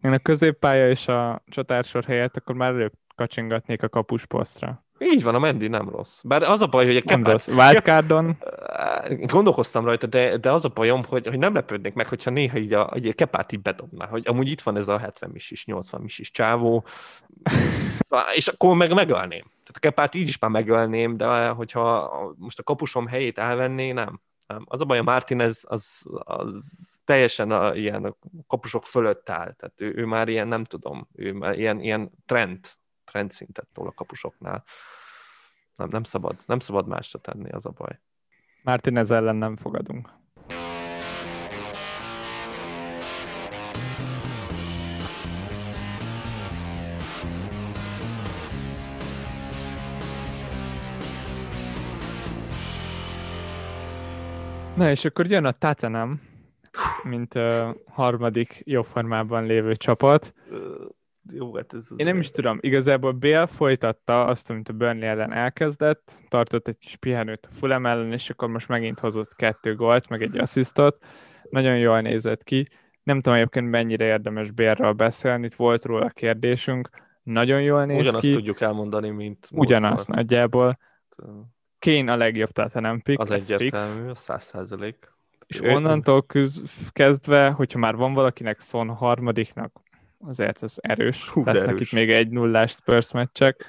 Én 0.02 0.12
a 0.12 0.18
középpálya 0.18 0.88
és 0.90 1.08
a 1.08 1.42
csatársor 1.46 2.04
helyett 2.04 2.36
akkor 2.36 2.54
már 2.54 2.72
előbb 2.72 2.92
kacsingatnék 3.14 3.82
a 3.82 3.88
kapus 3.88 4.26
posztra. 4.26 4.85
Így 4.98 5.22
van, 5.22 5.34
a 5.34 5.38
Mendi 5.38 5.68
nem 5.68 5.88
rossz. 5.88 6.20
Bár 6.22 6.42
az 6.42 6.60
a 6.60 6.66
baj, 6.66 6.86
hogy 6.86 6.96
a 6.96 7.00
Nem 7.04 7.24
rossz. 7.24 7.48
Wildcardon 7.48 8.36
Gondolkoztam 9.20 9.84
rajta, 9.84 10.06
de, 10.06 10.36
de 10.36 10.52
az 10.52 10.64
a 10.64 10.68
bajom, 10.68 11.04
hogy, 11.04 11.26
hogy 11.26 11.38
nem 11.38 11.54
lepődnék 11.54 11.94
meg, 11.94 12.08
hogyha 12.08 12.30
néha 12.30 12.58
így 12.58 12.72
a, 12.72 12.86
a 12.86 13.12
Kepát 13.14 13.52
így 13.52 13.62
bedobná, 13.62 14.06
hogy 14.06 14.28
amúgy 14.28 14.50
itt 14.50 14.60
van 14.60 14.76
ez 14.76 14.88
a 14.88 14.98
70 14.98 15.30
is, 15.34 15.64
80 15.64 16.04
is 16.04 16.30
csávó, 16.30 16.84
szóval, 17.98 18.24
és 18.34 18.48
akkor 18.48 18.76
meg 18.76 18.92
megölném. 18.92 19.44
Tehát 19.44 19.74
a 19.74 19.78
Kepát 19.78 20.14
így 20.14 20.28
is 20.28 20.38
már 20.38 20.50
megölném, 20.50 21.16
de 21.16 21.48
hogyha 21.48 22.12
most 22.36 22.58
a 22.58 22.62
kapusom 22.62 23.06
helyét 23.06 23.38
elvenné, 23.38 23.92
nem. 23.92 24.20
nem. 24.46 24.64
Az 24.68 24.80
a 24.80 24.84
baj, 24.84 24.98
a 24.98 25.02
Martinez 25.02 25.64
az, 25.68 26.02
az 26.24 26.64
teljesen 27.04 27.50
a, 27.50 27.74
ilyen 27.74 28.04
a 28.04 28.16
kapusok 28.46 28.84
fölött 28.84 29.30
áll, 29.30 29.52
tehát 29.52 29.80
ő, 29.80 29.92
ő 29.96 30.04
már 30.04 30.28
ilyen, 30.28 30.48
nem 30.48 30.64
tudom, 30.64 31.08
ő 31.14 31.32
már 31.32 31.58
ilyen, 31.58 31.80
ilyen 31.80 32.10
trend, 32.26 32.76
trend 33.06 33.32
szintet 33.32 33.68
tol 33.72 33.86
a 33.86 33.92
kapusoknál. 33.92 34.64
Nem, 35.76 35.88
nem 35.90 36.02
szabad, 36.02 36.36
nem 36.46 36.58
szabad 36.58 36.86
másra 36.86 37.18
tenni, 37.18 37.50
az 37.50 37.66
a 37.66 37.70
baj. 37.70 38.00
Martinez 38.62 39.10
ellen 39.10 39.36
nem 39.36 39.56
fogadunk. 39.56 40.08
Na 54.76 54.90
és 54.90 55.04
akkor 55.04 55.26
jön 55.26 55.44
a 55.44 55.52
Tottenham, 55.52 56.20
mint 57.02 57.34
a 57.34 57.76
harmadik 57.86 58.62
jó 58.64 58.82
formában 58.82 59.44
lévő 59.44 59.76
csapat. 59.76 60.34
Jó, 61.32 61.54
hát 61.54 61.72
ez... 61.72 61.88
Én 61.96 62.06
nem 62.06 62.18
is 62.18 62.30
tudom, 62.30 62.58
igazából 62.60 63.12
Bél 63.12 63.46
folytatta 63.46 64.24
azt, 64.24 64.50
amit 64.50 64.68
a 64.68 64.72
Burnley 64.72 65.08
ellen 65.08 65.32
elkezdett, 65.32 66.12
tartott 66.28 66.68
egy 66.68 66.78
kis 66.78 66.96
pihenőt 66.96 67.48
a 67.50 67.54
Fulham 67.54 67.86
ellen, 67.86 68.12
és 68.12 68.30
akkor 68.30 68.48
most 68.48 68.68
megint 68.68 68.98
hozott 68.98 69.34
kettő 69.36 69.74
gólt, 69.74 70.08
meg 70.08 70.22
egy 70.22 70.38
asszisztot. 70.38 71.04
Nagyon 71.50 71.78
jól 71.78 72.00
nézett 72.00 72.42
ki. 72.42 72.68
Nem 73.02 73.20
tudom 73.20 73.38
egyébként 73.38 73.70
mennyire 73.70 74.04
érdemes 74.04 74.50
Bélről 74.50 74.92
beszélni, 74.92 75.44
itt 75.44 75.54
volt 75.54 75.84
róla 75.84 76.08
kérdésünk. 76.08 76.88
Nagyon 77.22 77.62
jól 77.62 77.84
néz 77.84 78.00
Ugyanazt 78.00 78.26
ki. 78.26 78.32
tudjuk 78.32 78.60
elmondani, 78.60 79.10
mint... 79.10 79.48
Ugyanazt 79.52 80.08
nagyjából. 80.08 80.78
Kane 81.78 82.12
a 82.12 82.16
legjobb 82.16 82.50
Tottenham 82.50 83.02
pick, 83.02 83.20
Az 83.20 83.30
egyértelmű, 83.30 84.10
száz 84.12 84.44
százalék. 84.44 85.14
És 85.46 85.60
onnantól 85.60 86.22
küz, 86.22 86.62
kezdve, 86.92 87.50
hogyha 87.50 87.78
már 87.78 87.96
van 87.96 88.14
valakinek 88.14 88.60
Son 88.60 88.88
harmadiknak, 88.88 89.80
azért 90.18 90.62
ez 90.62 90.74
erős. 90.76 91.28
Hú, 91.28 91.44
Lesznek 91.44 91.68
erős. 91.68 91.80
itt 91.80 91.92
még 91.92 92.10
egy 92.10 92.28
nullás 92.28 92.72
Spurs 92.72 93.12
meccsek. 93.12 93.66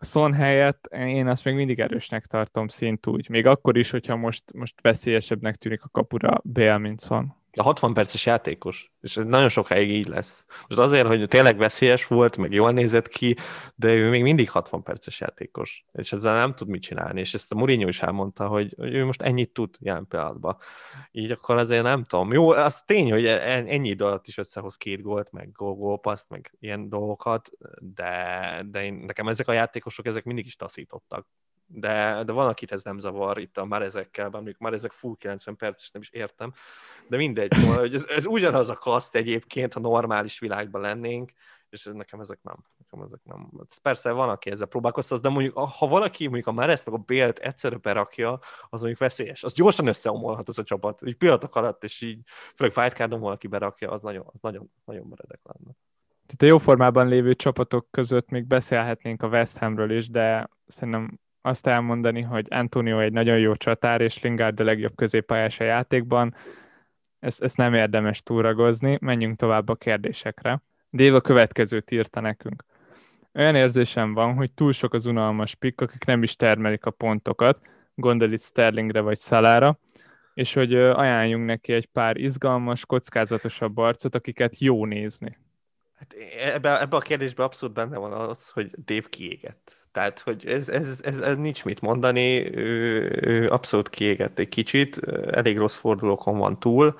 Son 0.00 0.32
helyett 0.32 0.88
én 0.92 1.26
azt 1.26 1.44
még 1.44 1.54
mindig 1.54 1.80
erősnek 1.80 2.26
tartom 2.26 2.68
szintúgy. 2.68 3.28
Még 3.28 3.46
akkor 3.46 3.76
is, 3.76 3.90
hogyha 3.90 4.16
most, 4.16 4.52
most 4.52 4.80
veszélyesebbnek 4.80 5.56
tűnik 5.56 5.82
a 5.82 5.88
kapura 5.88 6.40
Bale, 6.52 6.78
mint 6.78 7.00
Son. 7.00 7.37
A 7.58 7.62
60 7.62 7.94
perces 7.94 8.26
játékos, 8.26 8.92
és 9.00 9.14
nagyon 9.14 9.48
sokáig 9.48 9.90
így 9.90 10.06
lesz. 10.06 10.44
Most 10.68 10.80
azért, 10.80 11.06
hogy 11.06 11.28
tényleg 11.28 11.56
veszélyes 11.56 12.06
volt, 12.06 12.36
meg 12.36 12.52
jól 12.52 12.72
nézett 12.72 13.08
ki, 13.08 13.36
de 13.74 13.94
ő 13.94 14.08
még 14.08 14.22
mindig 14.22 14.50
60 14.50 14.82
perces 14.82 15.20
játékos, 15.20 15.84
és 15.92 16.12
ezzel 16.12 16.34
nem 16.34 16.54
tud 16.54 16.68
mit 16.68 16.82
csinálni, 16.82 17.20
és 17.20 17.34
ezt 17.34 17.52
a 17.52 17.54
Mourinho 17.54 17.88
is 17.88 18.00
elmondta, 18.02 18.46
hogy, 18.46 18.74
hogy 18.76 18.94
ő 18.94 19.04
most 19.04 19.22
ennyit 19.22 19.52
tud 19.52 19.76
jelen 19.80 20.06
pillanatban. 20.06 20.56
Így 21.10 21.30
akkor 21.30 21.56
azért 21.56 21.82
nem 21.82 22.04
tudom. 22.04 22.32
Jó, 22.32 22.50
az 22.50 22.82
tény, 22.86 23.10
hogy 23.10 23.26
en- 23.26 23.66
ennyi 23.66 23.88
idő 23.88 24.04
alatt 24.04 24.26
is 24.26 24.38
összehoz 24.38 24.76
két 24.76 25.02
gólt, 25.02 25.32
meg 25.32 25.52
gól, 25.52 25.74
gólpaszt, 25.74 26.28
meg 26.28 26.56
ilyen 26.60 26.88
dolgokat, 26.88 27.50
de, 27.78 28.62
de 28.70 28.84
én, 28.84 28.94
nekem 28.94 29.28
ezek 29.28 29.48
a 29.48 29.52
játékosok, 29.52 30.06
ezek 30.06 30.24
mindig 30.24 30.46
is 30.46 30.56
taszítottak. 30.56 31.26
De, 31.70 32.22
de 32.24 32.32
van, 32.32 32.48
akit 32.48 32.72
ez 32.72 32.82
nem 32.82 32.98
zavar, 32.98 33.38
itt 33.38 33.58
a 33.58 33.64
már 33.64 33.82
ezekkel, 33.82 34.24
bár 34.24 34.32
mondjuk 34.32 34.58
már 34.58 34.72
ezek 34.72 34.92
full 34.92 35.14
90 35.18 35.56
perces, 35.56 35.90
nem 35.90 36.02
is 36.02 36.10
értem, 36.10 36.52
de 37.08 37.16
mindegy, 37.16 37.52
szóval, 37.52 37.78
hogy 37.78 37.94
ez, 37.94 38.04
ez 38.08 38.26
ugyanaz 38.26 38.68
a 38.68 38.76
kaszt 38.76 39.14
egyébként, 39.14 39.72
ha 39.72 39.80
normális 39.80 40.38
világban 40.38 40.80
lennénk, 40.80 41.32
és 41.70 41.90
nekem 41.92 42.20
ezek 42.20 42.38
nem. 42.42 42.56
Nekem 42.78 43.06
ezek 43.06 43.20
nem. 43.24 43.50
Persze 43.82 44.10
van, 44.10 44.28
aki 44.28 44.50
ezzel 44.50 44.66
próbálkoztat, 44.66 45.22
de 45.22 45.28
mondjuk, 45.28 45.58
ha 45.58 45.86
valaki 45.86 46.24
mondjuk 46.24 46.46
a 46.46 46.52
Mereszt 46.52 46.86
meg 46.86 46.94
a 46.94 47.02
Bélt 47.06 47.38
egyszerre 47.38 47.76
berakja, 47.76 48.38
az 48.68 48.80
mondjuk 48.80 48.98
veszélyes. 48.98 49.44
Az 49.44 49.52
gyorsan 49.52 49.86
összeomolhat 49.86 50.48
az 50.48 50.58
a 50.58 50.62
csapat, 50.62 51.00
így 51.06 51.16
pillanatok 51.16 51.56
alatt, 51.56 51.84
és 51.84 52.00
így, 52.00 52.20
főleg 52.54 52.74
Fightcardon 52.74 53.20
valaki 53.20 53.46
berakja, 53.46 53.90
az 53.90 54.02
nagyon, 54.02 54.24
az 54.26 54.40
nagyon, 54.40 54.70
nagyon 54.84 55.06
meredek 55.06 55.40
lenne. 55.42 55.76
Tehát 56.26 56.42
a 56.42 56.46
jó 56.46 56.58
formában 56.58 57.08
lévő 57.08 57.34
csapatok 57.34 57.86
között 57.90 58.28
még 58.28 58.46
beszélhetnénk 58.46 59.22
a 59.22 59.28
West 59.28 59.56
Hamről 59.56 59.90
is, 59.90 60.10
de 60.10 60.48
szerintem 60.66 61.20
azt 61.42 61.66
elmondani, 61.66 62.20
hogy 62.20 62.46
Antonio 62.50 63.00
egy 63.00 63.12
nagyon 63.12 63.38
jó 63.38 63.54
csatár, 63.54 64.00
és 64.00 64.22
Lingard 64.22 64.60
a 64.60 64.64
legjobb 64.64 64.94
középpályás 64.94 65.60
a 65.60 65.64
játékban, 65.64 66.34
ezt, 67.18 67.42
ezt 67.42 67.56
nem 67.56 67.74
érdemes 67.74 68.22
túragozni, 68.22 68.98
menjünk 69.00 69.36
tovább 69.36 69.68
a 69.68 69.74
kérdésekre. 69.74 70.62
Dave 70.92 71.16
a 71.16 71.20
következőt 71.20 71.90
írta 71.90 72.20
nekünk. 72.20 72.64
Olyan 73.34 73.54
érzésem 73.54 74.14
van, 74.14 74.34
hogy 74.34 74.52
túl 74.52 74.72
sok 74.72 74.94
az 74.94 75.06
unalmas 75.06 75.54
pick, 75.54 75.80
akik 75.80 76.04
nem 76.04 76.22
is 76.22 76.36
termelik 76.36 76.84
a 76.84 76.90
pontokat, 76.90 77.60
gondol 77.94 78.32
itt 78.32 78.42
Sterlingre 78.42 79.00
vagy 79.00 79.18
Szalára, 79.18 79.78
és 80.34 80.54
hogy 80.54 80.74
ajánljunk 80.74 81.46
neki 81.46 81.72
egy 81.72 81.86
pár 81.86 82.16
izgalmas, 82.16 82.86
kockázatosabb 82.86 83.76
arcot, 83.76 84.14
akiket 84.14 84.58
jó 84.58 84.86
nézni. 84.86 85.38
Hát 85.94 86.14
ebbe, 86.38 86.80
ebbe 86.80 86.96
a 86.96 87.00
kérdésben 87.00 87.46
abszolút 87.46 87.74
benne 87.74 87.96
van 87.96 88.12
az, 88.12 88.48
hogy 88.48 88.70
Dave 88.84 89.06
kiégett. 89.08 89.77
Tehát, 89.98 90.20
hogy 90.20 90.46
ez, 90.46 90.68
ez, 90.68 91.00
ez, 91.02 91.20
ez 91.20 91.36
nincs 91.36 91.64
mit 91.64 91.80
mondani, 91.80 92.56
ő, 92.56 93.18
ő 93.20 93.48
abszolút 93.48 93.88
kiégett 93.88 94.38
egy 94.38 94.48
kicsit, 94.48 95.00
elég 95.30 95.58
rossz 95.58 95.76
fordulókon 95.76 96.38
van 96.38 96.60
túl, 96.60 96.98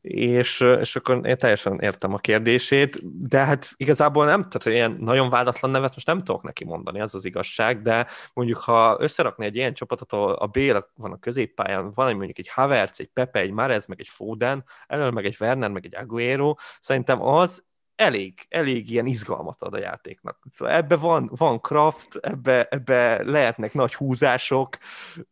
és, 0.00 0.60
és 0.80 0.96
akkor 0.96 1.26
én 1.26 1.36
teljesen 1.36 1.80
értem 1.80 2.14
a 2.14 2.18
kérdését, 2.18 3.00
de 3.28 3.44
hát 3.44 3.70
igazából 3.76 4.24
nem, 4.24 4.40
tehát 4.40 4.62
hogy 4.62 4.72
ilyen 4.72 4.96
nagyon 5.00 5.30
vádatlan 5.30 5.70
nevet 5.70 5.94
most 5.94 6.06
nem 6.06 6.18
tudok 6.18 6.42
neki 6.42 6.64
mondani, 6.64 7.00
az 7.00 7.14
az 7.14 7.24
igazság, 7.24 7.82
de 7.82 8.06
mondjuk 8.32 8.58
ha 8.58 8.96
összerakni 9.00 9.44
egy 9.44 9.56
ilyen 9.56 9.74
csapatot, 9.74 10.12
ahol 10.12 10.32
a 10.32 10.46
Bél 10.46 10.90
van 10.94 11.12
a 11.12 11.18
középpályán, 11.18 11.92
van 11.94 12.08
egy 12.08 12.16
mondjuk 12.16 12.38
egy 12.38 12.48
Havertz, 12.48 13.00
egy 13.00 13.10
Pepe, 13.12 13.40
egy 13.40 13.50
Marez, 13.50 13.86
meg 13.86 14.00
egy 14.00 14.08
Foden, 14.08 14.64
elől 14.86 15.10
meg 15.10 15.24
egy 15.24 15.36
Werner, 15.40 15.70
meg 15.70 15.84
egy 15.84 15.96
Aguero, 15.96 16.54
szerintem 16.80 17.22
az 17.22 17.68
elég, 18.00 18.46
elég 18.48 18.90
ilyen 18.90 19.06
izgalmat 19.06 19.62
ad 19.62 19.74
a 19.74 19.78
játéknak. 19.78 20.38
Szóval 20.50 20.74
ebbe 20.74 20.96
van, 20.96 21.30
van 21.36 21.60
craft, 21.60 22.14
ebbe, 22.14 22.64
ebbe 22.64 23.22
lehetnek 23.22 23.74
nagy 23.74 23.94
húzások, 23.94 24.78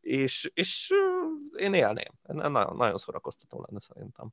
és, 0.01 0.51
és 0.55 0.93
én 1.57 1.75
élném. 1.75 2.13
Nagyon, 2.23 2.77
nagyon 2.77 2.99
szórakoztató 2.99 3.65
lenne 3.67 3.81
szerintem. 3.81 4.29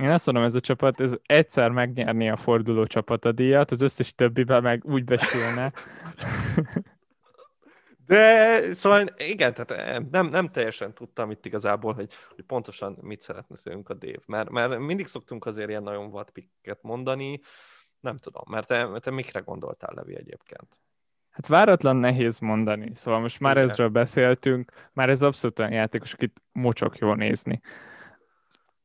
Én 0.00 0.10
azt 0.10 0.26
mondom, 0.26 0.44
ez 0.44 0.54
a 0.54 0.60
csapat, 0.60 1.00
ez 1.00 1.12
egyszer 1.26 1.70
megnyerni 1.70 2.30
a 2.30 2.36
forduló 2.36 2.86
csapatadíjat, 2.86 3.70
az 3.70 3.82
összes 3.82 4.14
többiben 4.14 4.62
meg 4.62 4.84
úgy 4.84 5.04
besülne. 5.04 5.72
De 8.06 8.74
szóval 8.74 9.06
igen, 9.16 9.54
tehát 9.54 10.10
nem, 10.10 10.26
nem 10.26 10.48
teljesen 10.48 10.94
tudtam 10.94 11.30
itt 11.30 11.46
igazából, 11.46 11.94
hogy, 11.94 12.12
hogy 12.34 12.44
pontosan 12.44 12.98
mit 13.00 13.20
szeretne 13.20 13.56
tőlünk 13.56 13.88
a 13.88 13.94
Dave, 13.94 14.22
mert, 14.26 14.50
mert 14.50 14.78
mindig 14.78 15.06
szoktunk 15.06 15.46
azért 15.46 15.68
ilyen 15.68 15.82
nagyon 15.82 16.10
vad 16.10 16.30
pikket 16.30 16.82
mondani, 16.82 17.40
nem 18.00 18.16
tudom, 18.16 18.42
mert 18.46 18.66
te, 18.66 18.98
te 19.00 19.10
mikre 19.10 19.40
gondoltál, 19.40 19.92
Levi, 19.94 20.16
egyébként? 20.16 20.76
Hát 21.30 21.46
váratlan 21.46 21.96
nehéz 21.96 22.38
mondani. 22.38 22.90
Szóval 22.94 23.20
most 23.20 23.40
már 23.40 23.56
Igen. 23.56 23.68
ezről 23.68 23.88
beszéltünk, 23.88 24.72
már 24.92 25.08
ez 25.08 25.22
abszolút 25.22 25.58
olyan 25.58 25.72
játékos, 25.72 26.12
akit 26.12 26.42
mocsok 26.52 26.98
jól 26.98 27.16
nézni. 27.16 27.60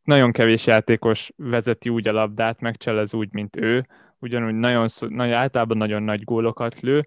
Nagyon 0.04 0.32
kevés 0.32 0.66
játékos 0.66 1.32
vezeti 1.36 1.90
úgy 1.90 2.08
a 2.08 2.12
labdát, 2.12 2.60
megcselez 2.60 3.14
úgy, 3.14 3.34
mint 3.34 3.56
ő, 3.56 3.88
ugyanúgy 4.20 4.54
nagyon, 4.54 4.88
nagy, 5.08 5.32
általában 5.32 5.78
nagyon 5.78 6.04
nagy 6.04 6.24
gólokat 6.24 6.80
lő, 6.80 7.06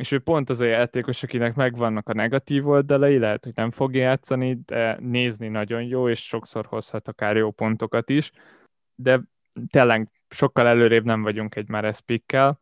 és 0.00 0.12
ő 0.12 0.18
pont 0.18 0.50
az 0.50 0.60
a 0.60 0.64
játékos, 0.64 1.22
akinek 1.22 1.54
megvannak 1.54 2.08
a 2.08 2.12
negatív 2.12 2.68
oldalai, 2.68 3.18
lehet, 3.18 3.44
hogy 3.44 3.52
nem 3.54 3.70
fog 3.70 3.94
játszani, 3.94 4.58
de 4.66 4.96
nézni 5.00 5.48
nagyon 5.48 5.82
jó, 5.82 6.08
és 6.08 6.26
sokszor 6.26 6.66
hozhat 6.66 7.08
akár 7.08 7.36
jó 7.36 7.50
pontokat 7.50 8.10
is, 8.10 8.32
de 8.94 9.20
tényleg 9.70 10.08
sokkal 10.28 10.66
előrébb 10.66 11.04
nem 11.04 11.22
vagyunk 11.22 11.56
egy 11.56 11.68
már 11.68 12.00
pikkel. 12.00 12.60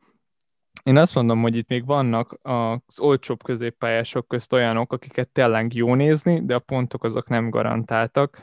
Én 0.83 0.97
azt 0.97 1.15
mondom, 1.15 1.43
hogy 1.43 1.57
itt 1.57 1.69
még 1.69 1.87
vannak 1.87 2.39
az 2.43 3.01
olcsóbb 3.01 3.43
középpályások 3.43 4.29
közt 4.29 4.53
olyanok, 4.53 4.93
akiket 4.93 5.29
tényleg 5.29 5.75
jó 5.75 5.95
nézni, 5.95 6.45
de 6.45 6.55
a 6.55 6.59
pontok 6.59 7.05
azok 7.05 7.29
nem 7.29 7.51
garantáltak. 7.51 8.39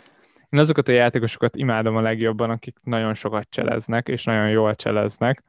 Én 0.50 0.60
azokat 0.60 0.88
a 0.88 0.92
játékosokat 0.92 1.56
imádom 1.56 1.96
a 1.96 2.02
legjobban, 2.02 2.50
akik 2.50 2.78
nagyon 2.84 3.14
sokat 3.14 3.50
cseleznek, 3.50 4.08
és 4.08 4.24
nagyon 4.24 4.50
jól 4.50 4.76
cseleznek. 4.76 5.44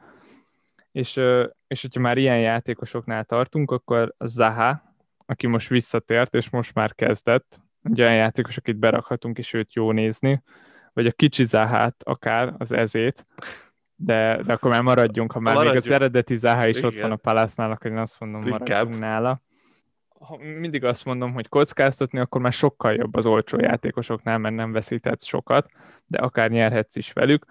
És, 0.93 1.21
és 1.67 1.83
hogyha 1.83 2.01
már 2.01 2.19
ilyen 2.19 2.41
játékosoknál 2.41 3.25
tartunk, 3.25 3.71
akkor 3.71 4.15
Zaha, 4.19 4.95
aki 5.27 5.47
most 5.47 5.69
visszatért, 5.69 6.35
és 6.35 6.51
most 6.51 6.75
már 6.75 6.95
kezdett, 6.95 7.61
egy 7.83 8.01
olyan 8.01 8.15
játékos, 8.15 8.57
akit 8.57 8.77
berakhatunk, 8.77 9.39
és 9.39 9.53
őt 9.53 9.75
jó 9.75 9.93
nézni, 9.93 10.43
vagy 10.93 11.07
a 11.07 11.13
kicsi 11.13 11.45
Zahát 11.45 11.97
akár, 12.05 12.55
az 12.59 12.73
ezét, 12.73 13.27
de, 13.97 14.43
de 14.43 14.53
akkor 14.53 14.71
már 14.71 14.83
maradjunk, 14.83 15.33
ha 15.33 15.41
már 15.41 15.55
maradjunk. 15.55 15.85
még 15.85 15.93
az 15.93 15.97
eredeti 16.01 16.37
Zaha 16.37 16.67
is 16.67 16.77
Igen. 16.79 16.91
ott 16.91 16.99
van 16.99 17.11
a 17.11 17.17
Palásznál, 17.17 17.71
akkor 17.71 17.91
én 17.91 17.99
azt 17.99 18.21
mondom, 18.21 18.43
Inkább. 18.43 18.61
maradjunk 18.61 18.99
nála. 19.01 19.41
Ha 20.19 20.37
mindig 20.37 20.85
azt 20.85 21.05
mondom, 21.05 21.33
hogy 21.33 21.49
kockáztatni, 21.49 22.19
akkor 22.19 22.41
már 22.41 22.53
sokkal 22.53 22.93
jobb 22.95 23.15
az 23.15 23.27
olcsó 23.27 23.59
játékosoknál, 23.61 24.39
mert 24.39 24.55
nem 24.55 24.73
veszíthetsz 24.73 25.25
sokat, 25.25 25.71
de 26.07 26.19
akár 26.19 26.51
nyerhetsz 26.51 26.97
is 26.97 27.13
velük. 27.13 27.45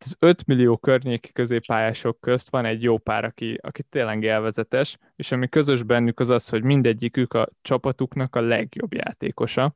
Itt 0.00 0.06
az 0.06 0.16
5 0.18 0.46
millió 0.46 0.76
környéki 0.76 1.32
középpályások 1.32 2.20
közt 2.20 2.50
van 2.50 2.64
egy 2.64 2.82
jó 2.82 2.98
pár, 2.98 3.24
aki, 3.24 3.58
aki 3.62 3.82
tényleg 3.82 4.22
élvezetes, 4.22 4.98
és 5.16 5.32
ami 5.32 5.48
közös 5.48 5.82
bennük 5.82 6.20
az 6.20 6.28
az, 6.28 6.48
hogy 6.48 6.62
mindegyikük 6.62 7.34
a 7.34 7.48
csapatuknak 7.62 8.36
a 8.36 8.40
legjobb 8.40 8.92
játékosa, 8.92 9.74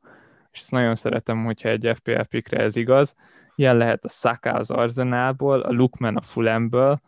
és 0.52 0.60
ezt 0.60 0.70
nagyon 0.70 0.94
szeretem, 0.94 1.44
hogyha 1.44 1.68
egy 1.68 1.90
FPL 1.94 2.20
pikre 2.20 2.58
ez 2.58 2.76
igaz, 2.76 3.14
Ilyen 3.54 3.76
lehet 3.76 4.04
a 4.04 4.08
Saka 4.08 4.52
az 4.52 4.70
Arzenálból, 4.70 5.60
a 5.60 5.72
Lukman 5.72 6.16
a 6.16 6.20
Fulemből, 6.20 7.00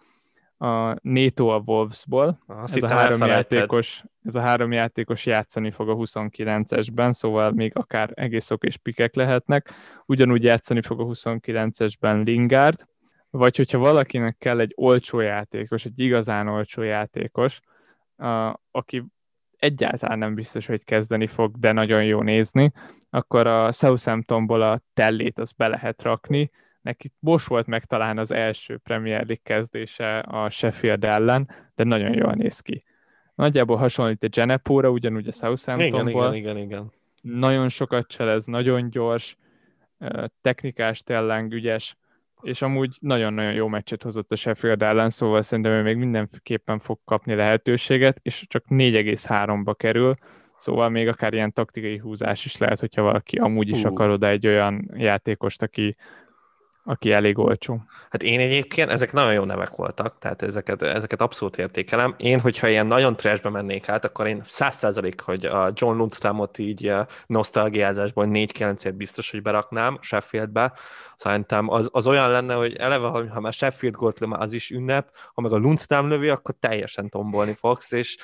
a 0.58 0.96
Neto 1.02 1.46
a 1.46 1.62
Wolvesból. 1.64 2.38
ez 2.64 2.82
a, 2.82 2.88
három 2.88 3.20
játékos, 3.20 4.04
ez 4.24 4.34
a 4.34 4.40
három 4.40 4.72
játékos 4.72 5.26
játszani 5.26 5.70
fog 5.70 5.88
a 5.88 5.94
29-esben, 5.94 7.12
szóval 7.12 7.50
még 7.50 7.72
akár 7.74 8.10
egész 8.14 8.50
okés 8.50 8.76
pikek 8.76 9.14
lehetnek. 9.14 9.70
Ugyanúgy 10.06 10.42
játszani 10.42 10.82
fog 10.82 11.00
a 11.00 11.04
29-esben 11.04 12.24
Lingard, 12.24 12.86
vagy 13.30 13.56
hogyha 13.56 13.78
valakinek 13.78 14.36
kell 14.38 14.60
egy 14.60 14.72
olcsó 14.76 15.20
játékos, 15.20 15.84
egy 15.84 15.98
igazán 15.98 16.48
olcsó 16.48 16.82
játékos, 16.82 17.60
a, 18.16 18.60
aki 18.70 19.04
egyáltalán 19.58 20.18
nem 20.18 20.34
biztos, 20.34 20.66
hogy 20.66 20.84
kezdeni 20.84 21.26
fog, 21.26 21.58
de 21.58 21.72
nagyon 21.72 22.04
jó 22.04 22.22
nézni, 22.22 22.72
akkor 23.10 23.46
a 23.46 23.72
Southamptonból 23.72 24.62
a 24.62 24.80
tellét 24.94 25.38
azt 25.38 25.56
be 25.56 25.68
lehet 25.68 26.02
rakni. 26.02 26.50
Neki 26.80 27.12
most 27.18 27.46
volt 27.46 27.66
meg 27.66 27.84
talán 27.84 28.18
az 28.18 28.30
első 28.30 28.76
Premier 28.76 29.16
League 29.18 29.40
kezdése 29.42 30.18
a 30.18 30.50
Sheffield 30.50 31.04
ellen, 31.04 31.50
de 31.74 31.84
nagyon 31.84 32.14
jól 32.14 32.32
néz 32.32 32.60
ki. 32.60 32.84
Nagyjából 33.34 33.76
hasonlít 33.76 34.22
a 34.22 34.28
Genepóra, 34.28 34.90
ugyanúgy 34.90 35.28
a 35.28 35.32
Southamptonból. 35.32 36.10
Igen, 36.10 36.34
igen, 36.34 36.56
igen, 36.56 36.56
igen. 36.56 36.92
Nagyon 37.20 37.68
sokat 37.68 38.06
cselez, 38.08 38.44
nagyon 38.44 38.90
gyors, 38.90 39.36
technikás, 40.40 41.02
tényleg 41.02 41.52
ügyes, 41.52 41.96
és 42.46 42.62
amúgy 42.62 42.96
nagyon-nagyon 43.00 43.52
jó 43.52 43.68
meccset 43.68 44.02
hozott 44.02 44.32
a 44.32 44.36
Sheffield 44.36 44.82
ellen, 44.82 45.10
szóval 45.10 45.42
szerintem 45.42 45.72
ő 45.72 45.82
még 45.82 45.96
mindenképpen 45.96 46.78
fog 46.78 46.98
kapni 47.04 47.34
lehetőséget, 47.34 48.18
és 48.22 48.44
csak 48.48 48.64
4,3-ba 48.68 49.74
kerül, 49.76 50.14
Szóval 50.58 50.88
még 50.88 51.08
akár 51.08 51.34
ilyen 51.34 51.52
taktikai 51.52 51.98
húzás 51.98 52.44
is 52.44 52.56
lehet, 52.56 52.80
hogyha 52.80 53.02
valaki 53.02 53.36
amúgy 53.36 53.68
is 53.68 53.84
akar 53.84 54.10
oda 54.10 54.28
egy 54.28 54.46
olyan 54.46 54.90
játékost, 54.96 55.62
aki, 55.62 55.96
aki 56.88 57.12
elég 57.12 57.38
olcsó. 57.38 57.82
Hát 58.10 58.22
én 58.22 58.40
egyébként, 58.40 58.90
ezek 58.90 59.12
nagyon 59.12 59.32
jó 59.32 59.44
nevek 59.44 59.70
voltak, 59.70 60.18
tehát 60.18 60.42
ezeket, 60.42 60.82
ezeket 60.82 61.20
abszolút 61.20 61.58
értékelem. 61.58 62.14
Én, 62.16 62.40
hogyha 62.40 62.68
ilyen 62.68 62.86
nagyon 62.86 63.16
trashbe 63.16 63.48
mennék 63.50 63.88
át, 63.88 64.04
akkor 64.04 64.26
én 64.26 64.42
száz 64.44 64.74
százalék, 64.74 65.20
hogy 65.20 65.46
a 65.46 65.72
John 65.74 65.96
Lundströmot 65.96 66.58
így 66.58 66.92
nosztalgiázásból 67.26 68.26
4-9-ért 68.28 68.96
biztos, 68.96 69.30
hogy 69.30 69.42
beraknám 69.42 69.98
Sheffieldbe. 70.00 70.72
Szerintem 71.16 71.70
az, 71.70 71.88
az 71.92 72.06
olyan 72.06 72.30
lenne, 72.30 72.54
hogy 72.54 72.74
eleve, 72.76 73.08
ha 73.08 73.40
már 73.40 73.52
Sheffield 73.52 73.94
gólt 73.94 74.18
az 74.30 74.52
is 74.52 74.70
ünnep, 74.70 75.10
ha 75.34 75.40
meg 75.40 75.52
a 75.52 75.56
Lundström 75.56 76.08
lövi, 76.08 76.28
akkor 76.28 76.54
teljesen 76.60 77.08
tombolni 77.08 77.54
fogsz, 77.54 77.92
és 77.92 78.16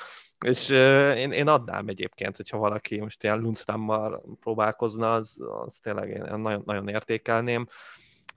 és 0.45 0.69
uh, 0.69 1.17
én, 1.17 1.31
én 1.31 1.47
adnám 1.47 1.87
egyébként, 1.87 2.35
hogyha 2.35 2.57
valaki 2.57 2.99
most 2.99 3.23
ilyen 3.23 3.39
Lundströmmel 3.39 4.21
próbálkozna, 4.39 5.13
az, 5.13 5.37
az 5.65 5.77
tényleg 5.81 6.09
én 6.09 6.39
nagyon, 6.39 6.61
nagyon 6.65 6.87
értékelném. 6.87 7.67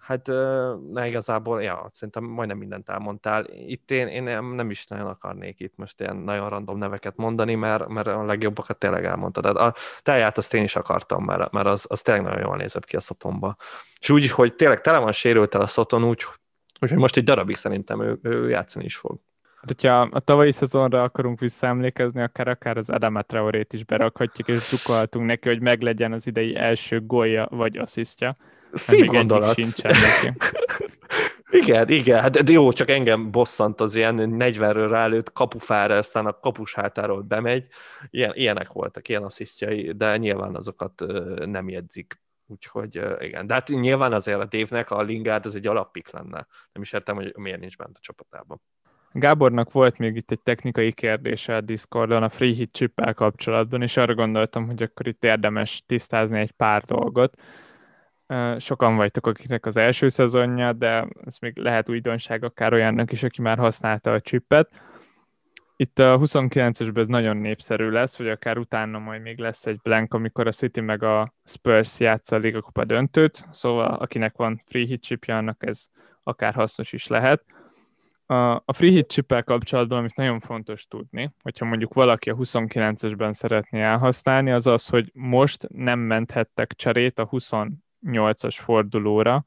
Hát 0.06 0.28
uh, 0.28 1.06
igazából, 1.06 1.62
ja, 1.62 1.88
szerintem 1.92 2.24
majdnem 2.24 2.58
mindent 2.58 2.88
elmondtál. 2.88 3.46
Itt 3.66 3.90
én, 3.90 4.06
én 4.06 4.22
nem 4.42 4.70
is 4.70 4.86
nagyon 4.86 5.06
akarnék 5.06 5.60
itt 5.60 5.72
most 5.76 6.00
ilyen 6.00 6.16
nagyon 6.16 6.48
random 6.48 6.78
neveket 6.78 7.16
mondani, 7.16 7.54
mert, 7.54 7.88
mert 7.88 8.06
a 8.06 8.24
legjobbakat 8.24 8.78
tényleg 8.78 9.04
elmondtad. 9.04 9.44
A, 9.44 9.66
a 9.66 9.74
telját 10.02 10.38
azt 10.38 10.54
én 10.54 10.62
is 10.62 10.76
akartam, 10.76 11.24
mert, 11.24 11.52
mert 11.52 11.66
az, 11.66 11.84
az 11.88 12.02
tényleg 12.02 12.24
nagyon 12.24 12.40
jól 12.40 12.56
nézett 12.56 12.84
ki 12.84 12.96
a 12.96 13.00
szotomba. 13.00 13.56
És 14.00 14.10
úgy, 14.10 14.30
hogy 14.30 14.54
tényleg 14.54 14.80
tele 14.80 14.98
van 14.98 15.12
sérült 15.12 15.54
el 15.54 15.60
a 15.60 15.66
szoton, 15.66 16.04
úgy, 16.04 16.24
úgyhogy 16.80 16.98
most 16.98 17.16
egy 17.16 17.24
darabig 17.24 17.56
szerintem 17.56 18.00
ő, 18.02 18.18
ő 18.22 18.48
játszani 18.48 18.84
is 18.84 18.96
fog. 18.96 19.18
Hát, 19.56 19.66
hogyha 19.66 20.00
a 20.00 20.20
tavalyi 20.20 20.52
szezonra 20.52 21.02
akarunk 21.02 21.40
visszaemlékezni, 21.40 22.22
akár, 22.22 22.48
akár 22.48 22.76
az 22.76 22.90
Adama 22.90 23.22
Traorét 23.22 23.72
is 23.72 23.84
berakhatjuk, 23.84 24.48
és 24.48 24.68
csukolhatunk 24.68 25.26
neki, 25.26 25.48
hogy 25.48 25.60
meglegyen 25.60 26.12
az 26.12 26.26
idei 26.26 26.56
első 26.56 27.00
gólja 27.06 27.46
vagy 27.50 27.76
asszisztja. 27.76 28.36
Szép 28.76 29.06
gondolat. 29.06 29.56
Igen, 31.50 31.88
igen, 31.88 32.20
hát 32.20 32.48
jó, 32.50 32.72
csak 32.72 32.90
engem 32.90 33.30
bosszant 33.30 33.80
az 33.80 33.94
ilyen 33.94 34.36
40-ről 34.38 34.86
rálőtt 34.90 35.32
kapufára, 35.32 35.96
aztán 35.96 36.26
a 36.26 36.40
kapus 36.40 36.74
hátáról 36.74 37.20
bemegy. 37.20 37.66
Ilyen, 38.10 38.32
ilyenek 38.34 38.72
voltak, 38.72 39.08
ilyen 39.08 39.22
asszisztjai, 39.22 39.92
de 39.92 40.16
nyilván 40.16 40.54
azokat 40.54 41.04
nem 41.44 41.68
jegyzik 41.68 42.20
Úgyhogy 42.48 43.02
igen, 43.18 43.46
de 43.46 43.54
hát 43.54 43.68
nyilván 43.68 44.12
azért 44.12 44.40
a 44.40 44.44
Dévnek 44.44 44.90
a 44.90 45.02
Lingard 45.02 45.46
az 45.46 45.54
egy 45.54 45.66
alappik 45.66 46.10
lenne. 46.10 46.46
Nem 46.72 46.82
is 46.82 46.92
értem, 46.92 47.14
hogy 47.14 47.32
miért 47.36 47.60
nincs 47.60 47.76
bent 47.76 47.96
a 47.96 48.00
csapatában. 48.00 48.60
Gábornak 49.12 49.72
volt 49.72 49.98
még 49.98 50.16
itt 50.16 50.30
egy 50.30 50.40
technikai 50.40 50.92
kérdése 50.92 51.56
a 51.56 51.60
Discordon 51.60 52.22
a 52.22 52.28
free 52.28 52.52
hit 52.52 52.92
kapcsolatban, 53.14 53.82
és 53.82 53.96
arra 53.96 54.14
gondoltam, 54.14 54.66
hogy 54.66 54.82
akkor 54.82 55.06
itt 55.06 55.24
érdemes 55.24 55.82
tisztázni 55.86 56.38
egy 56.38 56.50
pár 56.50 56.82
dolgot. 56.82 57.34
Sokan 58.58 58.96
vagytok, 58.96 59.26
akiknek 59.26 59.66
az 59.66 59.76
első 59.76 60.08
szezonja, 60.08 60.72
de 60.72 61.08
ez 61.24 61.38
még 61.38 61.56
lehet 61.56 61.88
újdonság 61.88 62.44
akár 62.44 62.72
olyannak 62.72 63.12
is, 63.12 63.22
aki 63.22 63.42
már 63.42 63.58
használta 63.58 64.12
a 64.12 64.20
chipet. 64.20 64.70
Itt 65.76 65.98
a 65.98 66.18
29-esben 66.18 66.98
ez 66.98 67.06
nagyon 67.06 67.36
népszerű 67.36 67.88
lesz, 67.88 68.16
vagy 68.16 68.28
akár 68.28 68.58
utána 68.58 68.98
majd 68.98 69.22
még 69.22 69.38
lesz 69.38 69.66
egy 69.66 69.80
blank, 69.82 70.14
amikor 70.14 70.46
a 70.46 70.52
City 70.52 70.80
meg 70.80 71.02
a 71.02 71.34
Spurs 71.44 72.00
játsza 72.00 72.36
a 72.36 72.38
Liga 72.38 72.60
Kupa 72.60 72.84
döntőt, 72.84 73.44
szóval 73.52 73.94
akinek 73.94 74.36
van 74.36 74.62
free 74.66 74.86
hit 74.86 75.02
chipja, 75.02 75.36
annak 75.36 75.66
ez 75.66 75.86
akár 76.22 76.54
hasznos 76.54 76.92
is 76.92 77.06
lehet 77.06 77.44
a, 78.26 78.72
free 78.72 78.90
hit 78.90 79.08
chip 79.08 79.44
kapcsolatban, 79.44 79.98
amit 79.98 80.16
nagyon 80.16 80.38
fontos 80.38 80.86
tudni, 80.86 81.34
hogyha 81.42 81.64
mondjuk 81.64 81.94
valaki 81.94 82.30
a 82.30 82.34
29-esben 82.34 83.32
szeretné 83.32 83.82
elhasználni, 83.82 84.50
az 84.50 84.66
az, 84.66 84.86
hogy 84.86 85.10
most 85.14 85.66
nem 85.68 85.98
menthettek 85.98 86.72
cserét 86.76 87.18
a 87.18 87.28
28-as 88.06 88.56
fordulóra, 88.58 89.44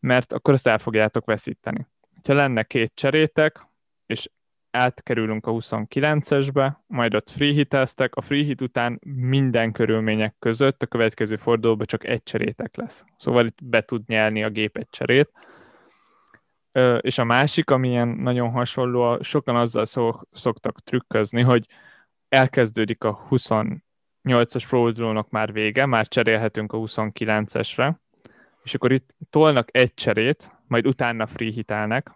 mert 0.00 0.32
akkor 0.32 0.54
azt 0.54 0.66
el 0.66 0.78
fogjátok 0.78 1.24
veszíteni. 1.24 1.86
Ha 2.26 2.34
lenne 2.34 2.62
két 2.62 2.92
cserétek, 2.94 3.66
és 4.06 4.30
átkerülünk 4.70 5.46
a 5.46 5.52
29-esbe, 5.52 6.72
majd 6.86 7.14
ott 7.14 7.30
free 7.30 7.52
hiteztek, 7.52 8.14
a 8.14 8.20
free 8.20 8.44
hit 8.44 8.60
után 8.60 9.00
minden 9.04 9.72
körülmények 9.72 10.34
között 10.38 10.82
a 10.82 10.86
következő 10.86 11.36
fordulóban 11.36 11.86
csak 11.86 12.04
egy 12.04 12.22
cserétek 12.22 12.76
lesz. 12.76 13.04
Szóval 13.16 13.46
itt 13.46 13.64
be 13.64 13.82
tud 13.82 14.02
nyelni 14.06 14.44
a 14.44 14.50
gép 14.50 14.76
egy 14.76 14.88
cserét, 14.90 15.30
és 17.00 17.18
a 17.18 17.24
másik, 17.24 17.70
ami 17.70 17.88
ilyen 17.88 18.08
nagyon 18.08 18.50
hasonló, 18.50 19.22
sokan 19.22 19.56
azzal 19.56 19.84
szok, 19.84 20.26
szoktak 20.32 20.80
trükközni, 20.80 21.42
hogy 21.42 21.66
elkezdődik 22.28 23.04
a 23.04 23.12
28-as 24.24 24.62
fordulónak 24.66 25.30
már 25.30 25.52
vége, 25.52 25.86
már 25.86 26.08
cserélhetünk 26.08 26.72
a 26.72 26.78
29-esre, 26.78 27.94
és 28.62 28.74
akkor 28.74 28.92
itt 28.92 29.14
tolnak 29.30 29.68
egy 29.72 29.94
cserét, 29.94 30.52
majd 30.66 30.86
utána 30.86 31.26
free 31.26 31.50
hitelnek. 31.50 32.10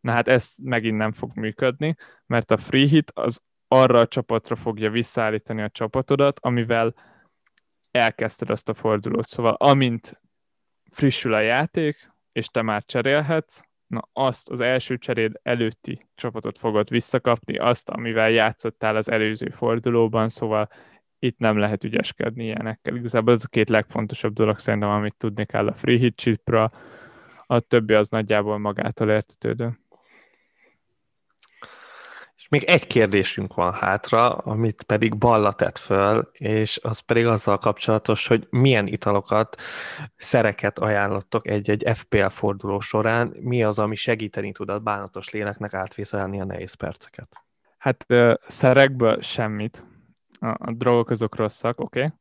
Na 0.00 0.12
hát 0.12 0.28
ez 0.28 0.50
megint 0.62 0.96
nem 0.96 1.12
fog 1.12 1.30
működni, 1.34 1.96
mert 2.26 2.50
a 2.50 2.56
free 2.56 2.86
hit 2.86 3.10
az 3.14 3.42
arra 3.68 4.00
a 4.00 4.08
csapatra 4.08 4.56
fogja 4.56 4.90
visszaállítani 4.90 5.62
a 5.62 5.70
csapatodat, 5.70 6.38
amivel 6.40 6.94
elkezdted 7.90 8.50
azt 8.50 8.68
a 8.68 8.74
fordulót. 8.74 9.28
Szóval 9.28 9.52
amint 9.52 10.20
frissül 10.90 11.34
a 11.34 11.40
játék, 11.40 12.10
és 12.32 12.46
te 12.46 12.62
már 12.62 12.84
cserélhetsz, 12.84 13.60
na 13.86 14.08
azt 14.12 14.50
az 14.50 14.60
első 14.60 14.98
cseréd 14.98 15.40
előtti 15.42 16.08
csapatot 16.14 16.58
fogod 16.58 16.88
visszakapni, 16.88 17.58
azt, 17.58 17.88
amivel 17.88 18.30
játszottál 18.30 18.96
az 18.96 19.10
előző 19.10 19.48
fordulóban, 19.48 20.28
szóval 20.28 20.68
itt 21.26 21.38
nem 21.38 21.58
lehet 21.58 21.84
ügyeskedni 21.84 22.44
ilyenekkel. 22.44 22.96
Igazából 22.96 23.34
ez 23.34 23.44
a 23.44 23.48
két 23.48 23.68
legfontosabb 23.68 24.32
dolog 24.32 24.58
szerintem, 24.58 24.88
amit 24.88 25.14
tudni 25.18 25.46
kell 25.46 25.66
a 25.66 25.74
free 25.74 25.98
hit 25.98 26.16
chipra, 26.16 26.72
a 27.46 27.60
többi 27.60 27.94
az 27.94 28.08
nagyjából 28.08 28.58
magától 28.58 29.10
értetődő. 29.10 29.78
És 32.36 32.52
még 32.52 32.62
egy 32.64 32.86
kérdésünk 32.86 33.54
van 33.54 33.72
hátra, 33.72 34.34
amit 34.34 34.82
pedig 34.82 35.16
Balla 35.16 35.52
tett 35.52 35.78
föl, 35.78 36.30
és 36.32 36.78
az 36.82 36.98
pedig 36.98 37.26
azzal 37.26 37.58
kapcsolatos, 37.58 38.26
hogy 38.26 38.46
milyen 38.50 38.86
italokat, 38.86 39.56
szereket 40.16 40.78
ajánlottok 40.78 41.48
egy-egy 41.48 41.84
FPL 41.94 42.26
forduló 42.26 42.80
során, 42.80 43.36
mi 43.40 43.62
az, 43.62 43.78
ami 43.78 43.96
segíteni 43.96 44.52
tud 44.52 44.68
a 44.68 44.78
bánatos 44.78 45.30
léleknek 45.30 45.74
átvészelni 45.74 46.40
a 46.40 46.44
nehéz 46.44 46.74
perceket? 46.74 47.28
Hát 47.78 48.06
szerekből 48.46 49.20
semmit. 49.20 49.84
A, 50.40 50.46
a 50.46 50.72
drogok 50.72 51.10
azok 51.10 51.36
rosszak, 51.36 51.80
oké. 51.80 52.12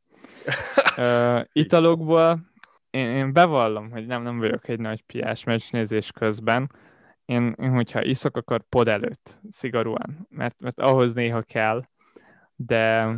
Okay. 0.98 1.44
italokból 1.52 2.54
én, 2.90 3.08
én 3.08 3.34
bevallom, 3.34 3.92
hogy 3.92 4.06
nem, 4.06 4.22
nem 4.24 4.40
vagyok 4.40 4.68
egy 4.68 4.80
nagy 4.80 5.02
piás 5.02 5.44
meccsnézés 5.44 6.12
közben. 6.12 6.72
Én, 7.26 7.56
én, 7.62 7.72
hogyha 7.72 8.04
iszok, 8.04 8.38
akkor 8.38 8.62
pod 8.70 8.88
előtt, 8.88 9.38
szigorúan, 9.50 10.28
mert, 10.30 10.56
mert 10.60 10.80
ahhoz 10.80 11.14
néha 11.14 11.42
kell, 11.42 11.84
de, 12.56 13.16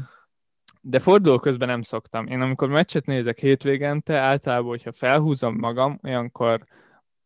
de 0.81 0.99
forduló 0.99 1.39
közben 1.39 1.67
nem 1.67 1.81
szoktam. 1.81 2.27
Én 2.27 2.41
amikor 2.41 2.67
meccset 2.67 3.05
nézek 3.05 3.39
hétvégente, 3.39 4.17
általában, 4.17 4.69
hogyha 4.69 4.91
felhúzom 4.91 5.55
magam, 5.55 5.99
olyankor, 6.03 6.63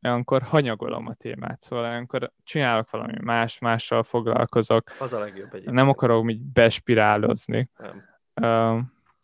olyankor 0.04 0.42
hanyagolom 0.42 1.08
a 1.08 1.14
témát, 1.14 1.62
szóval 1.62 1.86
olyankor 1.86 2.32
csinálok 2.44 2.90
valami 2.90 3.14
más, 3.22 3.60
mással 3.60 4.04
foglalkozok. 4.04 4.92
Az 5.00 5.14
a 5.14 5.20
legjobb 5.20 5.50
egyébként. 5.50 5.76
Nem 5.76 5.90
akarom 5.90 6.30
így 6.30 6.42
bespirálozni. 6.42 7.70
Nem. 7.78 8.10
Uh, 8.42 8.84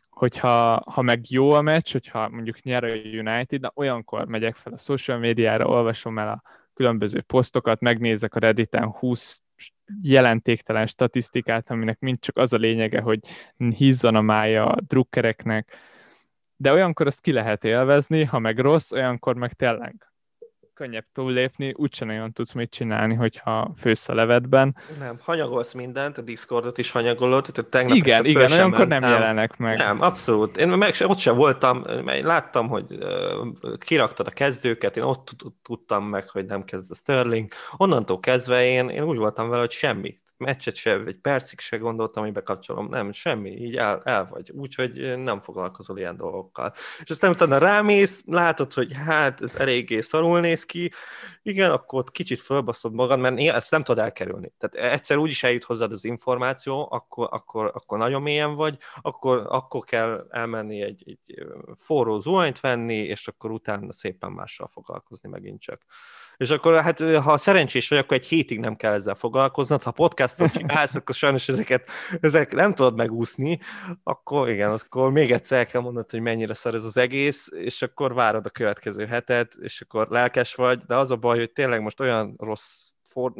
hogyha 0.09 0.81
ha 0.85 1.01
meg 1.01 1.29
jó 1.29 1.51
a 1.51 1.61
meccs, 1.61 1.91
hogyha 1.91 2.29
mondjuk 2.29 2.61
nyer 2.61 2.83
a 2.83 2.87
United, 2.93 3.61
de 3.61 3.71
olyankor 3.75 4.25
megyek 4.25 4.55
fel 4.55 4.73
a 4.73 4.77
social 4.77 5.17
médiára, 5.17 5.65
olvasom 5.65 6.19
el 6.19 6.29
a 6.29 6.41
különböző 6.73 7.21
posztokat, 7.21 7.79
megnézek 7.79 8.35
a 8.35 8.39
Redditen 8.39 8.89
20 8.89 9.41
jelentéktelen 10.01 10.87
statisztikát, 10.87 11.69
aminek 11.69 11.99
mind 11.99 12.19
csak 12.19 12.37
az 12.37 12.53
a 12.53 12.57
lényege, 12.57 13.01
hogy 13.01 13.19
hízzon 13.57 14.15
a 14.15 14.21
mája 14.21 14.65
a 14.65 14.81
drukkereknek, 14.81 15.75
de 16.55 16.71
olyankor 16.71 17.07
azt 17.07 17.21
ki 17.21 17.31
lehet 17.31 17.63
élvezni, 17.63 18.23
ha 18.23 18.39
meg 18.39 18.59
rossz, 18.59 18.91
olyankor 18.91 19.35
meg 19.35 19.53
tényleg 19.53 20.11
könnyebb 20.77 21.05
túllépni, 21.13 21.73
úgyse 21.75 22.05
nagyon 22.05 22.31
tudsz 22.31 22.53
mit 22.53 22.71
csinálni, 22.71 23.13
hogyha 23.13 23.73
fősz 23.77 24.09
a 24.09 24.13
levetben. 24.13 24.75
Nem, 24.99 25.17
hanyagolsz 25.21 25.73
mindent, 25.73 26.17
a 26.17 26.21
Discordot 26.21 26.77
is 26.77 26.91
hanyagolod, 26.91 27.45
tehát 27.53 27.71
tegnap 27.71 27.95
Igen, 27.95 28.25
igen, 28.25 28.47
föl 28.47 28.57
olyankor 28.57 28.87
nem 28.87 29.01
jelenek 29.01 29.57
meg. 29.57 29.77
Nem, 29.77 30.01
abszolút. 30.01 30.57
Én 30.57 30.67
meg 30.67 30.95
ott 31.03 31.17
sem 31.17 31.35
voltam, 31.35 31.83
mert 32.03 32.23
láttam, 32.23 32.67
hogy 32.67 32.85
kiraktad 33.77 34.27
a 34.27 34.31
kezdőket, 34.31 34.97
én 34.97 35.03
ott 35.03 35.25
tud- 35.25 35.53
tudtam 35.63 36.05
meg, 36.05 36.29
hogy 36.29 36.45
nem 36.45 36.63
kezd 36.63 36.91
a 36.91 36.95
Sterling. 36.95 37.51
Onnantól 37.77 38.19
kezdve 38.19 38.65
én, 38.65 38.89
én 38.89 39.03
úgy 39.03 39.17
voltam 39.17 39.49
vele, 39.49 39.61
hogy 39.61 39.71
semmi. 39.71 40.17
Meccset 40.37 40.75
se, 40.75 41.03
egy 41.05 41.17
percig 41.17 41.59
se 41.59 41.77
gondoltam, 41.77 42.23
hogy 42.23 42.31
bekapcsolom. 42.31 42.89
Nem, 42.89 43.11
semmi, 43.11 43.49
így 43.49 43.75
el, 43.75 44.01
el 44.03 44.25
vagy. 44.25 44.51
Úgyhogy 44.51 45.17
nem 45.17 45.39
foglalkozol 45.39 45.97
ilyen 45.97 46.17
dolgokkal. 46.17 46.73
És 47.03 47.09
aztán 47.09 47.31
utána 47.31 47.57
rámész, 47.57 48.23
látod, 48.25 48.73
hogy 48.73 48.93
hát 48.93 49.41
ez 49.41 49.55
eléggé 49.55 50.01
szarul 50.01 50.39
néz 50.39 50.65
ki, 50.65 50.91
igen, 51.41 51.71
akkor 51.71 51.99
ott 51.99 52.11
kicsit 52.11 52.39
fölbaszod 52.39 52.93
magad, 52.93 53.19
mert 53.19 53.39
ezt 53.39 53.71
nem 53.71 53.83
tudod 53.83 54.03
elkerülni. 54.03 54.51
Tehát 54.57 54.91
egyszer 54.93 55.17
úgy 55.17 55.29
is 55.29 55.43
eljut 55.43 55.63
hozzád 55.63 55.91
az 55.91 56.03
információ, 56.03 56.87
akkor, 56.91 57.27
akkor, 57.31 57.71
akkor 57.73 57.97
nagyon 57.97 58.21
mélyen 58.21 58.55
vagy, 58.55 58.77
akkor, 59.01 59.45
akkor 59.49 59.83
kell 59.83 60.27
elmenni 60.29 60.81
egy, 60.81 61.03
egy 61.05 61.47
forró 61.79 62.19
zuhanyt 62.19 62.59
venni, 62.59 62.97
és 62.97 63.27
akkor 63.27 63.51
utána 63.51 63.93
szépen 63.93 64.31
mással 64.31 64.69
foglalkozni 64.73 65.29
megint 65.29 65.61
csak. 65.61 65.81
És 66.37 66.49
akkor 66.49 66.81
hát, 66.81 66.99
ha 66.99 67.37
szerencsés 67.37 67.89
vagy, 67.89 67.97
akkor 67.97 68.17
egy 68.17 68.25
hétig 68.25 68.59
nem 68.59 68.75
kell 68.75 68.93
ezzel 68.93 69.15
foglalkoznod, 69.15 69.83
ha 69.83 69.91
podcastot 69.91 70.51
csinálsz, 70.51 70.95
akkor 70.95 71.15
sajnos 71.15 71.49
ezeket, 71.49 71.89
ezek 72.21 72.53
nem 72.53 72.73
tudod 72.73 72.95
megúszni, 72.95 73.59
akkor 74.03 74.49
igen, 74.49 74.71
akkor 74.71 75.11
még 75.11 75.31
egyszer 75.31 75.57
el 75.57 75.65
kell 75.65 75.81
mondanod, 75.81 76.11
hogy 76.11 76.21
mennyire 76.21 76.53
szar 76.53 76.75
ez 76.75 76.83
az 76.83 76.97
egész, 76.97 77.47
és 77.51 77.81
akkor 77.81 78.13
várod 78.13 78.45
a 78.45 78.49
következő 78.49 79.05
hetet, 79.05 79.53
és 79.61 79.81
akkor 79.81 80.07
lelkes 80.09 80.55
vagy, 80.55 80.79
de 80.87 80.95
az 80.95 81.11
a 81.11 81.15
baj, 81.15 81.37
hogy 81.37 81.51
tényleg 81.51 81.81
most 81.81 81.99
olyan 81.99 82.35
rossz 82.37 82.89
for, 83.03 83.31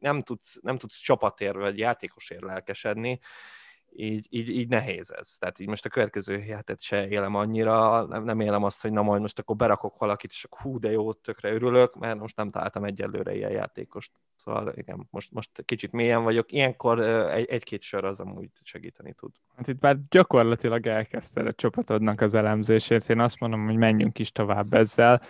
nem 0.00 0.20
tudsz, 0.20 0.58
nem 0.62 0.78
tudsz 0.78 0.98
csapatért 0.98 1.54
vagy 1.54 1.78
játékosért 1.78 2.42
lelkesedni, 2.42 3.20
így, 3.96 4.26
így, 4.30 4.48
így 4.48 4.68
nehéz 4.68 5.10
ez. 5.10 5.36
Tehát 5.38 5.58
így 5.58 5.68
most 5.68 5.84
a 5.84 5.88
következő 5.88 6.40
hetet 6.40 6.80
se 6.80 7.08
élem 7.08 7.34
annyira, 7.34 8.04
nem, 8.06 8.24
nem 8.24 8.40
élem 8.40 8.64
azt, 8.64 8.82
hogy 8.82 8.92
na 8.92 9.02
majd 9.02 9.20
most 9.20 9.38
akkor 9.38 9.56
berakok 9.56 9.98
valakit, 9.98 10.30
és 10.30 10.44
akkor 10.44 10.60
hú, 10.60 10.78
de 10.78 10.90
jó, 10.90 11.12
tökre 11.12 11.52
örülök, 11.52 11.94
mert 11.94 12.18
most 12.18 12.36
nem 12.36 12.50
találtam 12.50 12.84
egyelőre 12.84 13.34
ilyen 13.34 13.50
játékost. 13.50 14.12
Szóval 14.36 14.72
igen, 14.76 15.06
most, 15.10 15.32
most 15.32 15.50
kicsit 15.64 15.92
mélyen 15.92 16.22
vagyok. 16.22 16.52
Ilyenkor 16.52 17.00
egy, 17.30 17.48
egy-két 17.48 17.82
sor 17.82 18.04
az 18.04 18.20
amúgy 18.20 18.48
segíteni 18.62 19.12
tud. 19.12 19.30
Hát 19.56 19.68
itt 19.68 19.80
már 19.80 19.96
gyakorlatilag 20.08 20.86
elkezdted 20.86 21.46
a 21.46 21.52
csapatodnak 21.52 22.20
az 22.20 22.34
elemzését. 22.34 23.08
Én 23.08 23.20
azt 23.20 23.40
mondom, 23.40 23.64
hogy 23.64 23.76
menjünk 23.76 24.18
is 24.18 24.32
tovább 24.32 24.74
ezzel. 24.74 25.22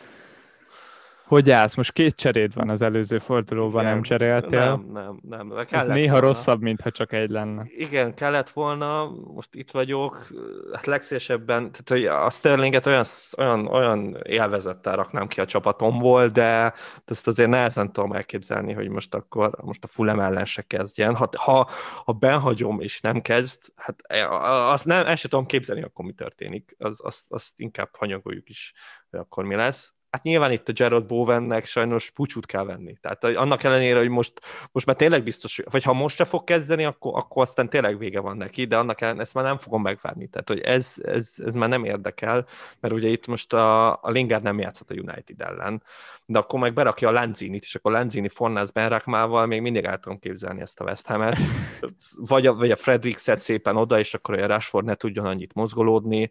Hogy 1.25 1.51
állsz? 1.51 1.75
Most 1.75 1.93
két 1.93 2.16
cseréd 2.16 2.55
van 2.55 2.68
az 2.68 2.83
előző 2.83 3.18
fordulóban, 3.18 3.81
Igen. 3.83 3.93
nem 3.95 4.03
cseréltél? 4.03 4.59
Nem, 4.59 4.89
nem, 4.93 5.20
nem. 5.29 5.49
De 5.49 5.64
Ez 5.79 5.87
néha 5.87 6.12
volna. 6.12 6.27
rosszabb, 6.27 6.61
mintha 6.61 6.91
csak 6.91 7.12
egy 7.12 7.31
lenne. 7.31 7.64
Igen, 7.77 8.14
kellett 8.14 8.51
volna, 8.51 9.11
most 9.35 9.55
itt 9.55 9.70
vagyok, 9.70 10.27
hát 10.72 10.87
legszívesebben, 10.87 11.70
tehát 11.72 11.89
hogy 11.89 12.05
a 12.05 12.31
Sterlinget 12.31 12.87
olyan, 12.87 13.05
olyan, 13.37 13.66
olyan 13.66 14.16
élvezettel 14.22 14.97
raknám 14.97 15.27
ki 15.27 15.41
a 15.41 15.47
csapatomból, 15.47 16.27
de 16.29 16.72
ezt 17.05 17.27
azért 17.27 17.51
nehezen 17.51 17.93
tudom 17.93 18.12
elképzelni, 18.12 18.72
hogy 18.72 18.89
most 18.89 19.14
akkor 19.14 19.51
most 19.62 19.85
a 19.85 19.87
Fulham 19.87 20.20
ellen 20.20 20.45
se 20.45 20.62
kezdjen. 20.62 21.14
Ha, 21.16 21.29
ha, 21.37 21.70
ha 22.05 22.12
benhagyom 22.12 22.81
és 22.81 23.01
nem 23.01 23.20
kezd, 23.20 23.61
hát 23.75 23.97
azt 24.70 24.85
nem, 24.85 25.07
el 25.07 25.16
sem 25.16 25.31
tudom 25.31 25.47
képzelni, 25.47 25.83
akkor 25.83 26.05
mi 26.05 26.12
történik. 26.12 26.75
Az, 26.79 27.01
azt, 27.03 27.25
azt 27.29 27.53
inkább 27.57 27.89
hanyagoljuk 27.97 28.49
is, 28.49 28.72
hogy 29.11 29.20
akkor 29.20 29.45
mi 29.45 29.55
lesz 29.55 29.95
hát 30.14 30.22
nyilván 30.22 30.52
itt 30.52 30.68
a 30.68 30.72
Gerald 30.72 31.06
Bowennek 31.06 31.64
sajnos 31.64 32.10
pucsút 32.10 32.46
kell 32.46 32.64
venni. 32.64 32.96
Tehát 33.00 33.24
annak 33.24 33.62
ellenére, 33.62 33.98
hogy 33.98 34.08
most, 34.08 34.40
most 34.72 34.86
már 34.86 34.96
tényleg 34.96 35.22
biztos, 35.22 35.62
vagy 35.70 35.82
ha 35.82 35.92
most 35.92 36.16
se 36.16 36.24
fog 36.24 36.44
kezdeni, 36.44 36.84
akkor, 36.84 37.12
akkor 37.16 37.42
aztán 37.42 37.68
tényleg 37.68 37.98
vége 37.98 38.20
van 38.20 38.36
neki, 38.36 38.64
de 38.64 38.76
annak 38.76 39.00
ellenére 39.00 39.22
ezt 39.22 39.34
már 39.34 39.44
nem 39.44 39.58
fogom 39.58 39.82
megvárni. 39.82 40.28
Tehát, 40.28 40.48
hogy 40.48 40.60
ez, 40.60 40.94
ez, 41.02 41.34
ez 41.44 41.54
már 41.54 41.68
nem 41.68 41.84
érdekel, 41.84 42.46
mert 42.80 42.94
ugye 42.94 43.08
itt 43.08 43.26
most 43.26 43.52
a, 43.52 43.92
a 43.92 44.10
Lingard 44.10 44.42
nem 44.42 44.58
játszott 44.58 44.90
a 44.90 44.94
United 44.94 45.40
ellen, 45.40 45.82
de 46.26 46.38
akkor 46.38 46.60
meg 46.60 46.74
berakja 46.74 47.08
a 47.08 47.12
Lanzini-t, 47.12 47.62
és 47.62 47.74
akkor 47.74 47.92
Lanzini 47.92 48.28
Fornász 48.28 48.70
Benrakmával 48.70 49.46
még 49.46 49.60
mindig 49.60 49.84
el 49.84 49.98
tudom 49.98 50.18
képzelni 50.18 50.60
ezt 50.60 50.80
a 50.80 50.84
West 50.84 51.06
Ham-et. 51.06 51.38
Vagy 52.16 52.46
a, 52.46 52.54
vagy 52.54 52.70
a 52.70 52.76
Frederikset 52.76 53.40
szépen 53.40 53.76
oda, 53.76 53.98
és 53.98 54.14
akkor 54.14 54.38
a 54.38 54.46
Rashford 54.46 54.84
ne 54.84 54.94
tudjon 54.94 55.26
annyit 55.26 55.54
mozgolódni. 55.54 56.30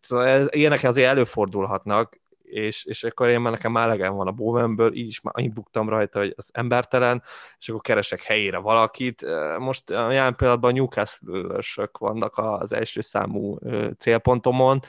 Szóval 0.00 0.46
ilyenek 0.50 0.82
azért 0.82 1.08
előfordulhatnak, 1.08 2.19
és, 2.50 2.84
és 2.84 3.04
akkor 3.04 3.28
én 3.28 3.40
már 3.40 3.52
nekem 3.52 3.72
málegem 3.72 4.14
van 4.14 4.26
a 4.26 4.32
Bowenből, 4.32 4.94
így 4.94 5.08
is 5.08 5.20
már 5.20 5.34
annyit 5.36 5.52
buktam 5.52 5.88
rajta, 5.88 6.18
hogy 6.18 6.34
az 6.36 6.50
embertelen, 6.52 7.22
és 7.58 7.68
akkor 7.68 7.80
keresek 7.80 8.22
helyére 8.22 8.58
valakit. 8.58 9.24
Most 9.58 9.90
jelen 9.90 10.36
pillanatban 10.36 10.72
newcastle 10.72 11.88
vannak 11.98 12.38
az 12.38 12.72
első 12.72 13.00
számú 13.00 13.58
célpontomon, 13.98 14.80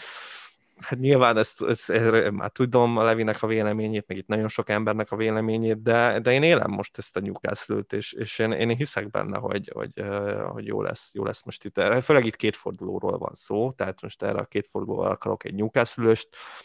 hát 0.81 0.99
nyilván 0.99 1.37
ezt, 1.37 1.63
ezt, 1.63 1.89
ezt 1.89 2.31
már 2.31 2.49
tudom 2.49 2.97
a 2.97 3.03
Levinek 3.03 3.43
a 3.43 3.47
véleményét, 3.47 4.07
meg 4.07 4.17
itt 4.17 4.27
nagyon 4.27 4.47
sok 4.47 4.69
embernek 4.69 5.11
a 5.11 5.15
véleményét, 5.15 5.81
de, 5.81 6.19
de 6.19 6.31
én 6.31 6.43
élem 6.43 6.71
most 6.71 6.97
ezt 6.97 7.15
a 7.15 7.19
Newcastle-t, 7.19 7.93
és, 7.93 8.13
és 8.13 8.39
én, 8.39 8.51
én 8.51 8.75
hiszek 8.75 9.09
benne, 9.09 9.37
hogy, 9.37 9.71
hogy, 9.73 10.03
hogy 10.51 10.65
jó, 10.65 10.81
lesz, 10.81 11.09
jó 11.13 11.23
lesz 11.23 11.43
most 11.43 11.65
itt. 11.65 11.81
Főleg 12.01 12.25
itt 12.25 12.35
két 12.35 12.55
fordulóról 12.55 13.17
van 13.17 13.33
szó, 13.33 13.71
tehát 13.71 14.01
most 14.01 14.23
erre 14.23 14.39
a 14.39 14.45
két 14.45 14.67
fordulóval 14.67 15.11
akarok 15.11 15.43
egy 15.43 15.53
newcastle 15.53 16.09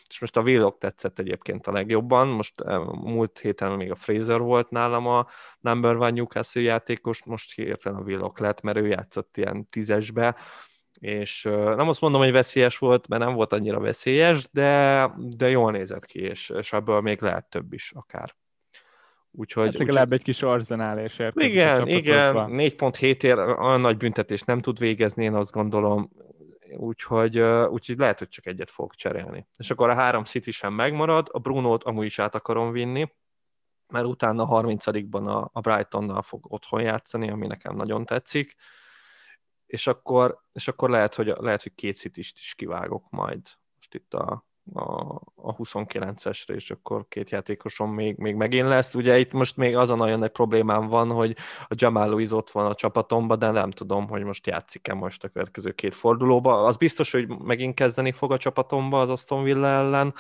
és 0.09 0.21
most 0.21 0.37
a 0.37 0.43
Vélok 0.43 0.79
tetszett 0.79 1.19
egyébként 1.19 1.67
a 1.67 1.73
legjobban, 1.73 2.29
most 2.29 2.55
múlt 2.93 3.39
héten 3.39 3.73
még 3.73 3.91
a 3.91 3.95
Fraser 3.95 4.41
volt 4.41 4.71
nálam 4.71 5.07
a 5.07 5.27
number 5.61 5.97
one 5.97 6.11
Newcastle 6.11 6.63
játékos, 6.63 7.25
most 7.25 7.55
hirtelen 7.55 7.99
a 7.99 8.03
Vélok 8.03 8.39
lett, 8.39 8.61
mert 8.61 8.79
ő 8.79 8.87
játszott 8.87 9.37
ilyen 9.37 9.69
tízesbe, 9.69 10.37
és 11.01 11.43
nem 11.77 11.89
azt 11.89 12.01
mondom, 12.01 12.21
hogy 12.21 12.33
veszélyes 12.33 12.79
volt, 12.79 13.09
mert 13.09 13.23
nem 13.23 13.35
volt 13.35 13.53
annyira 13.53 13.81
veszélyes, 13.81 14.49
de, 14.53 15.11
de 15.17 15.49
jól 15.49 15.71
nézett 15.71 16.05
ki, 16.05 16.21
és, 16.21 16.51
és 16.51 16.73
ebből 16.73 17.01
még 17.01 17.21
lehet 17.21 17.51
több 17.51 17.73
is 17.73 17.93
akár. 17.95 18.35
Úgyhogy, 19.31 19.67
hát 19.67 19.79
legalább 19.79 20.07
úgy, 20.07 20.13
egy 20.13 20.23
kis 20.23 20.43
arzenálés 20.43 21.19
érkezik 21.19 21.53
Igen, 21.53 21.89
igen, 21.89 22.35
4.7 22.35 23.23
ér 23.23 23.39
olyan 23.39 23.81
nagy 23.81 23.97
büntetés 23.97 24.43
nem 24.43 24.61
tud 24.61 24.79
végezni, 24.79 25.25
én 25.25 25.35
azt 25.35 25.53
gondolom, 25.53 26.11
úgyhogy, 26.77 27.39
úgyhogy 27.69 27.99
lehet, 27.99 28.19
hogy 28.19 28.29
csak 28.29 28.47
egyet 28.47 28.71
fog 28.71 28.95
cserélni. 28.95 29.47
És 29.57 29.71
akkor 29.71 29.91
a 29.91 29.95
három 29.95 30.25
City 30.25 30.51
sem 30.51 30.73
megmarad, 30.73 31.29
a 31.33 31.39
Brunót 31.39 31.85
amúgy 31.85 32.05
is 32.05 32.19
át 32.19 32.35
akarom 32.35 32.73
vinni, 32.73 33.13
mert 33.89 34.07
utána 34.07 34.43
a 34.43 34.63
30-ban 34.63 35.27
a, 35.27 35.51
a 35.53 35.61
Brightonnal 35.61 36.23
fog 36.23 36.53
otthon 36.53 36.81
játszani, 36.81 37.31
ami 37.31 37.47
nekem 37.47 37.77
nagyon 37.77 38.05
tetszik, 38.05 38.57
és 39.67 39.87
akkor, 39.87 40.41
és 40.53 40.69
akkor 40.69 40.91
lehet, 40.91 41.15
hogy, 41.15 41.33
lehet, 41.39 41.63
hogy 41.63 41.75
két 41.75 41.97
szitist 41.97 42.39
is 42.39 42.55
kivágok 42.55 43.05
majd 43.11 43.41
most 43.77 43.95
itt 43.95 44.15
a, 44.15 44.45
a, 44.75 45.15
a 45.35 45.57
29-esre, 45.57 46.55
és 46.55 46.71
akkor 46.71 47.09
két 47.09 47.31
játékosom 47.31 47.95
még, 47.95 48.17
még 48.17 48.35
megint 48.35 48.69
lesz. 48.69 48.95
Ugye 48.95 49.19
itt 49.19 49.33
most 49.33 49.57
még 49.57 49.77
azon 49.77 49.99
nagyon 49.99 50.19
nagy 50.19 50.31
problémám 50.31 50.87
van, 50.87 51.11
hogy 51.11 51.37
a 51.69 51.75
Jamal 51.77 52.09
Louise 52.09 52.35
ott 52.35 52.51
van 52.51 52.67
a 52.67 52.75
csapatomban, 52.75 53.39
de 53.39 53.51
nem 53.51 53.71
tudom, 53.71 54.09
hogy 54.09 54.23
most 54.23 54.47
játszik-e 54.47 54.95
most 54.95 55.25
a 55.25 55.29
következő 55.29 55.73
két 55.73 55.95
fordulóba. 55.95 56.65
Az 56.65 56.77
biztos, 56.77 57.13
hogy 57.13 57.29
megint 57.29 57.75
kezdeni 57.75 58.13
fog 58.13 58.33
a 58.33 58.39
csapatomba 58.39 59.01
az 59.01 59.09
Aston 59.09 59.43
Villa 59.43 59.69
ellen, 59.69 60.15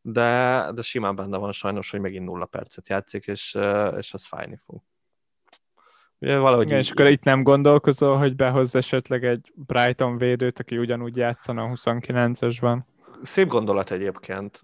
de, 0.00 0.70
de 0.74 0.82
simán 0.82 1.16
benne 1.16 1.36
van 1.36 1.52
sajnos, 1.52 1.90
hogy 1.90 2.00
megint 2.00 2.24
nulla 2.24 2.46
percet 2.46 2.88
játszik, 2.88 3.26
és, 3.26 3.58
és 3.96 4.12
az 4.14 4.26
fájni 4.26 4.60
fog. 4.64 4.80
Valahogy 6.22 6.66
Igen, 6.66 6.78
így, 6.78 6.84
és 6.84 6.90
akkor 6.90 7.06
itt 7.06 7.24
nem 7.24 7.42
gondolkozol, 7.42 8.16
hogy 8.16 8.36
behoz 8.36 8.74
esetleg 8.74 9.24
egy 9.24 9.52
Brighton 9.54 10.16
védőt, 10.16 10.58
aki 10.58 10.78
ugyanúgy 10.78 11.16
játszana 11.16 11.62
a 11.62 11.68
29-esben? 11.68 12.78
szép 13.22 13.48
gondolat 13.48 13.90
egyébként. 13.90 14.60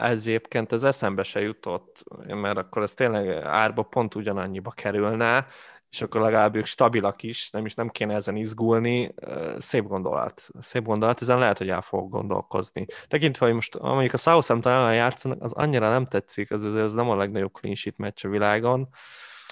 Ez 0.00 0.26
egyébként 0.26 0.72
ez 0.72 0.84
eszembe 0.84 1.22
se 1.22 1.40
jutott, 1.40 2.04
mert 2.26 2.58
akkor 2.58 2.82
ez 2.82 2.94
tényleg 2.94 3.28
árba 3.44 3.82
pont 3.82 4.14
ugyanannyiba 4.14 4.70
kerülne, 4.70 5.46
és 5.90 6.02
akkor 6.02 6.20
legalább 6.20 6.56
ők 6.56 6.66
stabilak 6.66 7.22
is, 7.22 7.50
nem 7.50 7.64
is 7.64 7.74
nem 7.74 7.88
kéne 7.88 8.14
ezen 8.14 8.36
izgulni. 8.36 9.14
Szép 9.58 9.86
gondolat. 9.86 10.48
Szép 10.60 10.84
gondolat, 10.84 11.22
ezen 11.22 11.38
lehet, 11.38 11.58
hogy 11.58 11.68
el 11.68 11.82
fogok 11.82 12.10
gondolkozni. 12.10 12.86
Tekintve, 13.08 13.46
hogy 13.46 13.54
most 13.54 13.78
mondjuk 13.78 14.12
a 14.12 14.16
Southampton 14.16 14.72
ellen 14.72 14.94
játszanak, 14.94 15.42
az 15.42 15.52
annyira 15.52 15.90
nem 15.90 16.06
tetszik, 16.06 16.50
az, 16.50 16.64
az 16.64 16.94
nem 16.94 17.10
a 17.10 17.16
legnagyobb 17.16 17.52
clean 17.52 17.74
sheet 17.74 17.98
meccs 17.98 18.24
a 18.24 18.28
világon. 18.28 18.88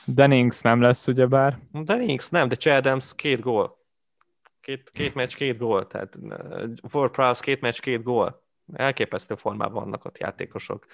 Dennings 0.04 0.60
nem 0.60 0.80
lesz, 0.80 1.06
ugyebár. 1.06 1.58
Dennings 1.72 2.28
nem, 2.28 2.48
de 2.48 2.54
Chad 2.54 3.02
két 3.16 3.40
gól. 3.40 3.78
Két, 4.60 4.90
két 4.92 5.14
meccs, 5.14 5.34
két 5.34 5.58
gól. 5.58 5.86
Tehát 5.86 6.18
Ford 6.88 7.10
Prowse 7.10 7.42
két 7.42 7.60
meccs, 7.60 7.80
két 7.80 8.02
gól. 8.02 8.42
Elképesztő 8.72 9.34
formában 9.34 9.82
vannak 9.82 10.04
ott 10.04 10.18
játékosok. 10.18 10.86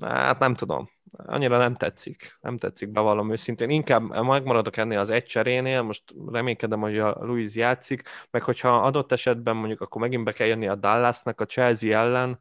Hát 0.00 0.38
nem 0.38 0.54
tudom, 0.54 0.90
annyira 1.12 1.58
nem 1.58 1.74
tetszik, 1.74 2.38
nem 2.40 2.56
tetszik, 2.56 2.88
bevallom 2.88 3.30
őszintén. 3.30 3.70
Inkább 3.70 4.02
megmaradok 4.24 4.76
ennél 4.76 4.98
az 4.98 5.10
egy 5.10 5.24
cserénél, 5.24 5.82
most 5.82 6.02
reménykedem, 6.26 6.80
hogy 6.80 6.98
a 6.98 7.16
Louis 7.20 7.54
játszik, 7.54 8.02
meg 8.30 8.42
hogyha 8.42 8.76
adott 8.76 9.12
esetben 9.12 9.56
mondjuk 9.56 9.80
akkor 9.80 10.00
megint 10.00 10.24
be 10.24 10.32
kell 10.32 10.46
jönni 10.46 10.68
a 10.68 10.74
Dallasnak 10.74 11.40
a 11.40 11.46
Chelsea 11.46 11.98
ellen, 11.98 12.38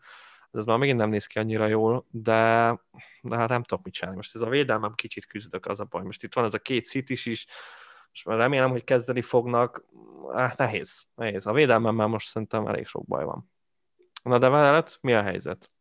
ez 0.57 0.65
már 0.65 0.77
megint 0.77 0.97
nem 0.97 1.09
néz 1.09 1.25
ki 1.25 1.39
annyira 1.39 1.67
jól, 1.67 2.05
de, 2.11 2.79
de 3.21 3.35
hát 3.35 3.49
nem 3.49 3.63
tudok 3.63 3.83
mit 3.83 3.93
csinálni. 3.93 4.17
Most 4.17 4.35
ez 4.35 4.41
a 4.41 4.49
védelmem 4.49 4.93
kicsit 4.93 5.25
küzdök, 5.25 5.65
az 5.65 5.79
a 5.79 5.87
baj. 5.89 6.03
Most 6.03 6.23
itt 6.23 6.33
van 6.33 6.45
ez 6.45 6.53
a 6.53 6.59
két 6.59 6.85
city 6.85 7.11
is, 7.11 7.45
és 8.11 8.23
már 8.23 8.37
remélem, 8.37 8.69
hogy 8.69 8.83
kezdeni 8.83 9.21
fognak. 9.21 9.85
Ah, 10.27 10.51
nehéz, 10.55 11.03
nehéz. 11.15 11.47
A 11.47 11.53
védelmemmel 11.53 12.07
most 12.07 12.27
szerintem 12.27 12.67
elég 12.67 12.85
sok 12.85 13.05
baj 13.05 13.23
van. 13.23 13.51
Na 14.23 14.37
de 14.37 14.49
veled 14.49 14.95
mi 15.01 15.13
a 15.13 15.21
helyzet? 15.21 15.71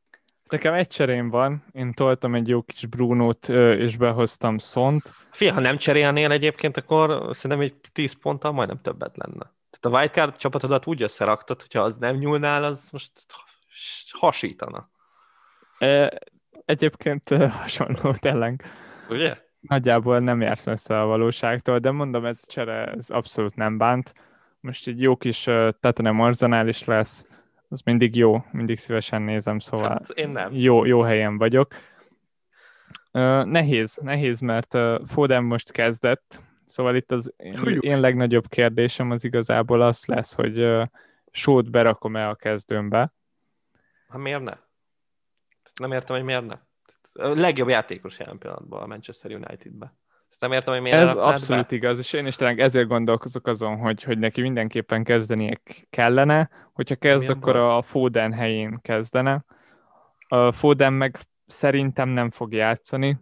Nekem 0.48 0.74
egy 0.74 0.88
cserém 0.88 1.30
van, 1.30 1.64
én 1.72 1.92
toltam 1.92 2.34
egy 2.34 2.48
jó 2.48 2.62
kis 2.62 2.86
Brunót, 2.86 3.48
és 3.48 3.96
behoztam 3.96 4.58
Szont. 4.58 5.12
Fia, 5.30 5.52
ha 5.52 5.60
nem 5.60 5.76
cserélnél 5.76 6.30
egyébként, 6.30 6.76
akkor 6.76 7.36
szerintem 7.36 7.66
egy 7.66 7.74
10 7.92 8.12
ponttal 8.12 8.52
majdnem 8.52 8.80
többet 8.80 9.16
lenne. 9.16 9.54
Tehát 9.70 9.96
a 9.96 9.98
wildcard 9.98 10.36
csapatodat 10.36 10.86
úgy 10.86 11.02
összeraktad, 11.02 11.60
hogyha 11.60 11.80
az 11.80 11.96
nem 11.96 12.16
nyúlnál, 12.16 12.64
az 12.64 12.88
most 12.92 13.12
hasítana. 14.10 14.90
Egyébként 16.64 17.28
hasonló 17.28 18.12
tényleg. 18.12 18.64
Ugye? 19.08 19.36
Nagyjából 19.60 20.18
nem 20.18 20.40
jársz 20.40 20.64
messze 20.66 21.00
a 21.00 21.06
valóságtól, 21.06 21.78
de 21.78 21.90
mondom, 21.90 22.24
ez 22.24 22.46
csere 22.46 22.86
ez 22.86 23.10
abszolút 23.10 23.54
nem 23.54 23.78
bánt. 23.78 24.14
Most 24.60 24.86
egy 24.86 25.00
jó 25.00 25.16
kis 25.16 25.42
Tottenham 25.80 26.20
Arzenál 26.20 26.68
is 26.68 26.84
lesz, 26.84 27.26
az 27.68 27.80
mindig 27.80 28.16
jó, 28.16 28.44
mindig 28.50 28.78
szívesen 28.78 29.22
nézem, 29.22 29.58
szóval 29.58 29.88
hát 29.88 30.10
én 30.10 30.28
nem. 30.28 30.54
Jó, 30.54 30.84
jó 30.84 31.00
helyen 31.00 31.38
vagyok. 31.38 31.74
Uh, 33.12 33.44
nehéz, 33.44 33.98
nehéz, 34.02 34.40
mert 34.40 34.74
uh, 34.74 35.06
Foden 35.06 35.44
most 35.44 35.72
kezdett, 35.72 36.40
szóval 36.66 36.96
itt 36.96 37.12
az 37.12 37.34
én, 37.36 37.78
én 37.80 38.00
legnagyobb 38.00 38.48
kérdésem 38.48 39.10
az 39.10 39.24
igazából 39.24 39.82
az 39.82 40.04
lesz, 40.06 40.34
hogy 40.34 40.60
uh, 40.60 40.86
sót 41.30 41.70
berakom-e 41.70 42.28
a 42.28 42.34
kezdőmbe. 42.34 43.12
Hát 44.16 44.24
miért 44.24 44.42
ne? 44.42 44.56
Nem 45.80 45.92
értem, 45.92 46.16
hogy 46.16 46.24
miért 46.24 46.46
ne. 46.46 46.58
A 47.12 47.28
legjobb 47.28 47.68
játékos 47.68 48.18
jelen 48.18 48.38
pillanatban 48.38 48.82
a 48.82 48.86
Manchester 48.86 49.30
United-be. 49.30 49.94
Nem 50.38 50.52
értem, 50.52 50.72
hogy 50.74 50.82
miért 50.82 50.98
Ez 50.98 51.14
abszolút 51.14 51.68
be? 51.68 51.76
igaz, 51.76 51.98
és 51.98 52.12
én 52.12 52.26
is 52.26 52.36
tényleg 52.36 52.60
ezért 52.60 52.88
gondolkozok 52.88 53.46
azon, 53.46 53.76
hogy, 53.76 54.02
hogy 54.02 54.18
neki 54.18 54.40
mindenképpen 54.40 55.04
kezdenie 55.04 55.60
kellene, 55.90 56.50
hogyha 56.72 56.94
kezd, 56.94 57.18
Milyen 57.18 57.36
akkor 57.36 57.52
baj? 57.52 57.76
a 57.76 57.82
Foden 57.82 58.32
helyén 58.32 58.78
kezdene. 58.82 59.44
A 60.28 60.52
Foden 60.52 60.92
meg 60.92 61.18
szerintem 61.46 62.08
nem 62.08 62.30
fog 62.30 62.52
játszani, 62.52 63.18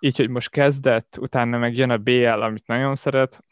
így, 0.00 0.16
hogy 0.16 0.28
most 0.28 0.50
kezdett, 0.50 1.16
utána 1.20 1.58
meg 1.58 1.76
jön 1.76 1.90
a 1.90 1.96
BL, 1.96 2.26
amit 2.26 2.66
nagyon 2.66 2.94
szeret, 2.94 3.44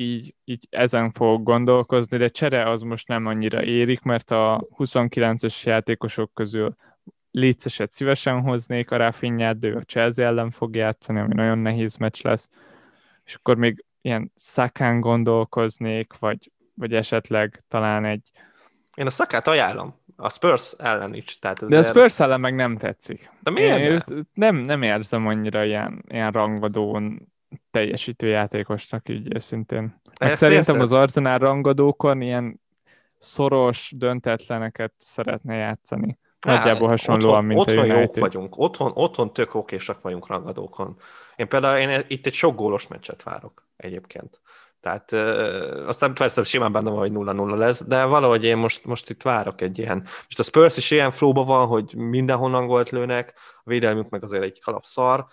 így, 0.00 0.34
így 0.44 0.66
ezen 0.70 1.10
fog 1.10 1.42
gondolkozni, 1.42 2.16
de 2.16 2.28
csere 2.28 2.70
az 2.70 2.82
most 2.82 3.08
nem 3.08 3.26
annyira 3.26 3.64
érik, 3.64 4.00
mert 4.00 4.30
a 4.30 4.66
29-es 4.78 5.62
játékosok 5.62 6.34
közül 6.34 6.74
Léceset 7.30 7.92
szívesen 7.92 8.40
hoznék, 8.40 8.90
a 8.90 8.96
Rafinhát, 8.96 9.58
de 9.58 9.68
ő 9.68 9.76
a 9.76 9.82
Chelsea 9.82 10.24
ellen 10.24 10.50
fog 10.50 10.76
játszani, 10.76 11.18
ami 11.18 11.34
nagyon 11.34 11.58
nehéz 11.58 11.96
meccs 11.96 12.22
lesz, 12.22 12.48
és 13.24 13.34
akkor 13.34 13.56
még 13.56 13.84
ilyen 14.00 14.32
szakán 14.34 15.00
gondolkoznék, 15.00 16.18
vagy, 16.18 16.52
vagy 16.74 16.94
esetleg 16.94 17.60
talán 17.68 18.04
egy... 18.04 18.30
Én 18.94 19.06
a 19.06 19.10
szakát 19.10 19.48
ajánlom, 19.48 19.94
a 20.16 20.30
Spurs 20.30 20.72
ellen 20.78 21.14
is. 21.14 21.38
Tehát 21.38 21.66
De 21.66 21.78
a 21.78 21.82
Spurs 21.82 22.20
ellen 22.20 22.40
meg 22.40 22.54
nem 22.54 22.76
tetszik. 22.76 23.30
De 23.42 23.50
miért? 23.50 24.10
Én 24.10 24.26
nem, 24.34 24.56
nem 24.56 24.82
érzem 24.82 25.26
annyira 25.26 25.64
ilyen, 25.64 26.04
ilyen 26.08 26.30
rangadón 26.30 27.32
teljesítő 27.70 28.26
játékosnak, 28.26 29.08
így 29.08 29.34
őszintén. 29.34 30.00
Meg 30.20 30.34
szerintem 30.34 30.74
érzed? 30.74 30.92
az 30.92 30.98
Arsenal 30.98 31.38
rangadókon 31.38 32.20
ilyen 32.20 32.60
szoros, 33.18 33.92
döntetleneket 33.96 34.92
szeretne 34.98 35.54
játszani. 35.54 36.18
Nagyjából 36.40 36.88
hasonlóan, 36.88 37.28
otthon, 37.28 37.44
mint 37.44 37.60
otthon 37.60 37.78
a 37.78 37.82
United. 37.82 38.00
jók 38.00 38.18
vagyunk, 38.18 38.58
otthon, 38.58 38.92
otthon 38.94 39.32
tök 39.32 39.54
okésak 39.54 40.02
vagyunk 40.02 40.26
rangadókon. 40.26 40.96
Én 41.36 41.48
például 41.48 41.78
én 41.78 42.04
itt 42.08 42.26
egy 42.26 42.32
sok 42.32 42.56
gólos 42.56 42.88
meccset 42.88 43.22
várok 43.22 43.66
egyébként. 43.76 44.40
Tehát 44.80 45.12
ö, 45.12 45.86
aztán 45.86 46.14
persze 46.14 46.44
simán 46.44 46.72
benne 46.72 46.90
van, 46.90 46.98
hogy 46.98 47.12
0-0 47.14 47.56
lesz, 47.56 47.84
de 47.84 48.04
valahogy 48.04 48.44
én 48.44 48.56
most, 48.56 48.84
most 48.84 49.10
itt 49.10 49.22
várok 49.22 49.60
egy 49.60 49.78
ilyen. 49.78 49.98
Most 50.02 50.38
a 50.38 50.42
Spurs 50.42 50.76
is 50.76 50.90
ilyen 50.90 51.10
flóba 51.10 51.44
van, 51.44 51.66
hogy 51.66 51.94
mindenhonnan 51.94 52.66
gólt 52.66 52.90
lőnek, 52.90 53.34
a 53.56 53.70
védelmük 53.70 54.08
meg 54.08 54.22
azért 54.22 54.42
egy 54.42 54.60
kalap 54.60 54.84
szar, 54.84 55.26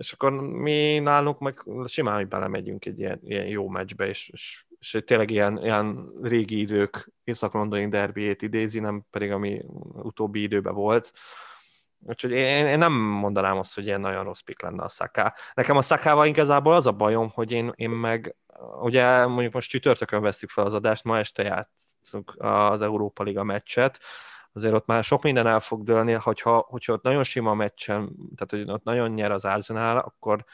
és 0.00 0.12
akkor 0.12 0.32
mi 0.40 0.98
nálunk 0.98 1.38
meg 1.38 1.64
simán, 1.86 2.14
hogy 2.14 2.28
belemegyünk 2.28 2.84
egy 2.84 2.98
ilyen, 2.98 3.20
ilyen 3.22 3.46
jó 3.46 3.68
meccsbe, 3.68 4.06
és, 4.06 4.28
és 4.32 4.64
és 4.80 5.02
tényleg 5.04 5.30
ilyen, 5.30 5.58
ilyen 5.62 6.12
régi 6.22 6.58
idők 6.60 7.12
észak-londoni 7.24 7.88
derbiét 7.88 8.42
idézi, 8.42 8.78
nem 8.78 9.04
pedig 9.10 9.30
ami 9.30 9.62
utóbbi 9.92 10.42
időben 10.42 10.74
volt. 10.74 11.12
Úgyhogy 11.98 12.30
én, 12.30 12.66
én 12.66 12.78
nem 12.78 12.92
mondanám 12.92 13.58
azt, 13.58 13.74
hogy 13.74 13.84
ilyen 13.84 14.00
nagyon 14.00 14.24
rossz 14.24 14.40
pik 14.40 14.62
lenne 14.62 14.82
a 14.82 14.88
szaká. 14.88 15.34
Nekem 15.54 15.76
a 15.76 15.82
szakával 15.82 16.26
igazából 16.26 16.74
az 16.74 16.86
a 16.86 16.92
bajom, 16.92 17.30
hogy 17.30 17.52
én, 17.52 17.72
én 17.74 17.90
meg, 17.90 18.36
ugye 18.82 19.26
mondjuk 19.26 19.52
most 19.52 19.70
csütörtökön 19.70 20.22
veszük 20.22 20.50
fel 20.50 20.64
az 20.64 20.74
adást, 20.74 21.04
ma 21.04 21.18
este 21.18 21.42
játszunk 21.42 22.34
az 22.38 22.82
Európa 22.82 23.22
Liga 23.22 23.44
meccset, 23.44 23.98
azért 24.52 24.74
ott 24.74 24.86
már 24.86 25.04
sok 25.04 25.22
minden 25.22 25.46
el 25.46 25.60
fog 25.60 25.82
dőlni, 25.82 26.12
hogyha, 26.12 26.66
hogyha 26.68 26.92
ott 26.92 27.02
nagyon 27.02 27.22
sima 27.22 27.54
meccsen, 27.54 28.16
tehát 28.36 28.66
hogy 28.66 28.74
ott 28.74 28.84
nagyon 28.84 29.10
nyer 29.10 29.30
az 29.30 29.44
Arsenal, 29.44 29.98
akkor, 29.98 30.44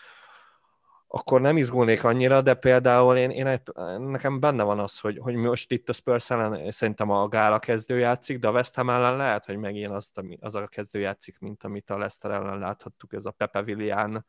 akkor 1.06 1.40
nem 1.40 1.56
izgulnék 1.56 2.04
annyira, 2.04 2.40
de 2.42 2.54
például 2.54 3.16
én, 3.16 3.30
én 3.30 3.62
nekem 3.98 4.40
benne 4.40 4.62
van 4.62 4.78
az, 4.78 5.00
hogy, 5.00 5.18
hogy 5.18 5.34
most 5.34 5.72
itt 5.72 5.88
a 5.88 5.92
Spurs 5.92 6.30
ellen 6.30 6.70
szerintem 6.70 7.10
a 7.10 7.28
Gála 7.28 7.58
kezdő 7.58 7.98
játszik, 7.98 8.38
de 8.38 8.48
a 8.48 8.52
West 8.52 8.74
Ham 8.74 8.90
ellen 8.90 9.16
lehet, 9.16 9.44
hogy 9.44 9.56
megint 9.56 9.92
az, 9.92 10.10
az 10.40 10.54
a 10.54 10.66
kezdő 10.66 10.98
játszik, 10.98 11.38
mint 11.38 11.64
amit 11.64 11.90
a 11.90 11.98
Leicester 11.98 12.30
ellen 12.30 12.58
láthattuk, 12.58 13.12
ez 13.12 13.24
a 13.24 13.30
Pepe 13.30 13.62
Villian, 13.62 14.26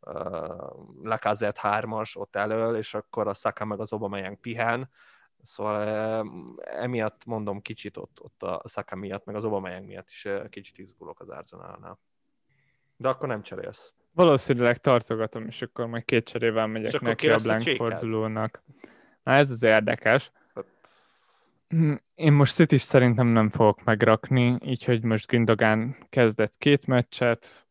uh, 0.00 0.22
Lacazette 1.02 1.60
3-as 1.62 2.16
ott 2.16 2.36
elől, 2.36 2.76
és 2.76 2.94
akkor 2.94 3.28
a 3.28 3.34
Saka 3.34 3.64
meg 3.64 3.80
az 3.80 3.92
Aubameyang 3.92 4.40
pihen, 4.40 4.90
Szóval 5.44 6.56
emiatt 6.60 7.24
mondom 7.24 7.60
kicsit 7.60 7.96
ott, 7.96 8.20
ott 8.22 8.42
a 8.42 8.62
Saka 8.68 8.96
miatt, 8.96 9.24
meg 9.24 9.34
az 9.34 9.44
Aubameyang 9.44 9.86
miatt 9.86 10.08
is 10.10 10.24
uh, 10.24 10.48
kicsit 10.48 10.78
izgulok 10.78 11.20
az 11.20 11.28
Arsenalnál. 11.28 11.98
De 12.96 13.08
akkor 13.08 13.28
nem 13.28 13.42
cserélsz. 13.42 13.92
Valószínűleg 14.12 14.78
tartogatom, 14.78 15.46
és 15.46 15.62
akkor 15.62 15.86
majd 15.86 16.04
két 16.04 16.28
cserével 16.28 16.66
megyek 16.66 17.00
neki 17.00 17.28
a 17.28 17.36
blank 17.36 17.62
fordulónak. 17.62 18.62
Na 19.22 19.32
ez 19.32 19.50
az 19.50 19.62
érdekes. 19.62 20.30
Hm, 21.68 21.94
én 22.14 22.32
most 22.32 22.54
city 22.54 22.76
szerintem 22.76 23.26
nem 23.26 23.50
fogok 23.50 23.84
megrakni, 23.84 24.58
így 24.62 24.84
hogy 24.84 25.02
most 25.02 25.26
Gündogan 25.26 25.96
kezdett 26.10 26.56
két 26.58 26.86
meccset, 26.86 27.66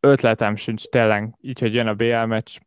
ötletem 0.00 0.56
sincs 0.56 0.84
tényleg, 0.84 1.36
így 1.40 1.60
hogy 1.60 1.74
jön 1.74 1.86
a 1.86 1.94
BL 1.94 2.24
meccs, 2.24 2.58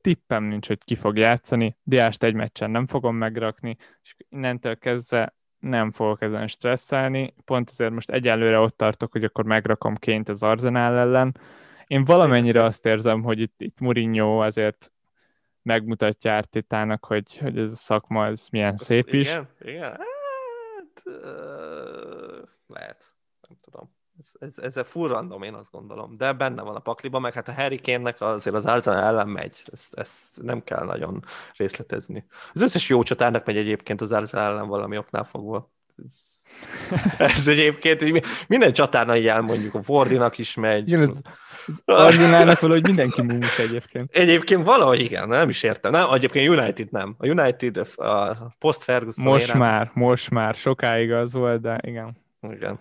tippem 0.00 0.44
nincs, 0.44 0.66
hogy 0.66 0.84
ki 0.84 0.94
fog 0.94 1.16
játszani, 1.16 1.76
Diást 1.82 2.22
egy 2.22 2.34
meccsen 2.34 2.70
nem 2.70 2.86
fogom 2.86 3.16
megrakni, 3.16 3.76
és 4.02 4.14
innentől 4.28 4.78
kezdve 4.78 5.34
nem 5.58 5.90
fogok 5.90 6.22
ezen 6.22 6.46
stresszelni, 6.46 7.34
pont 7.44 7.70
ezért 7.70 7.92
most 7.92 8.10
egyelőre 8.10 8.58
ott 8.58 8.76
tartok, 8.76 9.12
hogy 9.12 9.24
akkor 9.24 9.44
megrakom 9.44 9.96
ként 9.96 10.28
az 10.28 10.42
Arzenál 10.42 10.98
ellen, 10.98 11.36
én 11.90 12.04
valamennyire 12.04 12.62
azt 12.62 12.86
érzem, 12.86 13.22
hogy 13.22 13.40
itt, 13.40 13.60
itt 13.60 13.80
Mourinho 13.80 14.38
azért 14.38 14.92
megmutatja 15.62 16.32
Ártitának, 16.32 17.04
hogy, 17.04 17.38
hogy 17.38 17.58
ez 17.58 17.72
a 17.72 17.76
szakma 17.76 18.26
ez 18.26 18.48
milyen 18.48 18.72
Azt 18.72 18.84
szép 18.84 19.06
igen, 19.08 19.20
is. 19.20 19.28
Igen, 19.28 19.48
igen. 19.60 19.90
Hát, 19.90 21.02
uh, 21.04 22.48
lehet, 22.66 23.14
nem 23.48 23.58
tudom. 23.60 23.98
Ez, 24.38 24.54
ez, 24.56 24.76
ez 24.76 24.86
full 24.86 25.08
random, 25.08 25.42
én 25.42 25.54
azt 25.54 25.70
gondolom. 25.70 26.16
De 26.16 26.32
benne 26.32 26.62
van 26.62 26.74
a 26.74 26.78
pakliban, 26.78 27.20
meg 27.20 27.32
hát 27.32 27.48
a 27.48 27.52
Harry 27.52 27.80
Kane-nek 27.80 28.20
azért 28.20 28.56
az 28.56 28.64
Arsenal 28.64 29.02
ellen 29.02 29.28
megy. 29.28 29.62
Ezt, 29.72 29.94
ezt 29.94 30.42
nem 30.42 30.64
kell 30.64 30.84
nagyon 30.84 31.24
részletezni. 31.56 32.24
Az 32.52 32.60
összes 32.60 32.88
jó 32.88 33.02
csatárnak 33.02 33.44
megy 33.44 33.56
egyébként 33.56 34.00
az 34.00 34.12
Arsenal 34.12 34.50
ellen 34.50 34.68
valami 34.68 34.96
oknál 34.96 35.24
fogva. 35.24 35.70
Ez 37.18 37.48
egyébként 37.48 38.22
minden 38.48 38.72
csatárnál 38.72 39.16
így 39.16 39.26
elmondjuk, 39.26 39.74
a 39.74 39.82
Fordinak 39.82 40.38
is 40.38 40.54
megy. 40.54 40.88
Igen, 40.88 41.02
ez, 41.02 41.10
az 41.66 41.82
Arsenalnak 41.84 42.60
valahogy 42.60 42.86
mindenki 42.86 43.22
mumus 43.22 43.58
egyébként. 43.58 44.16
Egyébként 44.16 44.64
valahogy 44.64 45.00
igen, 45.00 45.28
nem 45.28 45.48
is 45.48 45.62
értem. 45.62 45.92
Nem, 45.92 46.12
egyébként 46.12 46.48
United 46.48 46.90
nem. 46.90 47.14
A 47.18 47.26
United 47.26 47.76
a 47.96 48.36
post 48.58 48.82
Ferguson 48.82 49.24
Most 49.24 49.46
érem. 49.48 49.58
már, 49.58 49.90
most 49.94 50.30
már. 50.30 50.54
Sokáig 50.54 51.12
az 51.12 51.32
volt, 51.32 51.60
de 51.60 51.78
igen. 51.82 52.16
Igen. 52.50 52.80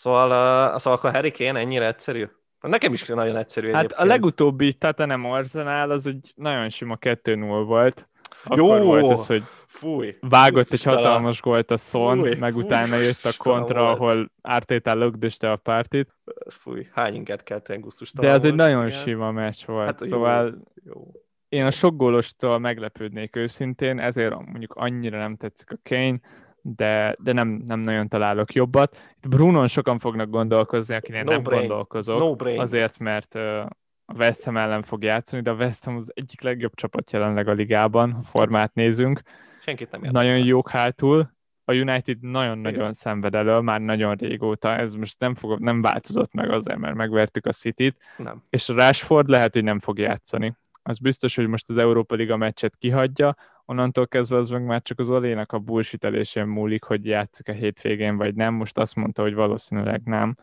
Szóval, 0.00 0.78
szóval 0.78 0.98
akkor 0.98 1.12
Harry 1.12 1.30
Kane 1.30 1.58
ennyire 1.58 1.86
egyszerű? 1.86 2.28
Nekem 2.60 2.92
is 2.92 3.06
nagyon 3.06 3.36
egyszerű 3.36 3.66
Hát 3.70 3.76
egyébként. 3.78 4.00
a 4.00 4.04
legutóbbi 4.04 4.76
nem 4.96 5.24
Arsenal 5.24 5.90
az 5.90 6.06
egy 6.06 6.32
nagyon 6.36 6.68
sima 6.68 6.96
2-0 7.00 7.62
volt. 7.66 8.08
Akkor 8.44 8.58
Jó! 8.58 8.84
volt 8.84 9.10
ez, 9.10 9.26
hogy 9.26 9.42
Fúj. 9.66 10.16
vágott 10.20 10.72
egy 10.72 10.82
hatalmas 10.82 11.40
gólt 11.40 11.70
a 11.70 11.76
Son, 11.76 12.18
Fúj. 12.18 12.34
meg 12.34 12.52
Fúj. 12.52 12.62
utána 12.62 12.96
jött 12.96 13.24
a 13.24 13.30
kontra, 13.38 13.82
volt. 13.82 13.98
ahol 13.98 14.30
Arteta 14.40 14.94
lögdöste 14.94 15.50
a 15.50 15.56
pártit. 15.56 16.16
Fúj, 16.50 16.86
hány 16.92 17.14
inget 17.14 17.42
kellett 17.42 17.68
De 18.12 18.28
ez 18.28 18.44
egy 18.44 18.54
nagyon 18.54 18.86
igen. 18.86 18.98
sima 18.98 19.30
meccs 19.30 19.64
volt, 19.66 19.86
hát, 19.86 20.08
szóval 20.08 20.44
jó. 20.84 20.92
Jó. 20.94 21.12
én 21.48 21.66
a 21.66 21.70
sok 21.70 21.96
gólostól 21.96 22.58
meglepődnék 22.58 23.36
őszintén, 23.36 23.98
ezért 23.98 24.34
mondjuk 24.34 24.74
annyira 24.74 25.18
nem 25.18 25.36
tetszik 25.36 25.70
a 25.70 25.76
Kane, 25.82 26.20
de, 26.62 27.16
de 27.18 27.32
nem, 27.32 27.48
nem 27.66 27.80
nagyon 27.80 28.08
találok 28.08 28.52
jobbat. 28.52 29.14
Itt 29.16 29.28
Brunon 29.28 29.66
sokan 29.66 29.98
fognak 29.98 30.30
gondolkozni, 30.30 30.94
akinek 30.94 31.24
no 31.24 31.30
nem 31.30 31.42
brain. 31.42 31.60
gondolkozok, 31.60 32.18
no 32.18 32.34
brain. 32.34 32.60
azért, 32.60 32.98
mert 32.98 33.34
a 33.34 34.16
West 34.16 34.44
Ham 34.44 34.56
ellen 34.56 34.82
fog 34.82 35.02
játszani, 35.02 35.42
de 35.42 35.50
a 35.50 35.54
West 35.54 35.84
Ham 35.84 35.96
az 35.96 36.10
egyik 36.14 36.42
legjobb 36.42 36.74
csapat 36.74 37.10
jelenleg 37.10 37.48
a 37.48 37.52
ligában, 37.52 38.12
ha 38.12 38.22
formát 38.22 38.74
nézünk. 38.74 39.20
Senkit 39.60 39.90
nem 39.90 40.00
Nagyon 40.10 40.38
jók 40.38 40.70
hátul, 40.70 41.30
a 41.64 41.72
United 41.72 42.20
nagyon-nagyon 42.20 42.92
szenved 42.92 43.34
elő, 43.34 43.58
már 43.58 43.80
nagyon 43.80 44.14
régóta, 44.14 44.76
ez 44.76 44.94
most 44.94 45.18
nem, 45.18 45.34
fog, 45.34 45.58
nem 45.58 45.82
változott 45.82 46.32
meg 46.32 46.50
azért, 46.50 46.78
mert 46.78 46.94
megvertük 46.94 47.46
a 47.46 47.52
City-t, 47.52 47.96
nem. 48.16 48.42
és 48.50 48.68
a 48.68 48.74
Rashford 48.74 49.28
lehet, 49.28 49.52
hogy 49.52 49.64
nem 49.64 49.78
fog 49.78 49.98
játszani. 49.98 50.56
Az 50.90 50.98
biztos, 50.98 51.36
hogy 51.36 51.46
most 51.46 51.68
az 51.68 51.76
Európa 51.76 52.14
Liga 52.14 52.36
meccset 52.36 52.76
kihagyja, 52.76 53.36
onnantól 53.64 54.06
kezdve 54.06 54.36
az 54.36 54.48
meg 54.48 54.64
már 54.64 54.82
csak 54.82 54.98
az 54.98 55.10
Olénak 55.10 55.52
a 55.52 55.58
bullshitelésén 55.58 56.46
múlik, 56.46 56.84
hogy 56.84 57.06
játszik 57.06 57.48
a 57.48 57.52
hétvégén 57.52 58.16
vagy 58.16 58.34
nem. 58.34 58.54
Most 58.54 58.78
azt 58.78 58.94
mondta, 58.94 59.22
hogy 59.22 59.34
valószínűleg 59.34 60.00
nem. 60.04 60.36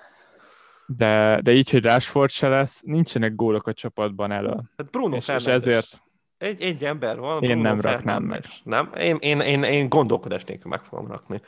De, 0.85 1.39
de 1.43 1.51
így, 1.51 1.69
hogy 1.69 1.83
Rashford 1.83 2.29
se 2.29 2.47
lesz, 2.47 2.81
nincsenek 2.81 3.35
gólok 3.35 3.67
a 3.67 3.73
csapatban 3.73 4.31
elő. 4.31 4.55
Hát 4.77 4.89
Bruno 4.91 5.15
és, 5.15 5.27
és 5.27 5.45
ezért 5.45 6.01
egy, 6.37 6.61
egy 6.61 6.85
ember 6.85 7.19
van. 7.19 7.43
Én 7.43 7.49
Bruno 7.49 7.61
nem 7.61 7.81
raknám 7.81 8.23
meg. 8.23 8.45
Nem? 8.63 8.91
Én, 8.99 9.17
én, 9.19 9.39
én, 9.39 9.63
én 9.63 9.89
gondolkodás 9.89 10.43
nélkül 10.43 10.71
meg 10.71 10.83
fogom 10.83 11.07
rakni. 11.07 11.41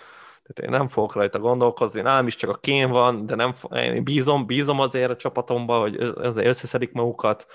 Tehát 0.44 0.72
én 0.72 0.80
nem 0.80 0.88
fogok 0.88 1.14
rajta 1.14 1.40
gondolkozni, 1.40 2.02
nálam 2.02 2.28
is 2.28 2.36
csak 2.36 2.50
a 2.50 2.58
kén 2.58 2.90
van, 2.90 3.26
de 3.26 3.36
nem, 3.36 3.54
én 3.72 4.04
bízom, 4.04 4.46
bízom 4.46 4.80
azért 4.80 5.10
a 5.10 5.16
csapatomba, 5.16 5.80
hogy 5.80 5.96
azért 5.96 6.48
összeszedik 6.48 6.92
magukat, 6.92 7.48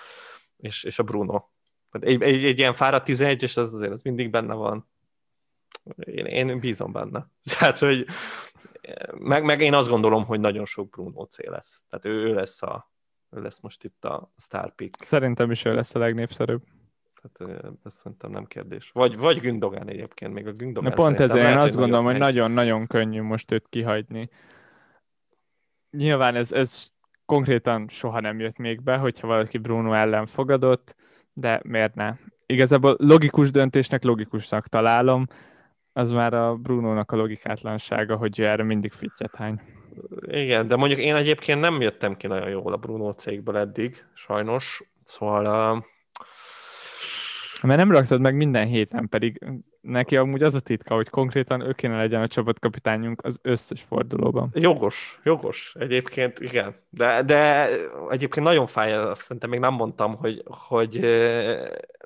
és, 0.56 0.84
és 0.84 0.98
a 0.98 1.02
Bruno. 1.02 1.44
Egy, 1.90 2.22
egy, 2.22 2.44
egy 2.44 2.58
ilyen 2.58 2.74
fáradt 2.74 3.04
11 3.04 3.42
és 3.42 3.56
az 3.56 3.74
azért 3.74 3.92
az 3.92 4.02
mindig 4.02 4.30
benne 4.30 4.54
van. 4.54 4.88
Én, 5.96 6.26
én 6.26 6.58
bízom 6.58 6.92
benne. 6.92 7.30
Tehát, 7.58 7.78
hogy 7.78 8.06
meg, 9.14 9.44
meg 9.44 9.60
én 9.60 9.74
azt 9.74 9.88
gondolom, 9.88 10.24
hogy 10.24 10.40
nagyon 10.40 10.64
sok 10.64 10.88
Bruno 10.88 11.24
C 11.24 11.38
lesz. 11.46 11.82
Tehát 11.88 12.04
ő, 12.04 12.10
ő 12.10 12.34
lesz 12.34 12.62
a 12.62 12.92
ő 13.34 13.42
lesz 13.42 13.60
most 13.60 13.84
itt 13.84 14.04
a 14.04 14.32
star 14.36 14.74
pick. 14.74 15.04
Szerintem 15.04 15.50
is 15.50 15.64
ő 15.64 15.74
lesz 15.74 15.94
a 15.94 15.98
legnépszerűbb. 15.98 16.62
Tehát 17.22 17.64
ez 17.84 17.94
szerintem 17.94 18.30
nem 18.30 18.44
kérdés. 18.44 18.90
Vagy, 18.90 19.16
vagy 19.16 19.40
Gündogan 19.40 19.88
egyébként, 19.88 20.32
még 20.32 20.46
a 20.46 20.52
Gündogan 20.52 20.90
Na 20.90 20.96
pont 20.96 21.20
ezért 21.20 21.48
én 21.48 21.56
azt 21.56 21.76
gondolom, 21.76 22.04
hogy 22.04 22.18
nagyon-nagyon 22.18 22.86
könnyű 22.86 23.22
most 23.22 23.52
őt 23.52 23.66
kihagyni. 23.68 24.30
Nyilván 25.90 26.34
ez, 26.34 26.52
ez 26.52 26.90
konkrétan 27.26 27.88
soha 27.88 28.20
nem 28.20 28.40
jött 28.40 28.56
még 28.56 28.82
be, 28.82 28.96
hogyha 28.96 29.26
valaki 29.26 29.58
Bruno 29.58 29.92
ellen 29.92 30.26
fogadott, 30.26 30.94
de 31.32 31.60
miért 31.64 31.94
ne? 31.94 32.14
Igazából 32.46 32.96
logikus 32.98 33.50
döntésnek 33.50 34.02
logikusnak 34.02 34.66
találom, 34.66 35.26
az 35.92 36.10
már 36.10 36.34
a 36.34 36.54
Brunónak 36.54 37.12
a 37.12 37.16
logikátlansága, 37.16 38.16
hogy 38.16 38.40
erre 38.40 38.62
mindig 38.62 38.92
fittyet 38.92 39.34
hány. 39.34 39.60
Igen, 40.20 40.68
de 40.68 40.76
mondjuk 40.76 41.00
én 41.00 41.14
egyébként 41.14 41.60
nem 41.60 41.80
jöttem 41.80 42.16
ki 42.16 42.26
nagyon 42.26 42.48
jól 42.48 42.72
a 42.72 42.76
Bruno 42.76 43.12
cégből 43.12 43.56
eddig, 43.56 44.04
sajnos, 44.14 44.82
szóval... 45.02 45.76
Uh... 45.76 45.82
Mert 47.62 47.80
nem 47.80 47.90
raktad 47.90 48.20
meg 48.20 48.36
minden 48.36 48.66
héten, 48.66 49.08
pedig 49.08 49.44
neki 49.84 50.16
amúgy 50.16 50.42
az 50.42 50.54
a 50.54 50.60
titka, 50.60 50.94
hogy 50.94 51.08
konkrétan 51.08 51.60
ő 51.60 51.72
kéne 51.72 51.96
legyen 51.96 52.22
a 52.22 52.28
csapatkapitányunk 52.28 53.24
az 53.24 53.38
összes 53.42 53.82
fordulóban. 53.88 54.50
Jogos, 54.54 55.20
jogos, 55.24 55.74
egyébként 55.78 56.40
igen. 56.40 56.74
De, 56.90 57.22
de 57.22 57.68
egyébként 58.10 58.46
nagyon 58.46 58.66
fáj, 58.66 58.94
azt 58.94 59.22
szerintem 59.22 59.50
még 59.50 59.60
nem 59.60 59.74
mondtam, 59.74 60.16
hogy, 60.16 60.42
hogy 60.44 61.00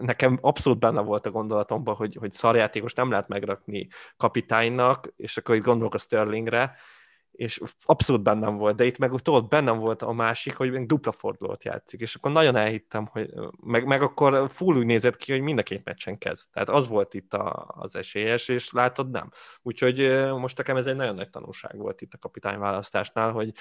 nekem 0.00 0.38
abszolút 0.40 0.78
benne 0.78 1.00
volt 1.00 1.26
a 1.26 1.30
gondolatomban, 1.30 1.94
hogy, 1.94 2.16
hogy 2.20 2.32
szarjátékos 2.32 2.94
nem 2.94 3.10
lehet 3.10 3.28
megrakni 3.28 3.88
kapitánynak, 4.16 5.12
és 5.16 5.36
akkor 5.36 5.54
itt 5.54 5.64
gondolok 5.64 5.94
a 5.94 5.98
Sterlingre, 5.98 6.76
és 7.38 7.60
abszolút 7.84 8.22
bennem 8.22 8.56
volt, 8.56 8.76
de 8.76 8.84
itt 8.84 8.98
meg 8.98 9.10
tudod, 9.10 9.48
bennem 9.48 9.78
volt 9.78 10.02
a 10.02 10.12
másik, 10.12 10.56
hogy 10.56 10.70
még 10.70 10.86
dupla 10.86 11.12
fordulót 11.12 11.64
játszik, 11.64 12.00
és 12.00 12.14
akkor 12.14 12.30
nagyon 12.30 12.56
elhittem, 12.56 13.06
hogy 13.06 13.30
meg, 13.62 13.86
meg 13.86 14.02
akkor 14.02 14.50
full 14.50 14.76
úgy 14.76 14.86
nézett 14.86 15.16
ki, 15.16 15.32
hogy 15.32 15.40
mind 15.40 15.58
a 15.58 15.62
két 15.62 15.84
meccsen 15.84 16.18
kezd. 16.18 16.44
Tehát 16.52 16.68
az 16.68 16.88
volt 16.88 17.14
itt 17.14 17.34
a, 17.34 17.74
az 17.78 17.96
esélyes, 17.96 18.48
és 18.48 18.72
látod, 18.72 19.10
nem. 19.10 19.30
Úgyhogy 19.62 19.98
most 20.38 20.56
nekem 20.56 20.76
ez 20.76 20.86
egy 20.86 20.96
nagyon 20.96 21.14
nagy 21.14 21.30
tanulság 21.30 21.76
volt 21.76 22.00
itt 22.00 22.12
a 22.12 22.18
kapitányválasztásnál, 22.18 23.32
hogy 23.32 23.52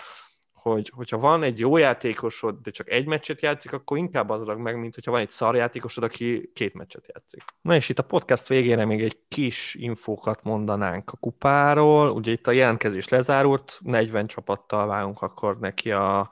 hogy 0.72 0.92
hogyha 0.96 1.18
van 1.18 1.44
egy 1.44 1.60
jó 1.60 1.78
játékosod, 1.78 2.56
de 2.62 2.72
csak 2.72 2.90
egy 2.90 3.06
meccset 3.06 3.42
játszik, 3.42 3.74
akkor 3.74 3.98
inkább 3.98 4.30
az 4.30 4.58
meg, 4.58 4.80
mint 4.80 4.96
hogyha 4.96 5.12
van 5.12 5.20
egy 5.20 5.30
szar 5.30 5.56
játékosod, 5.56 6.04
aki 6.04 6.52
két 6.54 6.74
meccset 6.74 7.06
játszik. 7.14 7.44
Na 7.62 7.76
és 7.76 7.90
itt 7.90 8.00
a 8.00 8.04
podcast 8.04 8.48
végére 8.48 8.86
még 8.86 9.02
egy 9.02 9.18
kis 9.28 9.76
infókat 9.76 10.44
mondanánk 10.44 11.12
a 11.12 11.18
kupáról. 11.18 12.10
Ugye 12.10 12.32
itt 12.32 12.48
a 12.48 12.52
jelentkezés 12.52 13.10
lezárult, 13.10 13.80
40 13.84 14.28
csapattal 14.28 14.88
válunk 14.88 15.22
akkor 15.22 15.60
neki 15.60 15.92
a 15.92 16.30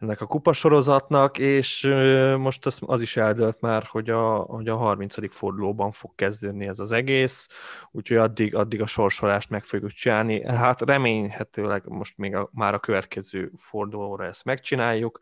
ennek 0.00 0.20
a 0.20 0.26
kupasorozatnak, 0.26 1.38
és 1.38 1.82
most 2.38 2.66
az, 2.66 2.78
az 2.80 3.00
is 3.00 3.16
eldőlt 3.16 3.60
már, 3.60 3.82
hogy 3.82 4.10
a, 4.10 4.36
hogy 4.36 4.68
a 4.68 4.76
30. 4.76 5.34
fordulóban 5.34 5.92
fog 5.92 6.14
kezdődni 6.14 6.66
ez 6.66 6.78
az 6.78 6.92
egész, 6.92 7.48
úgyhogy 7.90 8.16
addig, 8.16 8.54
addig 8.54 8.80
a 8.80 8.86
sorsolást 8.86 9.50
meg 9.50 9.64
fogjuk 9.64 9.90
csinálni. 9.90 10.44
Hát 10.44 10.80
reményhetőleg 10.80 11.82
most 11.88 12.18
még 12.18 12.34
a, 12.34 12.50
már 12.52 12.74
a 12.74 12.78
következő 12.78 13.52
fordulóra 13.56 14.24
ezt 14.24 14.44
megcsináljuk. 14.44 15.18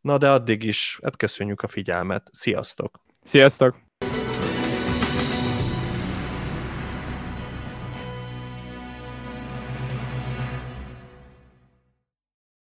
Na 0.00 0.18
de 0.18 0.30
addig 0.30 0.62
is, 0.62 0.98
hát 1.02 1.16
köszönjük 1.16 1.62
a 1.62 1.68
figyelmet. 1.68 2.28
Sziasztok! 2.32 3.00
Sziasztok! 3.22 3.89